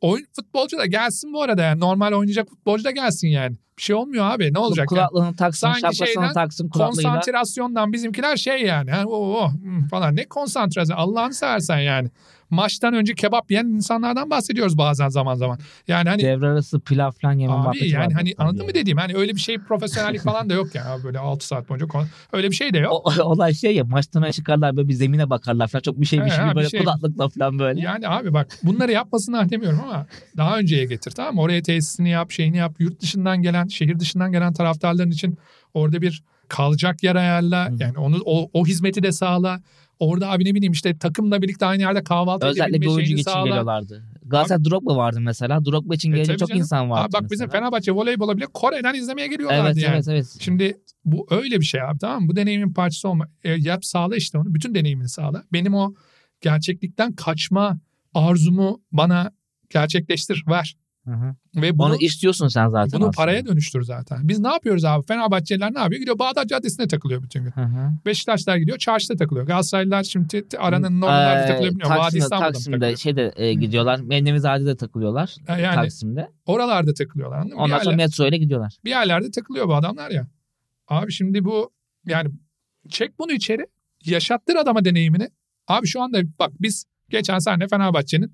Oyun, 0.00 0.26
futbolcu 0.36 0.78
da 0.78 0.86
gelsin 0.86 1.32
bu 1.32 1.42
arada 1.42 1.62
yani. 1.62 1.80
Normal 1.80 2.12
oynayacak 2.12 2.48
futbolcu 2.48 2.84
da 2.84 2.90
gelsin 2.90 3.28
yani. 3.28 3.56
Bir 3.78 3.82
şey 3.82 3.96
olmuyor 3.96 4.30
abi. 4.30 4.54
Ne 4.54 4.58
olacak 4.58 4.86
yani? 4.92 5.06
Kulaklığını 5.08 5.36
taksın, 5.36 5.72
Sanki 5.80 5.96
şeyden 5.96 6.32
taksın 6.32 6.68
kulaklığıyla. 6.68 7.12
Konsantrasyondan 7.12 7.92
bizimkiler 7.92 8.36
şey 8.36 8.62
yani. 8.62 8.90
Ha, 8.90 9.04
o, 9.06 9.16
o, 9.16 9.50
hmm, 9.52 9.86
falan. 9.86 10.16
Ne 10.16 10.24
konsantrasyon? 10.24 10.96
Allah'ını 10.96 11.34
seversen 11.34 11.78
yani. 11.78 12.10
Maçtan 12.50 12.94
önce 12.94 13.14
kebap 13.14 13.50
yiyen 13.50 13.64
insanlardan 13.64 14.30
bahsediyoruz 14.30 14.78
bazen 14.78 15.08
zaman 15.08 15.34
zaman. 15.34 15.58
Yani 15.88 16.08
hani 16.08 16.22
Devre 16.22 16.46
arası 16.46 16.80
pilav 16.80 17.10
falan 17.10 17.32
yeme 17.32 17.52
Abi 17.52 17.88
yani 17.88 18.14
hani 18.14 18.34
anladın 18.38 18.66
mı 18.66 18.74
dediğim? 18.74 18.98
Hani 18.98 19.14
öyle 19.14 19.34
bir 19.34 19.40
şey 19.40 19.58
profesyonellik 19.58 20.20
falan 20.20 20.50
da 20.50 20.54
yok 20.54 20.74
ya. 20.74 20.92
Abi 20.92 21.04
Böyle 21.04 21.18
6 21.18 21.46
saat 21.46 21.68
boyunca 21.68 21.86
öyle 22.32 22.50
bir 22.50 22.56
şey 22.56 22.74
de 22.74 22.78
yok. 22.78 22.92
O, 22.92 23.22
olay 23.22 23.54
şey 23.54 23.76
ya 23.76 23.84
maçtan 23.84 24.22
önce 24.22 24.32
çıkarlar 24.32 24.76
böyle 24.76 24.88
bir 24.88 24.94
zemine 24.94 25.30
bakarlar 25.30 25.68
falan 25.68 25.82
çok 25.82 26.00
bir 26.00 26.06
şey 26.06 26.24
bir 26.24 26.30
şey 26.30 26.44
böyle 26.54 26.68
şey. 26.68 26.80
kulaklıkla 26.80 27.28
falan 27.28 27.58
böyle. 27.58 27.80
Yani 27.80 28.08
abi 28.08 28.32
bak 28.32 28.58
bunları 28.62 28.92
yapmasınlar 28.92 29.50
demiyorum 29.50 29.80
ama 29.84 30.06
daha 30.36 30.58
önceye 30.58 30.84
getir 30.84 31.10
tamam? 31.10 31.38
Oraya 31.38 31.62
tesisini 31.62 32.10
yap, 32.10 32.30
şeyini 32.30 32.56
yap. 32.56 32.74
Yurt 32.78 33.00
dışından 33.00 33.42
gelen, 33.42 33.66
şehir 33.66 33.98
dışından 33.98 34.32
gelen 34.32 34.52
taraftarların 34.52 35.10
için 35.10 35.38
orada 35.74 36.02
bir 36.02 36.22
kalacak 36.48 37.02
yer 37.02 37.16
ayarla. 37.16 37.70
Hı. 37.70 37.76
Yani 37.78 37.98
onu 37.98 38.20
o, 38.24 38.50
o 38.52 38.66
hizmeti 38.66 39.02
de 39.02 39.12
sağla. 39.12 39.62
Orada 39.98 40.30
abi 40.30 40.44
ne 40.44 40.54
bileyim 40.54 40.72
işte 40.72 40.98
takımla 40.98 41.42
birlikte 41.42 41.66
aynı 41.66 41.82
yerde 41.82 42.04
kahvaltı 42.04 42.46
Özellikle 42.46 42.72
bir 42.72 42.76
edebilme 42.76 42.92
oyuncu 42.92 43.06
şeyini 43.06 43.20
için 43.20 43.30
sağla. 43.30 43.44
geliyorlardı. 43.46 44.04
Galatasaray 44.24 44.64
Drogba 44.64 44.96
vardı 44.96 45.20
mesela. 45.20 45.64
Drogba 45.64 45.94
için 45.94 46.12
E, 46.12 46.14
gelecek 46.16 46.38
çok 46.38 46.48
canım. 46.48 46.60
insan 46.60 46.90
vardı 46.90 47.04
Abi 47.06 47.12
bak 47.12 47.30
bizim 47.30 47.46
mesela. 47.46 47.60
Fenerbahçe 47.60 47.92
voleybola 47.92 48.36
bile 48.36 48.46
Kore'den 48.54 48.94
izlemeye 48.94 49.28
geliyorlardı 49.28 49.66
Evet 49.66 49.76
yani. 49.82 49.94
evet 49.94 50.08
evet. 50.08 50.36
Şimdi 50.40 50.80
bu 51.04 51.26
öyle 51.30 51.60
bir 51.60 51.64
şey 51.64 51.82
abi 51.82 51.98
tamam 51.98 52.22
mı? 52.22 52.28
Bu 52.28 52.36
deneyimin 52.36 52.72
parçası 52.72 53.08
olma. 53.08 53.28
E, 53.44 53.50
yap 53.52 53.84
sağla 53.84 54.16
işte 54.16 54.38
onu. 54.38 54.54
Bütün 54.54 54.74
deneyimini 54.74 55.08
sağla. 55.08 55.42
Benim 55.52 55.74
o 55.74 55.94
gerçeklikten 56.40 57.12
kaçma 57.12 57.78
arzumu 58.14 58.80
bana 58.92 59.30
gerçekleştir 59.70 60.44
ver. 60.48 60.76
Hı 61.06 61.10
hı. 61.10 61.34
Ve 61.62 61.78
bunu, 61.78 61.86
Onu 61.86 61.96
istiyorsun 61.96 62.48
sen 62.48 62.68
zaten 62.68 62.92
bunu 63.00 63.08
aslında. 63.08 63.10
paraya 63.16 63.46
dönüştür 63.46 63.82
zaten. 63.82 64.28
Biz 64.28 64.38
ne 64.40 64.48
yapıyoruz 64.48 64.84
abi? 64.84 65.06
Fenerbahçeliler 65.06 65.74
ne 65.74 65.78
yapıyor? 65.78 66.00
Gidiyor 66.00 66.18
Bağdat 66.18 66.48
Caddesi'ne 66.48 66.88
takılıyor 66.88 67.22
bütün 67.22 67.44
gün. 67.44 67.50
Hı 67.50 67.60
hı. 67.60 67.90
Beşiktaşlar 68.06 68.56
gidiyor 68.56 68.78
çarşıda 68.78 69.16
takılıyor. 69.16 69.46
Galatasaraylılar 69.46 70.02
şimdi 70.02 70.44
aranın 70.58 71.02
oralarda 71.02 71.44
Ee, 71.44 71.46
takılıyor. 71.46 71.72
bilmiyorum. 71.72 71.96
Vadi 71.96 72.02
Taksim'de, 72.02 72.24
İstanbul'da 72.24 72.52
Taksim'de 72.52 72.96
şeyde 72.96 73.32
e, 73.36 73.54
gidiyorlar. 73.54 74.00
Mevlevizade'de 74.00 74.76
takılıyorlar. 74.76 75.34
E, 75.48 75.52
yani 75.62 75.74
Taksim'de. 75.74 76.30
oralarda 76.46 76.94
takılıyorlar. 76.94 77.38
Anladın 77.38 77.56
mı? 77.56 77.58
Bir 77.58 77.64
Ondan 77.64 77.78
sonra 77.78 77.90
yerler- 77.90 78.04
metro 78.06 78.26
ile 78.26 78.36
gidiyorlar. 78.36 78.76
bir 78.84 78.90
yerlerde 78.90 79.30
takılıyor 79.30 79.68
bu 79.68 79.74
adamlar 79.74 80.10
ya. 80.10 80.26
Abi 80.88 81.12
şimdi 81.12 81.44
bu 81.44 81.70
yani 82.06 82.30
çek 82.88 83.18
bunu 83.18 83.32
içeri 83.32 83.66
yaşattır 84.04 84.56
adama 84.56 84.84
deneyimini. 84.84 85.28
Abi 85.68 85.86
şu 85.86 86.02
anda 86.02 86.18
bak 86.38 86.50
biz 86.60 86.84
geçen 87.10 87.38
sene 87.38 87.68
Fenerbahçe'nin 87.68 88.32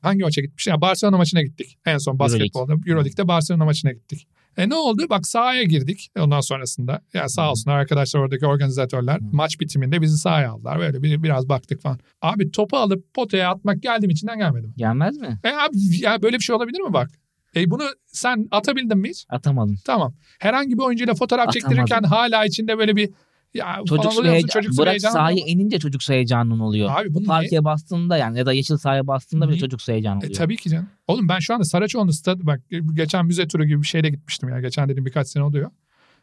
hangi 0.00 0.22
maça 0.22 0.40
gitmiş? 0.40 0.66
Ya 0.66 0.80
Barcelona 0.80 1.16
maçına 1.16 1.42
gittik. 1.42 1.78
En 1.86 1.98
son 1.98 2.18
basketbolda 2.18 2.72
Euroleague'de 2.86 3.28
Barcelona 3.28 3.64
maçına 3.64 3.92
gittik. 3.92 4.28
E 4.56 4.68
ne 4.68 4.74
oldu? 4.74 5.06
Bak 5.10 5.26
sahaya 5.26 5.62
girdik 5.62 6.10
ondan 6.18 6.40
sonrasında. 6.40 7.02
Ya 7.14 7.28
sağ 7.28 7.50
olsunlar 7.50 7.76
arkadaşlar 7.76 8.20
oradaki 8.20 8.46
organizatörler. 8.46 9.20
Hı. 9.20 9.24
Maç 9.32 9.60
bitiminde 9.60 10.00
bizi 10.00 10.18
sahaya 10.18 10.52
aldılar. 10.52 10.78
Böyle 10.78 11.02
bir, 11.02 11.22
biraz 11.22 11.48
baktık 11.48 11.82
falan. 11.82 11.98
Abi 12.22 12.50
topu 12.50 12.76
alıp 12.76 13.14
potaya 13.14 13.50
atmak 13.50 13.82
geldim 13.82 14.10
içinden 14.10 14.38
gelmedi 14.38 14.66
mi? 14.66 14.72
Gelmez 14.76 15.16
mi? 15.16 15.40
E 15.44 15.48
abi 15.48 15.76
ya 16.00 16.22
böyle 16.22 16.36
bir 16.36 16.42
şey 16.42 16.56
olabilir 16.56 16.80
mi 16.80 16.92
bak? 16.92 17.10
E 17.56 17.70
bunu 17.70 17.84
sen 18.06 18.48
atabildin 18.50 18.98
mi 18.98 19.08
hiç? 19.08 19.26
Atamadım. 19.28 19.76
Tamam. 19.84 20.14
Herhangi 20.38 20.78
bir 20.78 20.82
oyuncuyla 20.82 21.14
fotoğraf 21.14 21.48
Atamadım. 21.48 21.60
çektirirken 21.60 22.02
hala 22.02 22.44
içinde 22.44 22.78
böyle 22.78 22.96
bir 22.96 23.10
ya 23.54 23.76
Çocuk 23.88 24.04
musun? 24.04 24.24
heyecan, 24.24 24.48
Çocuksu 24.48 24.82
bırak 24.82 25.00
sahaya 25.00 25.36
mu? 25.36 25.42
inince 25.46 25.78
çocuk 25.78 26.08
heyecanın 26.08 26.58
oluyor. 26.58 26.90
Abi 27.00 27.08
bunu 27.14 27.18
niye? 27.20 27.26
Parkeye 27.28 27.64
bastığında 27.64 28.16
yani 28.16 28.38
ya 28.38 28.46
da 28.46 28.52
yeşil 28.52 28.76
sahaya 28.76 29.06
bastığında 29.06 29.48
bile 29.48 29.58
çocuk 29.58 29.88
heyecan 29.88 30.14
E, 30.14 30.18
oluyor. 30.18 30.32
tabii 30.32 30.56
ki 30.56 30.70
canım. 30.70 30.88
Oğlum 31.06 31.28
ben 31.28 31.38
şu 31.38 31.54
anda 31.54 31.64
Saraçoğlu 31.64 32.12
stadı 32.12 32.46
bak 32.46 32.60
geçen 32.94 33.26
müze 33.26 33.48
turu 33.48 33.64
gibi 33.64 33.82
bir 33.82 33.86
şeyle 33.86 34.08
gitmiştim 34.08 34.48
ya. 34.48 34.60
Geçen 34.60 34.88
dedim 34.88 35.06
birkaç 35.06 35.28
sene 35.28 35.42
oluyor. 35.42 35.70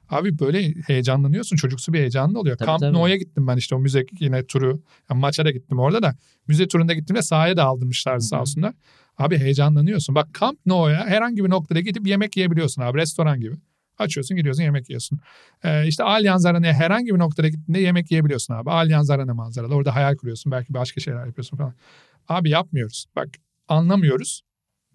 Abi 0.09 0.39
böyle 0.39 0.73
heyecanlanıyorsun. 0.87 1.55
Çocuksu 1.55 1.93
bir 1.93 1.99
heyecanın 1.99 2.35
oluyor. 2.35 2.57
Tabii, 2.57 2.67
Camp 2.67 2.79
tabii. 2.79 2.93
Nou'ya 2.93 3.15
gittim 3.15 3.47
ben 3.47 3.57
işte 3.57 3.75
o 3.75 3.79
müze 3.79 4.05
yine 4.19 4.45
turu. 4.45 4.81
Yani 5.09 5.19
maça 5.21 5.45
da 5.45 5.51
gittim 5.51 5.79
orada 5.79 6.01
da. 6.03 6.15
Müze 6.47 6.67
turunda 6.67 6.93
gittim 6.93 7.15
ve 7.15 7.21
sahaya 7.21 7.57
da 7.57 7.63
aldırmışlardı 7.63 8.23
sağ 8.23 8.41
olsunlar. 8.41 8.73
Abi 9.17 9.37
heyecanlanıyorsun. 9.37 10.15
Bak 10.15 10.27
Camp 10.39 10.59
Nou'ya 10.65 11.05
herhangi 11.07 11.43
bir 11.45 11.49
noktada 11.49 11.79
gidip 11.79 12.07
yemek 12.07 12.37
yiyebiliyorsun 12.37 12.81
abi. 12.81 12.97
Restoran 12.97 13.39
gibi. 13.41 13.55
Açıyorsun 13.97 14.37
gidiyorsun 14.37 14.63
yemek 14.63 14.89
yiyorsun. 14.89 15.19
Ee, 15.63 15.87
işte 15.87 16.03
Allianz 16.03 16.45
Arena'ya 16.45 16.73
herhangi 16.73 17.13
bir 17.13 17.19
noktada 17.19 17.47
gittiğinde 17.47 17.79
yemek 17.79 18.11
yiyebiliyorsun 18.11 18.53
abi. 18.53 18.71
Allianz 18.71 19.09
Arena 19.09 19.33
manzaralı. 19.33 19.75
Orada 19.75 19.95
hayal 19.95 20.15
kuruyorsun. 20.15 20.51
Belki 20.51 20.73
başka 20.73 21.01
şeyler 21.01 21.25
yapıyorsun 21.25 21.57
falan. 21.57 21.73
Abi 22.29 22.49
yapmıyoruz. 22.49 23.05
Bak 23.15 23.29
anlamıyoruz 23.67 24.41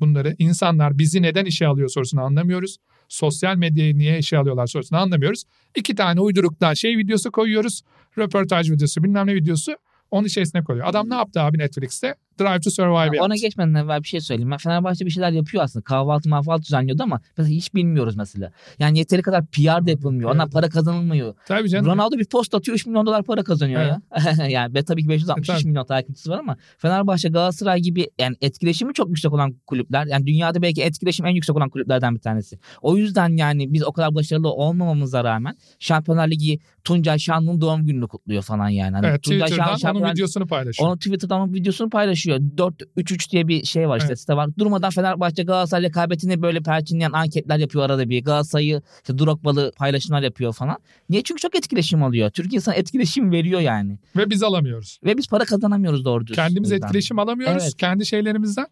bunları. 0.01 0.35
İnsanlar 0.38 0.99
bizi 0.99 1.23
neden 1.23 1.45
işe 1.45 1.67
alıyor 1.67 1.88
sorusunu 1.88 2.23
anlamıyoruz. 2.23 2.77
Sosyal 3.09 3.57
medyayı 3.57 3.99
niye 3.99 4.19
işe 4.19 4.38
alıyorlar 4.38 4.67
sorusunu 4.67 4.99
anlamıyoruz. 4.99 5.45
İki 5.77 5.95
tane 5.95 6.21
uyduruktan 6.21 6.75
şey 6.75 6.99
videosu 6.99 7.33
koyuyoruz. 7.33 7.83
Röportaj 8.19 8.71
videosu 8.71 9.05
bilmem 9.05 9.27
ne 9.27 9.35
videosu. 9.35 9.77
Onun 10.11 10.27
içerisine 10.27 10.65
koyuyor. 10.65 10.87
Adam 10.87 11.11
ne 11.11 11.15
yaptı 11.15 11.41
abi 11.41 11.59
Netflix'te? 11.59 12.15
Drive 12.40 12.61
to 12.61 12.71
Survive 12.71 12.95
Ya 12.99 13.05
yaptı. 13.05 13.23
Ona 13.23 13.35
geçmeden 13.37 13.75
evvel 13.75 14.03
bir 14.03 14.09
şey 14.09 14.21
söyleyeyim. 14.21 14.51
Ben 14.51 14.57
Fenerbahçe 14.57 15.07
bir 15.07 15.11
şeyler 15.11 15.31
yapıyor 15.31 15.64
aslında. 15.64 15.85
Kahvaltı 15.85 16.29
mahvaltı 16.29 16.62
düzenliyordu 16.62 17.03
ama 17.03 17.21
mesela 17.38 17.57
hiç 17.57 17.75
bilmiyoruz 17.75 18.16
mesela. 18.16 18.53
Yani 18.79 18.99
yeteri 18.99 19.23
kadar 19.23 19.47
PR 19.47 19.87
da 19.87 19.90
yapılmıyor. 19.90 20.31
Ondan 20.31 20.45
Evet. 20.45 20.53
para 20.53 20.68
kazanılmıyor. 20.68 21.35
Tabii 21.47 21.68
canım. 21.68 21.87
Ronaldo 21.87 22.18
bir 22.18 22.25
post 22.25 22.55
atıyor 22.55 22.75
3 22.75 22.87
milyon 22.87 23.07
dolar 23.07 23.23
para 23.23 23.42
kazanıyor 23.45 23.81
Evet. 23.81 24.38
ya. 24.38 24.47
yani 24.49 24.75
ve 24.75 24.83
tabii 24.83 25.03
ki 25.03 25.09
563 25.09 25.49
E, 25.49 25.53
tabii. 25.53 25.68
milyon 25.68 25.85
takipçisi 25.87 26.31
var 26.31 26.38
ama 26.38 26.57
Fenerbahçe, 26.79 27.29
Galatasaray 27.29 27.81
gibi 27.81 28.07
yani 28.21 28.37
etkileşimi 28.40 28.95
çok 28.95 29.09
yüksek 29.09 29.33
olan 29.33 29.53
kulüpler. 29.66 30.07
Yani 30.07 30.27
dünyada 30.27 30.62
belki 30.62 30.83
etkileşim 30.83 31.27
en 31.27 31.31
yüksek 31.35 31.57
olan 31.57 31.71
kulüplerden 31.71 32.14
bir 32.14 32.21
tanesi. 32.21 32.59
O 32.83 32.97
yüzden 32.97 33.37
yani 33.37 33.73
biz 33.73 33.83
o 33.85 33.92
kadar 33.92 34.14
başarılı 34.14 34.49
olmamamıza 34.49 35.25
rağmen 35.25 35.57
Şampiyonlar 35.79 36.29
Ligi 36.29 36.59
Tuncay 36.85 37.19
Şanlı'nın 37.19 37.61
doğum 37.61 37.87
gününü 37.87 38.09
kutluyor 38.09 38.42
falan 38.42 38.69
yani. 38.69 38.94
Hani 38.96 39.06
Evet, 39.06 39.23
Tuncay 39.23 39.40
Twitter'dan 39.48 39.77
Şanlı 39.77 39.98
onun 39.98 40.11
videosunu 40.11 40.46
paylaşıyor. 40.46 40.88
onun 40.88 40.96
Twitter'dan 40.96 41.40
onun 41.40 41.54
videosunu 41.54 41.90
paylaşıyor. 41.90 42.21
4-3-3 42.31 43.31
diye 43.31 43.48
bir 43.48 43.64
şey 43.64 43.88
var 43.88 43.96
işte 43.96 44.08
Evet. 44.08 44.20
site 44.20 44.37
var. 44.37 44.50
Durmadan 44.58 44.90
Fenerbahçe 44.90 45.42
Galatasaray 45.42 45.83
rekabetini 45.83 46.42
böyle 46.42 46.60
perçinleyen 46.60 47.12
anketler 47.12 47.58
yapıyor 47.58 47.85
arada 47.85 48.08
bir. 48.08 48.25
Galatasaray'ı 48.25 48.83
işte 49.02 49.18
Drogba'lı 49.18 49.73
paylaşımlar 49.77 50.23
yapıyor 50.23 50.52
falan. 50.52 50.79
Niye? 51.08 51.23
Çünkü 51.23 51.40
çok 51.40 51.54
etkileşim 51.56 52.02
alıyor. 52.02 52.31
Türk 52.31 52.54
insan 52.54 52.75
etkileşim 52.75 53.33
veriyor 53.33 53.60
yani. 53.60 53.98
Ve 54.16 54.31
biz 54.31 54.42
alamıyoruz. 54.42 54.98
Ve 55.04 55.16
biz 55.16 55.29
para 55.29 55.44
kazanamıyoruz 55.44 56.04
doğru 56.04 56.27
düz. 56.27 56.37
Kendimiz 56.37 56.73
etkileşim 56.73 57.18
alamıyoruz 57.18 57.62
Evet. 57.62 57.77
kendi 57.77 58.06
şeylerimizden. 58.06 58.66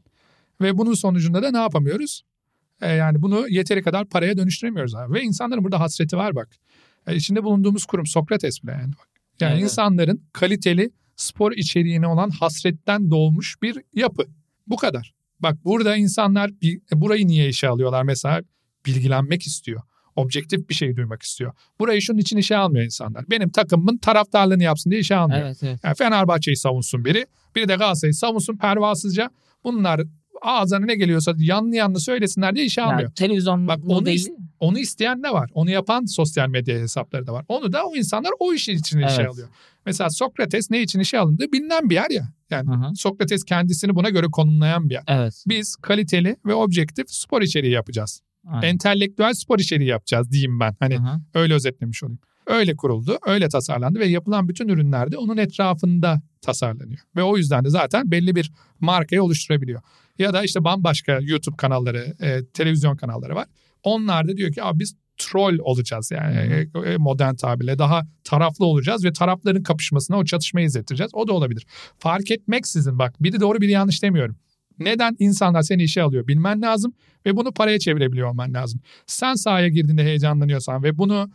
Ve 0.60 0.78
bunun 0.78 0.94
sonucunda 0.94 1.42
da 1.42 1.50
ne 1.50 1.58
yapamıyoruz? 1.58 2.22
E, 2.80 2.92
yani 2.92 3.22
bunu 3.22 3.48
yeteri 3.48 3.82
kadar 3.82 4.04
paraya 4.04 4.36
dönüştüremiyoruz 4.36 4.94
abi. 4.94 5.14
Ve 5.14 5.22
insanların 5.22 5.64
burada 5.64 5.80
hasreti 5.80 6.16
var 6.16 6.34
bak. 6.34 6.48
E, 7.06 7.16
içinde 7.16 7.42
bulunduğumuz 7.44 7.84
kurum 7.86 8.06
Sokrates 8.06 8.62
bile 8.62 8.72
yani. 8.72 8.92
Bak. 8.98 9.08
Yani 9.40 9.52
Evet. 9.52 9.62
insanların 9.62 10.22
kaliteli 10.32 10.90
spor 11.20 11.52
içeriğine 11.52 12.06
olan 12.06 12.30
hasretten 12.30 13.10
doğmuş 13.10 13.62
bir 13.62 13.78
yapı. 13.94 14.22
Bu 14.66 14.76
kadar. 14.76 15.12
Bak 15.40 15.64
burada 15.64 15.96
insanlar 15.96 16.50
e, 16.50 17.00
burayı 17.00 17.26
niye 17.26 17.48
işe 17.48 17.68
alıyorlar 17.68 18.02
mesela? 18.02 18.40
Bilgilenmek 18.86 19.42
istiyor. 19.42 19.80
Objektif 20.16 20.68
bir 20.68 20.74
şey 20.74 20.96
duymak 20.96 21.22
istiyor. 21.22 21.52
Burayı 21.80 22.02
şunun 22.02 22.18
için 22.18 22.36
işe 22.36 22.56
almıyor 22.56 22.84
insanlar. 22.84 23.24
Benim 23.30 23.50
takımımın 23.50 23.96
taraftarlığını 23.98 24.62
yapsın 24.62 24.90
diye 24.90 25.00
işe 25.00 25.16
almıyor. 25.16 25.40
Evet 25.46 25.62
evet. 25.62 25.80
Yani 25.84 25.94
Fenerbahçe'yi 25.94 26.56
savunsun 26.56 27.04
biri. 27.04 27.26
Biri 27.56 27.68
de 27.68 27.74
Galatasaray'ı 27.74 28.14
savunsun 28.14 28.56
pervasızca. 28.56 29.30
Bunlar 29.64 30.00
ağzına 30.42 30.84
ne 30.86 30.94
geliyorsa 30.94 31.34
yanlı 31.38 31.76
yanlı 31.76 32.00
söylesinler 32.00 32.54
diye 32.54 32.64
işe 32.66 32.82
almıyor. 32.82 33.00
Yani 33.02 33.14
televizyon 33.14 33.68
Bak 33.68 33.78
onu 33.86 34.06
değil. 34.06 34.26
ist- 34.26 34.36
Onu 34.60 34.78
isteyen 34.78 35.22
de 35.22 35.30
var. 35.30 35.50
Onu 35.54 35.70
yapan 35.70 36.04
sosyal 36.04 36.48
medya 36.48 36.78
hesapları 36.78 37.26
da 37.26 37.32
var. 37.32 37.44
Onu 37.48 37.72
da 37.72 37.84
o 37.86 37.96
insanlar 37.96 38.30
o 38.38 38.52
işin 38.54 38.78
için 38.78 38.98
işe 38.98 39.16
Evet. 39.22 39.30
alıyor. 39.30 39.48
Mesela 39.86 40.10
Sokrates 40.10 40.70
ne 40.70 40.82
için 40.82 41.00
işe 41.00 41.18
alındığı 41.18 41.52
bilinen 41.52 41.90
bir 41.90 41.94
yer 41.94 42.10
ya. 42.10 42.32
Yani 42.50 42.70
Hı 42.70 42.74
hı. 42.74 42.94
Sokrates 42.94 43.44
kendisini 43.44 43.94
buna 43.94 44.10
göre 44.10 44.26
konumlayan 44.26 44.88
bir 44.88 44.94
yer. 44.94 45.02
Evet. 45.06 45.44
Biz 45.48 45.76
kaliteli 45.76 46.36
ve 46.46 46.54
objektif 46.54 47.10
spor 47.10 47.42
içeriği 47.42 47.72
yapacağız. 47.72 48.22
Aynen. 48.46 48.68
Entelektüel 48.68 49.34
spor 49.34 49.58
içeriği 49.58 49.88
yapacağız 49.88 50.30
diyeyim 50.30 50.60
ben. 50.60 50.76
Hani 50.80 50.98
Hı 50.98 51.02
hı. 51.02 51.20
öyle 51.34 51.54
özetlemiş 51.54 52.02
olayım. 52.02 52.18
Öyle 52.46 52.76
kuruldu, 52.76 53.18
öyle 53.26 53.48
tasarlandı 53.48 53.98
ve 53.98 54.06
yapılan 54.06 54.48
bütün 54.48 54.68
ürünler 54.68 55.12
de 55.12 55.16
onun 55.16 55.36
etrafında 55.36 56.22
tasarlanıyor. 56.40 56.98
Ve 57.16 57.22
o 57.22 57.36
yüzden 57.36 57.64
de 57.64 57.70
zaten 57.70 58.10
belli 58.10 58.36
bir 58.36 58.52
markayı 58.80 59.22
oluşturabiliyor. 59.22 59.82
Ya 60.18 60.32
da 60.32 60.44
işte 60.44 60.64
bambaşka 60.64 61.18
YouTube 61.22 61.56
kanalları, 61.56 62.14
e, 62.20 62.44
televizyon 62.44 62.96
kanalları 62.96 63.34
var. 63.34 63.46
Onlar 63.82 64.28
da 64.28 64.36
diyor 64.36 64.52
ki 64.52 64.62
abi 64.62 64.78
biz 64.78 64.94
troll 65.20 65.58
olacağız 65.58 66.10
yani 66.10 66.68
e, 66.84 66.96
modern 66.96 67.34
tabirle 67.34 67.78
daha 67.78 68.02
taraflı 68.24 68.66
olacağız 68.66 69.04
ve 69.04 69.12
tarafların 69.12 69.62
kapışmasına 69.62 70.18
o 70.18 70.24
çatışmayı 70.24 70.66
izlettireceğiz. 70.66 71.14
O 71.14 71.28
da 71.28 71.32
olabilir. 71.32 71.66
Fark 71.98 72.30
etmeksizin 72.30 72.98
bak 72.98 73.22
biri 73.22 73.40
doğru 73.40 73.60
biri 73.60 73.70
yanlış 73.70 74.02
demiyorum. 74.02 74.36
Neden 74.78 75.16
insanlar 75.18 75.62
seni 75.62 75.82
işe 75.82 76.02
alıyor 76.02 76.26
bilmen 76.26 76.62
lazım 76.62 76.92
ve 77.26 77.36
bunu 77.36 77.52
paraya 77.52 77.78
çevirebiliyor 77.78 78.28
olman 78.28 78.54
lazım. 78.54 78.80
Sen 79.06 79.34
sahaya 79.34 79.68
girdiğinde 79.68 80.04
heyecanlanıyorsan 80.04 80.82
ve 80.82 80.98
bunu 80.98 81.30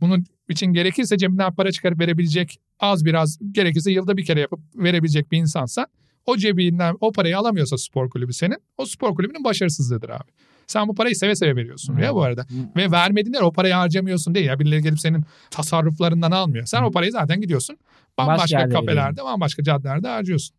bunun 0.00 0.24
için 0.48 0.66
gerekirse 0.66 1.18
cebinden 1.18 1.54
para 1.54 1.72
çıkarıp 1.72 2.00
verebilecek 2.00 2.58
az 2.80 3.04
biraz 3.04 3.38
gerekirse 3.52 3.92
yılda 3.92 4.16
bir 4.16 4.24
kere 4.24 4.40
yapıp 4.40 4.60
verebilecek 4.74 5.32
bir 5.32 5.38
insansa 5.38 5.86
o 6.26 6.36
cebinden 6.36 6.96
o 7.00 7.12
parayı 7.12 7.38
alamıyorsa 7.38 7.78
spor 7.78 8.10
kulübü 8.10 8.32
senin 8.32 8.58
o 8.78 8.86
spor 8.86 9.14
kulübünün 9.14 9.44
başarısızlığıdır 9.44 10.08
abi. 10.08 10.30
Sen 10.66 10.88
bu 10.88 10.94
parayı 10.94 11.16
seve 11.16 11.36
seve 11.36 11.56
veriyorsun 11.56 11.98
ya 11.98 12.14
bu 12.14 12.22
arada. 12.22 12.46
Ve 12.76 12.90
vermediğinde 12.90 13.40
o 13.40 13.52
parayı 13.52 13.74
harcamıyorsun 13.74 14.34
değil 14.34 14.46
ya. 14.46 14.58
Birileri 14.58 14.82
gelip 14.82 15.00
senin 15.00 15.24
tasarruflarından 15.50 16.30
almıyor. 16.30 16.66
Sen 16.66 16.82
o 16.82 16.90
parayı 16.90 17.12
zaten 17.12 17.40
gidiyorsun. 17.40 17.78
Bambaşka 18.18 18.60
yerlere 18.60 18.74
kafelerde, 18.74 19.24
bambaşka 19.24 19.62
caddelerde 19.62 20.08
harcıyorsun. 20.08 20.56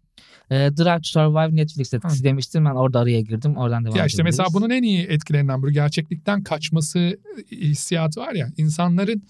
Ee, 0.51 0.55
Drive 0.55 1.01
to 1.01 1.03
Survive 1.03 1.55
Netflix 1.55 1.93
etkisi 1.93 2.20
Hı. 2.20 2.24
demiştim 2.24 2.66
ben 2.66 2.76
orada 2.76 2.99
araya 2.99 3.22
girdim 3.22 3.58
oradan 3.58 3.86
devam 3.86 3.97
Ya 3.97 4.05
işte 4.05 4.24
mesela 4.24 4.47
bunun 4.53 4.70
en 4.70 4.84
iyi 4.84 5.08
etkilerinden 5.08 5.64
biri 5.64 5.74
gerçeklikten 5.74 6.43
kaçması 6.43 7.20
hissiyatı 7.51 8.20
var 8.20 8.34
ya. 8.34 8.47
insanların 8.58 9.24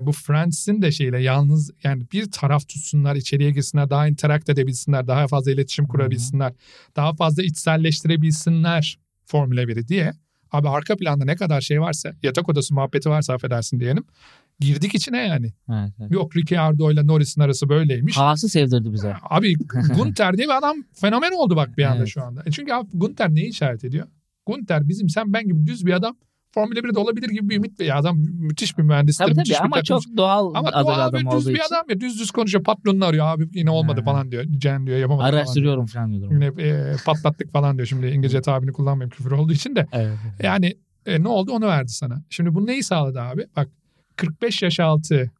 bu 0.00 0.12
Friends'in 0.12 0.82
de 0.82 0.92
şeyle 0.92 1.22
yalnız 1.22 1.70
yani 1.84 2.02
bir 2.12 2.30
taraf 2.30 2.68
tutsunlar, 2.68 3.16
içeriye 3.16 3.50
girsinler, 3.50 3.90
daha 3.90 4.08
interakt 4.08 4.48
edebilsinler, 4.48 5.06
daha 5.06 5.28
fazla 5.28 5.50
iletişim 5.50 5.86
kurabilsinler, 5.86 6.52
daha 6.96 7.14
fazla 7.14 7.42
içselleştirebilsinler 7.42 8.98
Formula 9.30 9.62
1'i 9.62 9.88
diye. 9.88 10.12
Abi 10.52 10.68
arka 10.68 10.96
planda 10.96 11.24
ne 11.24 11.36
kadar 11.36 11.60
şey 11.60 11.80
varsa, 11.80 12.12
yatak 12.22 12.48
odası 12.48 12.74
muhabbeti 12.74 13.10
varsa 13.10 13.34
affedersin 13.34 13.80
diyelim. 13.80 14.04
Girdik 14.60 14.94
içine 14.94 15.26
yani. 15.26 15.52
Evet, 15.70 15.92
evet. 16.00 16.12
Yok 16.12 16.36
Ricciardo 16.36 16.92
ile 16.92 17.06
Norris'in 17.06 17.40
arası 17.40 17.68
böyleymiş. 17.68 18.16
Haas'ı 18.16 18.48
sevdirdi 18.48 18.92
bize. 18.92 19.14
Abi 19.30 19.54
Gunter 19.96 20.36
diye 20.36 20.46
bir 20.46 20.58
adam 20.58 20.76
fenomen 20.92 21.32
oldu 21.32 21.56
bak 21.56 21.78
bir 21.78 21.84
anda 21.84 21.98
Evet. 21.98 22.08
şu 22.08 22.22
anda. 22.22 22.42
E 22.46 22.50
çünkü 22.50 22.72
abi 22.72 22.88
Gunter 22.94 23.34
neyi 23.34 23.48
işaret 23.48 23.84
ediyor? 23.84 24.06
Gunter 24.46 24.88
bizim 24.88 25.08
sen 25.08 25.32
ben 25.32 25.44
gibi 25.48 25.66
düz 25.66 25.86
bir 25.86 25.92
adam. 25.92 26.16
Formula 26.54 26.78
1'de 26.80 26.98
olabilir 26.98 27.28
gibi 27.28 27.48
bir 27.48 27.56
ümit. 27.56 27.80
Ya 27.80 27.96
adam 27.96 28.18
mü- 28.18 28.30
müthiş 28.30 28.78
bir 28.78 28.82
mühendistir. 28.82 29.24
Tabii 29.24 29.34
tabii 29.34 29.44
bir 29.48 29.64
ama 29.64 29.82
çok 29.82 30.02
doğal 30.16 30.54
ama 30.54 30.72
doğal 30.72 31.00
adam 31.08 31.26
ve 31.26 31.38
düz 31.38 31.48
bir 31.48 31.54
için. 31.54 31.74
adam 31.74 31.84
ya. 31.90 32.00
Düz 32.00 32.20
düz 32.20 32.30
konuşuyor. 32.30 32.64
Patronunu 32.64 33.04
arıyor 33.04 33.26
abi 33.26 33.48
yine 33.54 33.70
olmadı 33.70 34.00
Ha. 34.00 34.04
falan 34.04 34.30
diyor. 34.30 34.44
Cem 34.58 34.86
diyor 34.86 34.98
yapamadı 34.98 35.20
falan 35.22 35.32
diyor. 35.32 35.42
Araştırıyorum 35.42 35.86
falan 35.86 36.12
diyorum. 36.12 36.32
Yine 36.42 36.62
e, 36.68 36.94
patlattık 37.06 37.52
falan 37.52 37.76
diyor. 37.76 37.86
Şimdi 37.86 38.06
İngilizce 38.06 38.40
tabirini 38.40 38.72
kullanmayayım 38.72 39.10
küfür 39.10 39.30
olduğu 39.30 39.52
için 39.52 39.76
de. 39.76 39.86
Evet. 39.92 40.16
Yani 40.42 40.74
e, 41.06 41.22
ne 41.22 41.28
oldu 41.28 41.52
onu 41.52 41.66
verdi 41.66 41.90
sana. 41.92 42.22
Şimdi 42.30 42.54
bu 42.54 42.66
neyi 42.66 42.82
sağladı 42.82 43.20
abi? 43.20 43.46
Bak 43.56 43.68
45 44.16 44.62
yaş 44.62 44.80
altı 44.80 45.30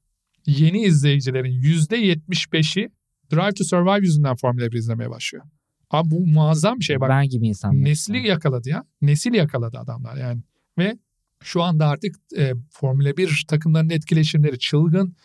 yeni 0.47 0.83
izleyicilerin 0.83 1.63
%75'i 1.63 2.91
Drive 3.33 3.53
to 3.53 3.65
Survive 3.65 4.07
yüzünden 4.07 4.37
Formula 4.37 4.73
1 4.73 4.79
izlemeye 4.79 5.11
başlıyor. 5.11 5.45
Abi 5.91 6.11
bu 6.11 6.27
muazzam 6.27 6.79
bir 6.79 6.85
şey 6.85 7.01
bak. 7.01 7.09
ben 7.11 7.29
gibi 7.29 7.49
insanlar. 7.49 7.85
Nesli 7.85 8.27
yakaladı 8.29 8.69
ya. 8.69 8.85
Nesil 9.03 9.35
yakaladı 9.35 9.79
adamlar 9.79 10.17
yani. 10.17 10.43
Ve 10.81 10.99
şu 11.43 11.63
anda 11.63 11.87
artık 11.87 12.17
e, 12.39 12.53
Formula 12.71 13.17
1 13.17 13.45
takımlarının 13.49 13.91
etkileşimleri 13.91 14.59
çılgın. 14.59 15.17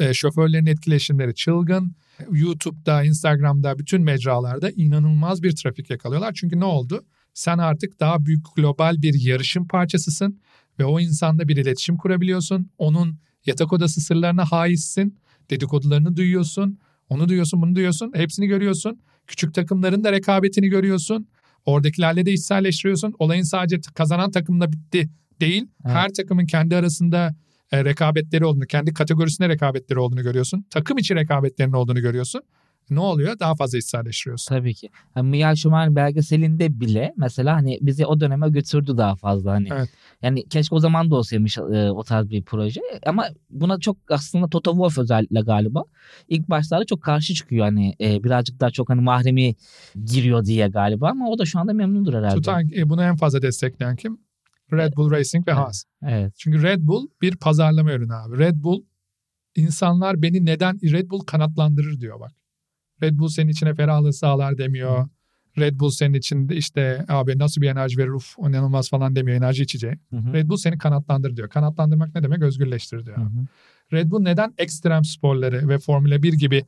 E, 0.00 0.14
şoförlerin 0.14 0.66
etkileşimleri 0.66 1.34
çılgın. 1.34 1.96
YouTube'da, 2.30 3.04
Instagram'da, 3.04 3.78
bütün 3.78 4.02
mecralarda 4.02 4.70
inanılmaz 4.70 5.42
bir 5.42 5.56
trafik 5.56 5.90
yakalıyorlar. 5.90 6.32
Çünkü 6.34 6.60
ne 6.60 6.64
oldu? 6.64 7.04
Sen 7.34 7.58
artık 7.58 8.00
daha 8.00 8.24
büyük 8.26 8.46
global 8.56 9.02
bir 9.02 9.26
yarışın 9.26 9.64
parçasısın 9.64 10.40
ve 10.78 10.84
o 10.84 11.00
insanla 11.00 11.48
bir 11.48 11.56
iletişim 11.56 11.96
kurabiliyorsun. 11.96 12.70
Onun 12.78 13.18
yatak 13.46 13.72
odası 13.72 14.00
sırlarına 14.00 14.44
haizsin. 14.44 15.18
Dedikodularını 15.50 16.16
duyuyorsun. 16.16 16.78
Onu 17.08 17.28
duyuyorsun, 17.28 17.62
bunu 17.62 17.74
duyuyorsun. 17.74 18.12
Hepsini 18.14 18.46
görüyorsun. 18.46 19.00
Küçük 19.26 19.54
takımların 19.54 20.04
da 20.04 20.12
rekabetini 20.12 20.68
görüyorsun. 20.68 21.28
Oradakilerle 21.66 22.26
de 22.26 22.32
içselleştiriyorsun. 22.32 23.14
Olayın 23.18 23.42
sadece 23.42 23.76
kazanan 23.94 24.30
takımla 24.30 24.72
bitti 24.72 25.08
değil. 25.40 25.66
Evet. 25.84 25.96
Her 25.96 26.12
takımın 26.12 26.46
kendi 26.46 26.76
arasında 26.76 27.34
e, 27.72 27.84
rekabetleri 27.84 28.44
olduğunu, 28.44 28.66
kendi 28.66 28.94
kategorisinde 28.94 29.48
rekabetleri 29.48 29.98
olduğunu 29.98 30.22
görüyorsun. 30.22 30.66
Takım 30.70 30.98
içi 30.98 31.14
rekabetlerinin 31.14 31.74
olduğunu 31.74 32.00
görüyorsun. 32.00 32.42
Ne 32.90 33.00
oluyor? 33.00 33.38
Daha 33.38 33.54
fazla 33.54 33.78
içselleştiriyorsun. 33.78 34.54
Tabii 34.54 34.74
ki. 34.74 34.90
Yani 35.16 35.30
Michael 35.30 35.54
Schumacher 35.54 35.96
belgeselinde 35.96 36.80
bile 36.80 37.12
mesela 37.16 37.54
hani 37.56 37.78
bizi 37.80 38.06
o 38.06 38.20
döneme 38.20 38.48
götürdü 38.48 38.96
daha 38.96 39.16
fazla 39.16 39.52
hani. 39.52 39.68
Evet. 39.72 39.88
Yani 40.22 40.48
keşke 40.48 40.74
o 40.74 40.78
zaman 40.78 41.10
da 41.10 41.16
olsaymış 41.16 41.58
e, 41.58 41.90
o 41.90 42.04
tarz 42.04 42.30
bir 42.30 42.42
proje. 42.42 42.80
Ama 43.06 43.26
buna 43.50 43.78
çok 43.78 43.96
aslında 44.10 44.48
Toto 44.48 44.70
Wolff 44.70 44.98
özellikle 44.98 45.40
galiba 45.40 45.84
ilk 46.28 46.50
başlarda 46.50 46.84
çok 46.84 47.02
karşı 47.02 47.34
çıkıyor 47.34 47.64
hani 47.64 47.94
e, 48.00 48.24
birazcık 48.24 48.60
daha 48.60 48.70
çok 48.70 48.90
hani 48.90 49.00
mahremi 49.00 49.54
giriyor 50.04 50.44
diye 50.44 50.68
galiba 50.68 51.08
ama 51.10 51.28
o 51.30 51.38
da 51.38 51.44
şu 51.44 51.58
anda 51.58 51.72
memnundur 51.72 52.14
herhalde. 52.14 52.34
Tutan, 52.34 52.68
e, 52.76 52.88
bunu 52.88 53.02
en 53.02 53.16
fazla 53.16 53.42
destekleyen 53.42 53.96
kim? 53.96 54.18
Red 54.72 54.96
Bull 54.96 55.10
Racing 55.10 55.48
ve 55.48 55.52
Evet. 55.52 55.60
Haas. 55.60 55.84
Evet. 56.02 56.32
Çünkü 56.38 56.62
Red 56.62 56.78
Bull 56.80 57.08
bir 57.22 57.36
pazarlama 57.36 57.92
ürünü 57.92 58.14
abi. 58.14 58.38
Red 58.38 58.54
Bull 58.56 58.82
insanlar 59.56 60.22
beni 60.22 60.46
neden 60.46 60.78
Red 60.92 61.10
Bull 61.10 61.20
kanatlandırır 61.20 62.00
diyor 62.00 62.20
bak. 62.20 62.32
Red 63.04 63.18
Bull 63.18 63.28
senin 63.28 63.48
içine 63.48 63.74
ferahlığı 63.74 64.12
sağlar 64.12 64.58
demiyor. 64.58 65.08
Red 65.58 65.80
Bull 65.80 65.90
senin 65.90 66.14
içinde 66.14 66.56
işte 66.56 67.04
abi 67.08 67.38
nasıl 67.38 67.60
bir 67.60 67.68
enerji 67.68 67.98
verir 67.98 68.08
uf 68.08 68.34
inanılmaz 68.38 68.90
falan 68.90 69.16
demiyor 69.16 69.38
enerji 69.38 69.62
içeceği. 69.62 69.98
Hı 70.10 70.16
hı. 70.16 70.32
Red 70.32 70.48
Bull 70.48 70.56
seni 70.56 70.78
kanatlandır 70.78 71.36
diyor. 71.36 71.48
Kanatlandırmak 71.48 72.14
ne 72.14 72.22
demek? 72.22 72.42
Özgürleştirir 72.42 73.06
diyor. 73.06 73.16
Hı 73.16 73.20
hı. 73.20 73.46
Red 73.92 74.10
Bull 74.10 74.20
neden 74.20 74.54
ekstrem 74.58 75.04
sporları 75.04 75.68
ve 75.68 75.78
Formula 75.78 76.22
1 76.22 76.32
gibi 76.32 76.64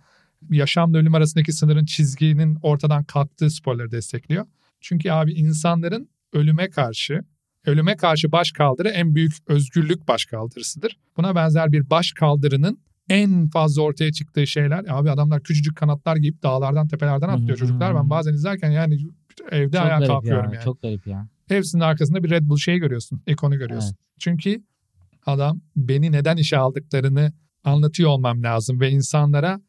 yaşamla 0.51 0.99
ölüm 0.99 1.14
arasındaki 1.14 1.53
sınırın 1.53 1.84
çizginin 1.84 2.59
ortadan 2.62 3.05
kalktığı 3.05 3.51
sporları 3.51 3.91
destekliyor? 3.91 4.47
Çünkü 4.80 5.11
abi 5.11 5.32
insanların 5.32 6.09
ölüme 6.32 6.70
karşı 6.70 7.22
ölüme 7.66 7.97
karşı 7.97 8.32
baş 8.32 8.53
kaldırı 8.53 8.89
en 8.89 9.14
büyük 9.14 9.32
özgürlük 9.47 10.09
baş 10.09 10.24
kaldırısıdır. 10.24 10.99
Buna 11.16 11.34
benzer 11.34 11.72
bir 11.72 11.91
baş 11.91 12.12
kaldırının 12.12 12.78
en 13.09 13.48
fazla 13.48 13.82
ortaya 13.82 14.12
çıktığı 14.12 14.46
şeyler 14.46 14.84
abi 14.88 15.11
adamlar 15.11 15.42
küçücük 15.42 15.76
kanatlar 15.76 16.16
giyip 16.16 16.42
dağlardan 16.42 16.88
tepelerden 16.88 17.28
atlıyor 17.28 17.59
çocuklar. 17.59 17.94
Ben 17.94 18.11
bazen 18.11 18.32
izlerken 18.32 18.70
yani 18.70 18.98
evde 19.50 19.76
Çok 19.76 19.86
ayağa 19.86 20.07
kalkıyorum 20.07 20.44
ya, 20.44 20.54
yani. 20.54 20.64
Çok 20.64 20.82
garip 20.82 21.07
ya. 21.07 21.28
Hepsinin 21.48 21.82
arkasında 21.82 22.24
bir 22.24 22.30
Red 22.30 22.48
Bull 22.48 22.57
şeyi 22.57 22.78
görüyorsun. 22.78 23.22
Ikonu 23.26 23.59
görüyorsun. 23.59 23.96
Çünkü 24.18 24.62
adam 25.26 25.61
beni 25.76 26.12
neden 26.12 26.36
işe 26.36 26.59
aldıklarını 26.59 27.32
anlatıyor 27.64 28.11
olmam 28.11 28.42
lazım 28.42 28.80
ve 28.80 28.90
insanlara 28.90 29.61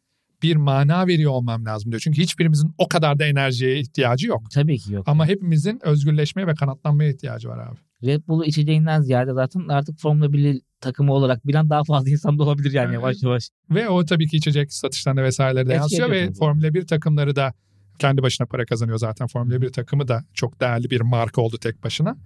bir 0.43 0.55
mana 0.55 1.07
veriyor 1.07 1.31
olmam 1.31 1.65
lazım 1.65 1.91
diyor. 1.91 2.01
Çünkü 2.03 2.21
hiçbirimizin 2.21 2.73
o 2.77 2.87
kadar 2.87 3.19
da 3.19 3.25
enerjiye 3.25 3.79
ihtiyacı 3.79 4.27
yok. 4.27 4.51
Tabii 4.53 4.77
ki 4.77 4.93
yok. 4.93 5.07
Ama 5.07 5.25
hepimizin 5.27 5.79
özgürleşmeye 5.83 6.47
ve 6.47 6.53
kanatlanmaya 6.55 7.09
ihtiyacı 7.09 7.49
var 7.49 7.67
abi. 7.67 7.77
Red 8.03 8.27
Bull'u 8.27 8.45
içeceğinden 8.45 9.01
ziyade 9.01 9.33
zaten 9.33 9.67
artık 9.67 9.99
Formula 9.99 10.33
1 10.33 10.61
takımı 10.81 11.13
olarak 11.13 11.47
bilen 11.47 11.69
daha 11.69 11.83
fazla 11.83 12.09
insan 12.09 12.39
da 12.39 12.43
olabilir 12.43 12.71
yani 12.73 12.85
Evet. 12.85 12.93
yavaş 12.93 13.23
yavaş. 13.23 13.49
Ve 13.69 13.89
o 13.89 14.05
tabii 14.05 14.27
ki 14.27 14.37
içecek 14.37 14.73
satışlarına 14.73 15.23
vesairelere 15.23 15.67
de 15.67 15.73
yansıyor 15.73 16.11
ve. 16.11 16.33
Formula 16.33 16.73
1 16.73 16.87
takımları 16.87 17.35
da 17.35 17.53
kendi 17.99 18.21
başına 18.21 18.47
para 18.47 18.65
kazanıyor 18.65 18.97
zaten. 18.97 19.27
Formula 19.27 19.61
1 19.61 19.69
takımı 19.69 20.07
da 20.07 20.23
çok 20.33 20.61
değerli 20.61 20.89
bir 20.89 21.01
marka 21.01 21.41
oldu 21.41 21.57
tek 21.57 21.83
başına. 21.83 22.17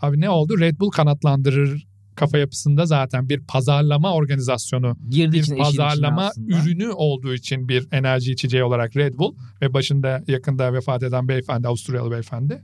Abi 0.00 0.20
ne 0.20 0.30
oldu? 0.30 0.58
Red 0.60 0.80
Bull 0.80 0.90
kanatlandırır 0.90 1.86
kafa 2.18 2.38
yapısında 2.38 2.86
zaten 2.86 3.28
bir 3.28 3.40
pazarlama 3.40 4.14
organizasyonu 4.14 4.96
Girdiği 5.10 5.42
bir 5.42 5.56
pazarlama 5.58 6.30
ürünü 6.46 6.88
olduğu 6.88 7.34
için 7.34 7.68
bir 7.68 7.88
enerji 7.92 8.32
içeceği 8.32 8.64
olarak 8.64 8.96
Red 8.96 9.14
Bull 9.14 9.34
ve 9.62 9.74
başında 9.74 10.22
yakında 10.26 10.72
vefat 10.72 11.02
eden 11.02 11.28
beyefendi 11.28 11.68
Avusturyalı 11.68 12.10
beyefendi. 12.10 12.62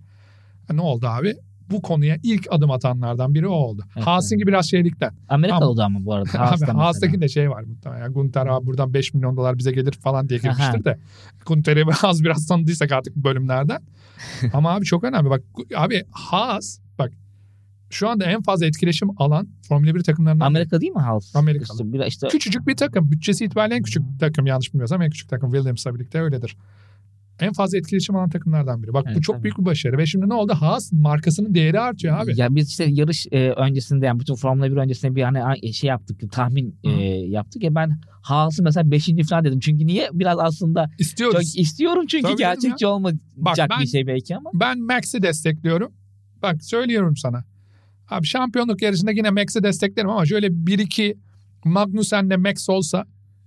E, 0.71 0.77
Ne 0.77 0.81
oldu 0.81 1.07
abi? 1.07 1.35
bu 1.71 1.83
konuya 1.83 2.17
ilk 2.23 2.47
adım 2.51 2.71
atanlardan 2.71 3.35
biri 3.35 3.49
o 3.49 3.53
oldu. 3.53 3.85
Evet, 3.97 4.07
Haas'ınki 4.07 4.47
biraz 4.47 4.71
şeylikten. 4.71 5.15
Amerikalı 5.29 5.77
da 5.77 5.85
ama 5.85 6.05
bu 6.05 6.15
arada. 6.15 6.29
Abi 6.35 6.39
Haas'ta 6.39 6.75
Haas'taki 6.75 7.07
mesela. 7.13 7.23
de 7.23 7.29
şey 7.29 7.51
var 7.51 7.63
muhtemelen. 7.63 8.13
Gunter 8.13 8.47
abi 8.47 8.67
buradan 8.67 8.95
5 8.95 9.15
milyon 9.15 9.37
dolar 9.37 9.59
bize 9.59 9.73
gelir 9.73 9.93
falan 9.93 10.29
diye 10.29 10.39
girmiştir 10.41 10.85
de. 10.85 10.99
Gunter'i 11.47 11.85
az 12.03 12.25
biraz 12.25 12.47
tanıdıysak 12.47 12.93
artık 12.93 13.17
bu 13.17 13.25
bölümlerden. 13.25 13.83
Ama 14.53 14.75
abi 14.75 14.85
çok 14.85 15.05
önemli. 15.05 15.31
Bak 15.31 15.43
abi 15.77 16.05
Haas 16.11 16.79
şu 17.95 18.09
anda 18.09 18.25
en 18.25 18.43
fazla 18.43 18.67
etkileşim 18.67 19.09
alan 19.17 19.49
Formula 19.69 19.95
1 19.95 20.03
takımlarından. 20.03 20.47
Amerika 20.47 20.81
değil 20.81 20.93
mi 20.93 21.01
Haas? 21.03 21.37
Amerikalı. 21.37 21.85
İşte, 21.87 22.07
işte 22.07 22.29
Küçücük 22.29 22.67
bir 22.67 22.77
takım. 22.77 23.11
Bütçesi 23.13 23.45
itibariyle 23.45 23.75
en 23.77 23.83
küçük 23.83 24.03
takım 24.21 24.47
yanlış 24.47 24.73
bilmiyorsam 24.75 25.03
en 25.03 25.11
küçük 25.11 25.29
takım 25.29 25.51
Williams'la 25.53 25.95
birlikte 25.95 26.21
öyledir. 26.21 26.57
En 27.41 27.53
fazla 27.53 27.79
etkileşim 27.79 28.17
alan 28.17 28.29
takımlardan 28.31 28.83
biri. 28.83 28.95
Bak 28.95 29.05
bu 29.07 29.11
Evet, 29.11 29.23
çok 29.23 29.37
tabii. 29.37 29.43
büyük 29.45 29.59
bir 29.59 29.65
başarı. 29.65 29.99
Ve 29.99 30.07
şimdi 30.07 30.29
ne 30.29 30.35
oldu? 30.35 30.53
Haas 30.53 30.93
markasının 30.93 31.55
değeri 31.55 31.81
artıyor 31.81 32.19
abi. 32.19 32.41
Ya 32.41 32.55
biz 32.55 32.69
işte 32.69 32.85
yarış 32.85 33.27
e, 33.33 33.51
öncesinde 33.51 34.07
yani 34.07 34.21
bütün 34.21 34.35
Formula 34.35 34.71
1 34.71 34.77
öncesinde 34.77 35.15
bir 35.15 35.23
hani 35.23 35.73
şey 35.73 35.89
yaptık 35.89 36.33
tahmin 36.33 36.79
e, 36.85 36.89
Hı. 36.91 36.95
yaptık 37.31 37.63
ya 37.63 37.75
ben 37.75 38.01
Haas'ı 38.23 38.63
mesela 38.63 38.91
5. 38.91 39.09
falan 39.31 39.45
dedim. 39.45 39.61
Çünkü 39.61 39.87
niye 39.87 40.09
biraz 40.13 40.39
aslında 40.39 40.91
İstiyoruz. 40.99 41.35
çok 41.53 41.61
istiyorum 41.61 42.07
çünkü 42.09 42.23
Tabii 42.29 42.37
gerçekçi 42.37 42.87
olmayacak 42.87 43.21
Bak 43.37 43.57
ben- 43.71 43.81
bir 43.81 43.87
şey 43.87 44.07
belki 44.07 44.37
ama. 44.37 44.51
Ben 44.55 44.81
Max'i 44.81 45.23
destekliyorum. 45.23 45.93
Bak 46.43 46.65
söylüyorum 46.65 47.17
sana. 47.17 47.45
Abi 48.11 48.27
şampiyonluk 48.27 48.83
yarışında 48.83 49.11
yine 49.11 49.31
Max'i 49.31 49.63
desteklerim 49.63 50.11
ama 50.11 50.27
şöyle 50.27 50.47
1-2 50.47 51.17
Magnussen'le 51.65 52.37
Max 52.39 52.69
olsa 52.69 53.05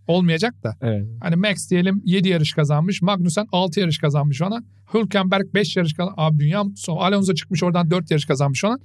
olmayacak 0.08 0.64
da. 0.64 0.76
Evet. 0.82 1.06
Hani 1.22 1.36
Max 1.36 1.70
diyelim 1.70 2.02
7 2.06 2.30
yarış 2.30 2.54
kazanmış. 2.54 3.02
Magnussen 3.02 3.48
6 3.52 3.80
yarış 3.80 3.98
kazanmış 3.98 4.40
falan. 4.40 4.66
Hülkenberg 4.94 5.54
5 5.54 5.78
yarış 5.78 5.94
kazanmış. 5.94 6.16
Abi 6.18 6.40
dünya 6.40 6.64
mutlusu. 6.64 6.92
Alonso 6.94 7.34
çıkmış 7.34 7.64
oradan 7.64 7.92
4 7.92 8.12
yarış 8.12 8.26
kazanmış 8.26 8.62
falan. 8.62 8.80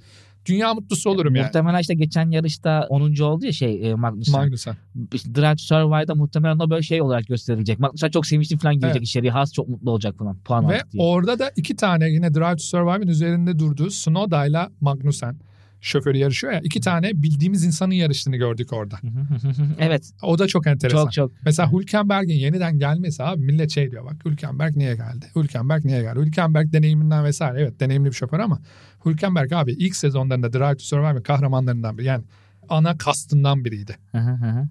Dünya 0.45 0.73
mutlusu 0.73 1.09
olurum 1.09 1.35
yani. 1.35 1.45
Muhtemelen 1.45 1.79
işte 1.79 1.93
geçen 1.93 2.31
yarışta 2.31 2.87
10. 2.89 3.15
oldu 3.21 3.45
ya 3.45 3.51
şey 3.51 3.89
e, 3.91 3.95
Magnussen. 3.95 4.41
Magnussen. 4.41 4.75
Drive 5.11 5.55
to 5.55 5.63
Survive'da 5.63 6.15
muhtemelen 6.15 6.59
o 6.59 6.69
böyle 6.69 6.83
şey 6.83 7.01
olarak 7.01 7.27
gösterilecek. 7.27 7.79
Magnussen 7.79 8.09
çok 8.09 8.25
sevinçli 8.25 8.57
falan 8.57 8.75
girecek 8.75 8.95
Evet. 8.97 9.07
içeriye. 9.07 9.31
Haas 9.31 9.53
çok 9.53 9.69
mutlu 9.69 9.91
olacak 9.91 10.15
falan. 10.17 10.37
Puan 10.39 10.69
Ve 10.69 10.81
diye. 10.91 11.03
orada 11.03 11.39
da 11.39 11.51
iki 11.55 11.75
tane 11.75 12.09
yine 12.09 12.33
Drive 12.33 12.55
to 12.55 12.63
Survive'ın 12.63 13.07
üzerinde 13.07 13.59
durduğu 13.59 13.89
Snowda'yla 13.89 14.71
Magnussen 14.81 15.35
şoförü 15.83 16.17
yarışıyor 16.17 16.53
ya. 16.53 16.59
iki 16.63 16.81
tane 16.81 17.11
bildiğimiz 17.23 17.63
insanın 17.63 17.93
yarıştığını 17.93 18.37
gördük 18.37 18.73
orada. 18.73 18.99
evet. 19.79 20.11
O 20.21 20.39
da 20.39 20.47
çok 20.47 20.67
enteresan. 20.67 21.03
Çok 21.03 21.13
çok. 21.13 21.31
Mesela 21.45 21.71
Hülkenberg'in 21.71 22.33
yeniden 22.33 22.79
gelmesi 22.79 23.23
abi 23.23 23.41
millet 23.45 23.71
şey 23.71 23.91
diyor 23.91 24.05
bak 24.05 24.25
Hülkenberg 24.25 24.75
niye 24.75 24.95
geldi? 24.95 25.25
Hülkenberg 25.35 25.85
niye 25.85 26.01
geldi? 26.01 26.19
Hülkenberg 26.19 26.73
deneyiminden 26.73 27.23
vesaire 27.23 27.61
evet 27.61 27.79
deneyimli 27.79 28.09
bir 28.09 28.15
şoför 28.15 28.39
ama 28.39 28.61
Hülkenberg 29.05 29.51
abi 29.53 29.71
ilk 29.71 29.95
sezonlarında 29.95 30.53
Drive 30.53 30.77
to 30.77 30.83
Survive 30.83 31.23
kahramanlarından 31.23 31.97
biri 31.97 32.05
yani 32.05 32.23
ana 32.69 32.97
kastından 32.97 33.65
biriydi. 33.65 33.97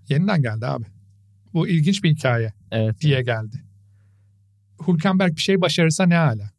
Yeniden 0.08 0.42
geldi 0.42 0.66
abi. 0.66 0.84
Bu 1.54 1.68
ilginç 1.68 2.04
bir 2.04 2.10
hikaye 2.10 2.52
evet. 2.70 3.00
diye 3.00 3.22
geldi. 3.22 3.62
Hülkenberg 4.88 5.36
bir 5.36 5.40
şey 5.40 5.60
başarırsa 5.60 6.06
ne 6.06 6.14
hala? 6.14 6.50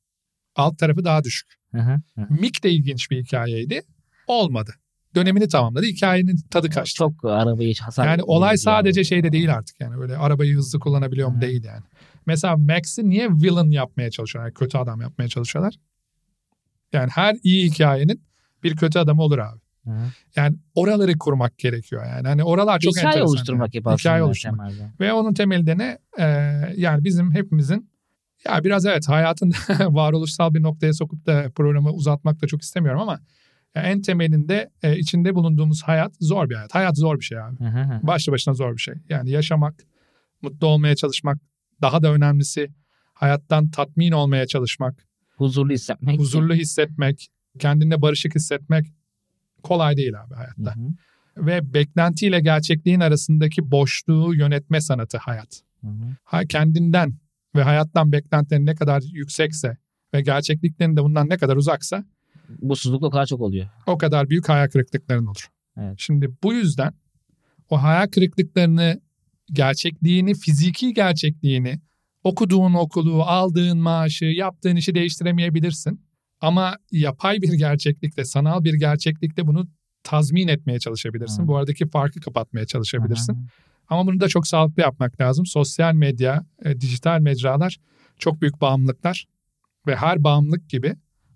Alt 0.55 0.77
tarafı 0.77 1.05
daha 1.05 1.23
düşük. 1.23 1.53
Mick 2.29 2.63
de 2.63 2.71
ilginç 2.71 3.11
bir 3.11 3.23
hikayeydi. 3.23 3.81
Olmadı. 4.27 4.73
Dönemini 5.15 5.47
tamamladı. 5.47 5.85
Hikayenin 5.85 6.37
tadı 6.51 6.69
kaçtı. 6.69 6.97
Çok 6.97 7.25
arabayı 7.25 7.69
hiç 7.69 7.81
hasar 7.81 8.07
Yani 8.07 8.23
olay 8.23 8.57
sadece 8.57 9.03
şeyde 9.03 9.31
değil 9.31 9.53
artık 9.53 9.79
yani 9.79 9.97
böyle 9.97 10.17
arabayı 10.17 10.55
hızlı 10.55 10.79
kullanabiliyor 10.79 11.29
mu 11.29 11.37
Hı. 11.37 11.41
değil 11.41 11.63
yani. 11.63 11.83
Mesela 12.25 12.57
Max'i 12.57 13.09
niye 13.09 13.29
villain 13.29 13.71
yapmaya 13.71 14.11
çalışıyorlar? 14.11 14.47
Yani 14.47 14.53
kötü 14.53 14.77
adam 14.77 15.01
yapmaya 15.01 15.27
çalışıyorlar. 15.27 15.75
Yani 16.93 17.09
her 17.09 17.35
iyi 17.43 17.71
hikayenin 17.71 18.23
bir 18.63 18.75
kötü 18.75 18.99
adamı 18.99 19.21
olur 19.23 19.37
abi. 19.37 19.59
Hı. 19.85 19.91
Yani 20.35 20.55
oraları 20.75 21.17
kurmak 21.17 21.57
gerekiyor 21.57 22.05
yani. 22.05 22.27
Hani 22.27 22.43
oralar 22.43 22.79
çok 22.79 22.91
Hikaye 22.91 23.07
enteresan. 23.07 23.27
oluşturmak 23.29 23.75
yani. 23.75 23.97
Hikaye 23.97 24.23
oluşturmak. 24.23 24.69
temelde. 24.69 24.91
Ve 24.99 25.13
onun 25.13 25.33
temelinde 25.33 25.77
ne? 25.77 25.97
Ee, 26.19 26.23
yani 26.75 27.03
bizim 27.03 27.31
hepimizin 27.31 27.89
ya 28.45 28.63
biraz 28.63 28.85
evet 28.85 29.09
hayatın 29.09 29.53
varoluşsal 29.79 30.53
bir 30.53 30.61
noktaya 30.61 30.93
sokup 30.93 31.25
da 31.25 31.51
programı 31.55 31.91
uzatmak 31.91 32.41
da 32.41 32.47
çok 32.47 32.61
istemiyorum 32.61 33.01
ama 33.01 33.19
ya 33.75 33.81
en 33.83 34.01
temelinde 34.01 34.69
e, 34.83 34.97
içinde 34.97 35.35
bulunduğumuz 35.35 35.83
hayat 35.83 36.13
zor 36.19 36.49
bir 36.49 36.55
hayat. 36.55 36.75
Hayat 36.75 36.97
zor 36.97 37.19
bir 37.19 37.25
şey 37.25 37.39
abi. 37.39 37.59
Hı 37.59 37.63
hı 37.65 37.81
hı. 37.83 38.07
Başlı 38.07 38.31
başına 38.31 38.53
zor 38.53 38.73
bir 38.75 38.81
şey. 38.81 38.93
Yani 39.09 39.29
yaşamak, 39.29 39.75
mutlu 40.41 40.67
olmaya 40.67 40.95
çalışmak, 40.95 41.37
daha 41.81 42.03
da 42.03 42.13
önemlisi 42.13 42.69
hayattan 43.13 43.69
tatmin 43.69 44.11
olmaya 44.11 44.47
çalışmak, 44.47 45.05
Huzurlu 45.37 45.73
hissetmek. 45.73 46.19
huzurlu 46.19 46.53
hissetmek, 46.53 47.27
kendine 47.59 48.01
barışık 48.01 48.35
hissetmek 48.35 48.85
kolay 49.63 49.97
değil 49.97 50.21
abi 50.21 50.33
Hı 50.33 50.35
hayatta. 50.35 50.75
hı. 50.75 50.87
Ve 51.37 51.73
beklentiyle 51.73 52.39
gerçekliğin 52.39 52.99
arasındaki 52.99 53.71
boşluğu 53.71 54.35
yönetme 54.35 54.81
sanatı 54.81 55.17
hayat. 55.17 55.61
Hı 55.81 55.87
hı. 55.87 56.15
Ha, 56.23 56.45
kendinden 56.45 57.13
ve 57.55 57.63
hayattan 57.63 58.11
beklentilerin 58.11 58.65
ne 58.65 58.75
kadar 58.75 59.01
yüksekse 59.11 59.77
ve 60.13 60.21
gerçekliklerin 60.21 60.95
de 60.97 61.03
bundan 61.03 61.29
ne 61.29 61.37
kadar 61.37 61.55
uzaksa 61.55 62.03
Mutsuzluk 62.61 63.03
o 63.03 63.09
kadar 63.09 63.25
çok 63.25 63.41
oluyor. 63.41 63.69
o 63.87 63.97
kadar 63.97 64.29
büyük 64.29 64.49
hayal 64.49 64.67
kırıklıkların 64.67 65.25
olur. 65.25 65.47
Evet. 65.77 65.95
Şimdi 65.97 66.29
bu 66.43 66.53
yüzden 66.53 66.93
o 67.69 67.83
hayal 67.83 68.07
kırıklıklarını, 68.07 69.01
gerçekliğini, 69.51 70.33
fiziki 70.33 70.93
gerçekliğini, 70.93 71.79
okuduğun 72.23 72.73
okulu, 72.73 73.23
aldığın 73.23 73.77
maaşı, 73.77 74.25
yaptığın 74.25 74.75
işi 74.75 74.95
değiştiremeyebilirsin. 74.95 76.01
Ama 76.41 76.77
yapay 76.91 77.41
bir 77.41 77.53
gerçeklikte, 77.53 78.25
sanal 78.25 78.63
bir 78.63 78.73
gerçeklikte 78.73 79.47
bunu 79.47 79.67
tazmin 80.03 80.47
etmeye 80.47 80.79
çalışabilirsin. 80.79 81.43
Hı. 81.43 81.47
Bu 81.47 81.57
aradaki 81.57 81.89
farkı 81.89 82.19
kapatmaya 82.19 82.65
çalışabilirsin. 82.65 83.33
Hı. 83.33 83.39
Ama 83.89 84.07
bunu 84.07 84.19
da 84.19 84.27
çok 84.27 84.47
sağlıklı 84.47 84.81
yapmak 84.81 85.21
lazım. 85.21 85.45
Sosyal 85.45 85.93
medya, 85.93 86.45
e, 86.65 86.81
dijital 86.81 87.19
mecralar 87.19 87.77
çok 88.19 88.41
büyük 88.41 88.61
bağımlılıklar 88.61 89.27
ve 89.87 89.95
her 89.95 90.23
bağımlılık 90.23 90.69
gibi 90.69 90.95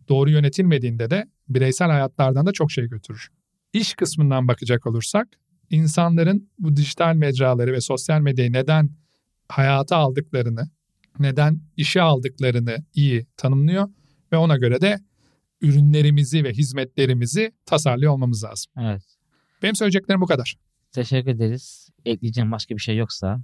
doğru 0.10 0.30
yönetilmediğinde 0.30 1.10
de 1.10 1.26
bireysel 1.50 1.88
hayatlardan 1.88 2.46
da 2.46 2.52
çok 2.52 2.72
şey 2.72 2.88
götürür. 2.88 3.28
İş 3.74 3.94
kısmından 3.94 4.48
bakacak 4.48 4.88
olursak 4.88 5.28
insanların 5.70 6.50
bu 6.60 6.76
dijital 6.76 7.16
mecraları 7.16 7.74
ve 7.74 7.82
sosyal 7.82 8.22
medyayı 8.22 8.54
neden 8.54 8.90
hayata 9.50 9.98
aldıklarını, 9.98 10.70
neden 11.20 11.62
işe 11.78 12.02
aldıklarını 12.02 12.78
iyi 12.94 13.28
tanımlıyor 13.38 13.90
ve 14.32 14.38
ona 14.38 14.58
göre 14.58 14.82
de 14.82 15.00
ürünlerimizi 15.62 16.44
ve 16.44 16.54
hizmetlerimizi 16.54 17.52
tasarlıyor 17.66 18.14
olmamız 18.14 18.44
lazım. 18.44 18.72
Evet. 18.80 19.04
Benim 19.64 19.76
söyleyeceklerim 19.76 20.22
bu 20.22 20.26
kadar. 20.26 20.58
Teşekkür 20.92 21.32
ederiz. 21.32 21.90
Ekleyeceğim 22.06 22.52
başka 22.52 22.76
bir 22.76 22.82
şey 22.82 22.98
yoksa. 22.98 23.42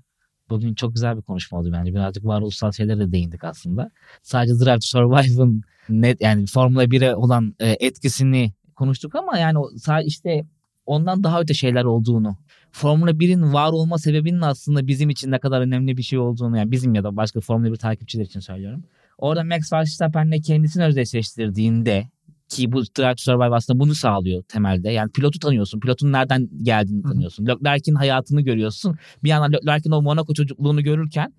Bugün 0.54 0.74
çok 0.74 0.94
güzel 0.94 1.18
bir 1.18 1.22
konuşma 1.22 1.60
oldu 1.60 1.70
bence. 1.74 1.94
Birazcık 1.94 2.26
varoluşsal 2.26 2.72
şeylere 2.72 3.00
de 3.00 3.12
değindik 3.12 3.44
aslında. 3.44 3.92
Sadece 4.22 4.54
Drive 4.54 4.76
to 4.76 4.82
Survive'ın 4.82 5.62
net 5.90 6.22
yani 6.22 6.46
Formula 6.46 6.84
1'e 6.84 7.16
olan 7.16 7.56
e, 7.60 7.70
etkisini 7.70 8.54
konuştuk 8.76 9.16
ama 9.16 9.38
yani 9.38 9.58
işte 10.06 10.46
ondan 10.86 11.24
daha 11.24 11.42
öte 11.42 11.54
şeyler 11.54 11.84
olduğunu, 11.84 12.38
Formula 12.72 13.12
1'in 13.12 13.54
var 13.54 13.72
olma 13.72 13.98
sebebinin 13.98 14.42
aslında 14.42 14.88
bizim 14.88 15.10
için 15.10 15.32
ne 15.32 15.40
kadar 15.40 15.62
önemli 15.62 15.98
bir 15.98 16.04
şey 16.04 16.20
olduğunu 16.20 16.58
yani 16.58 16.72
bizim 16.72 16.96
ya 16.96 17.04
da 17.04 17.18
başka 17.18 17.40
Formula 17.40 17.72
1 17.72 17.78
takipçiler 17.78 18.26
için 18.26 18.40
söylüyorum. 18.40 18.84
Orada 19.18 19.44
Max 19.44 19.74
Verstappen'le 19.74 20.42
kendisini 20.42 20.84
özdeşleştirdiğinde 20.84 22.08
ki 22.56 22.72
bu 22.72 22.82
Drive 22.82 23.16
to 23.16 23.22
Survive 23.22 23.56
aslında 23.56 23.80
bunu 23.80 23.96
sağlıyor 23.96 24.44
temelde. 24.44 24.90
Yani 24.90 25.12
pilotu 25.12 25.40
tanıyorsun. 25.40 25.80
Pilotun 25.80 26.12
nereden 26.12 26.50
geldiğini 26.64 27.04
tanıyorsun. 27.04 27.48
Leclerc'in 27.48 27.96
hayatını 27.96 28.42
görüyorsun. 28.42 28.98
Bir 29.24 29.30
yandan 29.30 29.54
Leclerc'in 29.54 29.92
o 29.92 30.02
Monaco 30.02 30.34
çocukluğunu 30.34 30.84
görürken 30.84 31.34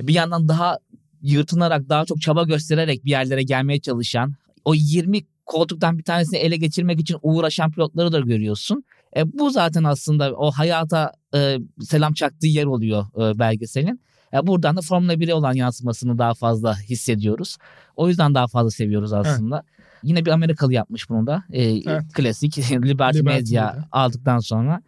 bir 0.00 0.14
yandan 0.14 0.48
daha 0.48 0.78
yırtınarak 1.22 1.88
daha 1.88 2.04
çok 2.04 2.20
çaba 2.20 2.42
göstererek 2.42 3.04
bir 3.04 3.10
yerlere 3.10 3.42
gelmeye 3.42 3.80
çalışan 3.80 4.34
o 4.64 4.74
20 4.74 5.20
koltuktan 5.46 5.98
bir 5.98 6.02
tanesini 6.02 6.38
ele 6.38 6.56
geçirmek 6.56 7.00
için 7.00 7.16
uğraşan 7.22 7.70
pilotları 7.70 8.12
da 8.12 8.20
görüyorsun. 8.20 8.84
E, 9.16 9.32
bu 9.32 9.50
zaten 9.50 9.84
aslında 9.84 10.34
o 10.34 10.50
hayata 10.50 11.12
e, 11.34 11.58
selam 11.80 12.12
çaktığı 12.12 12.46
yer 12.46 12.64
oluyor 12.64 13.06
e, 13.16 13.38
belgeselin. 13.38 14.00
E, 14.32 14.46
buradan 14.46 14.76
da 14.76 14.80
Formula 14.80 15.14
1'e 15.14 15.34
olan 15.34 15.52
yansımasını 15.52 16.18
daha 16.18 16.34
fazla 16.34 16.80
hissediyoruz. 16.80 17.56
O 17.96 18.08
yüzden 18.08 18.34
daha 18.34 18.46
fazla 18.46 18.70
seviyoruz 18.70 19.12
aslında. 19.12 19.62
Yine 20.02 20.24
bir 20.24 20.30
Amerikalı 20.30 20.72
yapmış 20.74 21.08
bunu 21.10 21.26
da. 21.26 21.42
E, 21.52 21.62
Evet. 21.70 22.02
Klasik 22.14 22.58
Liberty, 22.70 22.88
Liberty 22.88 23.20
Media 23.20 23.30
Media. 23.66 23.84
aldıktan 23.92 24.38
sonra. 24.38 24.82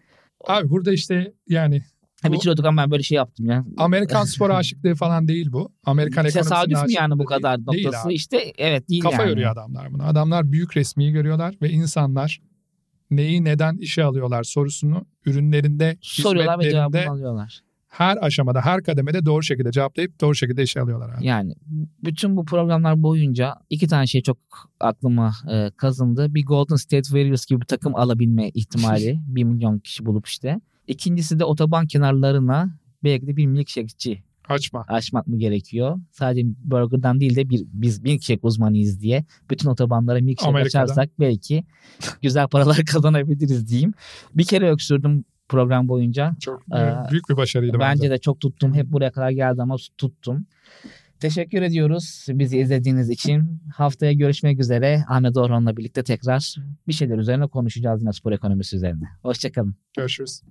Abi 0.49 0.71
burada 0.71 0.93
işte 0.93 1.33
yani 1.49 1.83
Bu- 2.29 2.33
bitiriyorduk 2.33 2.65
ama 2.67 2.83
ben 2.83 2.91
böyle 2.91 3.03
şey 3.03 3.17
yaptım 3.17 3.47
ya. 3.47 3.65
Amerikan 3.77 4.25
spor 4.25 4.51
aşıklığı 4.61 4.95
falan 4.95 5.29
değil 5.29 5.53
bu. 5.53 5.73
Amerikan 5.85 6.27
ekonomisinin 6.27 6.43
Tesadüf 6.43 6.87
mü 6.89 6.93
yani 6.93 7.19
bu 7.19 7.25
kadar 7.25 7.59
değil. 7.59 7.67
Değil 7.73 7.85
noktası? 7.87 8.07
abi. 8.09 8.15
işte 8.15 8.53
evet 8.59 8.89
değil 8.89 9.03
Kafa 9.03 9.23
yani. 9.23 9.31
yoruyor 9.31 9.53
adamlar 9.53 9.93
bunu. 9.93 10.05
Adamlar 10.07 10.53
büyük 10.53 10.77
resmiyi 10.77 11.13
görüyorlar 11.13 11.55
ve 11.63 11.71
insanlar 11.71 12.41
neyi 13.11 13.45
neden 13.45 13.77
işe 13.77 14.05
alıyorlar 14.05 14.43
sorusunu 14.43 15.07
ürünlerinde, 15.27 15.99
Soruyorlar 16.01 16.59
ve 16.59 16.63
hizmetlerinde 16.65 16.99
cevabını 16.99 17.13
alıyorlar. 17.13 17.61
Her 17.93 18.19
aşamada, 18.21 18.61
her 18.61 18.83
kademede 18.83 19.27
doğru 19.27 19.43
şekilde 19.43 19.73
cevaplayıp 19.73 20.21
doğru 20.21 20.35
şekilde 20.35 20.63
işe 20.63 20.81
alıyorlar. 20.81 21.15
Abi. 21.15 21.27
Yani 21.27 21.55
bütün 22.05 22.37
bu 22.37 22.45
programlar 22.45 23.03
boyunca 23.03 23.55
iki 23.71 23.89
tane 23.89 24.07
şey 24.07 24.23
çok 24.23 24.39
aklıma 24.81 25.33
e, 25.51 25.71
kazındı. 25.77 26.35
Bir 26.35 26.47
Golden 26.47 26.77
State 26.77 27.03
Warriors 27.03 27.47
gibi 27.47 27.61
bir 27.61 27.67
takım 27.67 27.97
alabilme 27.97 28.49
ihtimali. 28.49 29.21
bir 29.27 29.45
milyon 29.45 29.79
kişi 29.79 30.07
bulup 30.07 30.27
işte. 30.27 30.61
İkincisi 30.87 31.39
de 31.39 31.45
otoban 31.45 31.87
kenarlarına 31.87 32.79
belki 33.05 33.27
de 33.27 33.37
bir 33.37 33.47
milkshake'ci 33.47 34.23
Açma. 34.49 34.85
açmak 34.89 35.27
mı 35.27 35.39
gerekiyor? 35.39 36.01
Sadece 36.11 36.47
burgerdan 36.65 37.21
değil 37.21 37.37
de 37.37 37.51
bir, 37.51 37.63
biz 37.73 38.03
milkshake 38.03 38.41
uzmanıyız 38.43 39.01
diye 39.01 39.25
bütün 39.51 39.69
otobanlara 39.69 40.21
milkshake 40.21 40.51
Amerika'da. 40.51 40.83
açarsak 40.83 41.11
belki 41.21 41.65
güzel 42.23 42.49
paralar 42.49 42.85
kazanabiliriz 42.87 43.69
diyeyim. 43.69 43.93
Bir 44.35 44.45
kere 44.45 44.71
öksürdüm 44.71 45.25
program 45.53 45.89
boyunca. 45.89 46.35
Çok 46.41 46.63
Ee, 46.77 47.11
büyük 47.11 47.29
bir 47.31 47.37
başarıydı 47.37 47.79
Bence 47.79 48.03
bence. 48.03 48.11
de 48.11 48.19
çok 48.19 48.41
tuttum. 48.41 48.75
Hep 48.75 48.87
buraya 48.87 49.11
kadar 49.13 49.31
geldi 49.31 49.63
ama 49.63 49.77
tuttum. 49.99 50.47
Teşekkür 51.21 51.63
ediyoruz 51.63 52.27
bizi 52.29 52.59
izlediğiniz 52.59 53.11
için. 53.11 53.61
Haftaya 53.77 54.13
görüşmek 54.13 54.61
üzere. 54.61 55.05
Ahmet 55.09 55.37
Orhan'la 55.37 55.77
birlikte 55.77 56.03
tekrar 56.03 56.55
bir 56.89 56.93
şeyler 56.93 57.19
üzerine 57.19 57.47
konuşacağız 57.47 58.01
yine 58.03 58.13
spor 58.13 58.33
ekonomisi 58.33 58.77
üzerine. 58.77 59.05
Hoşçakalın. 59.23 59.75
Görüşürüz. 59.97 60.43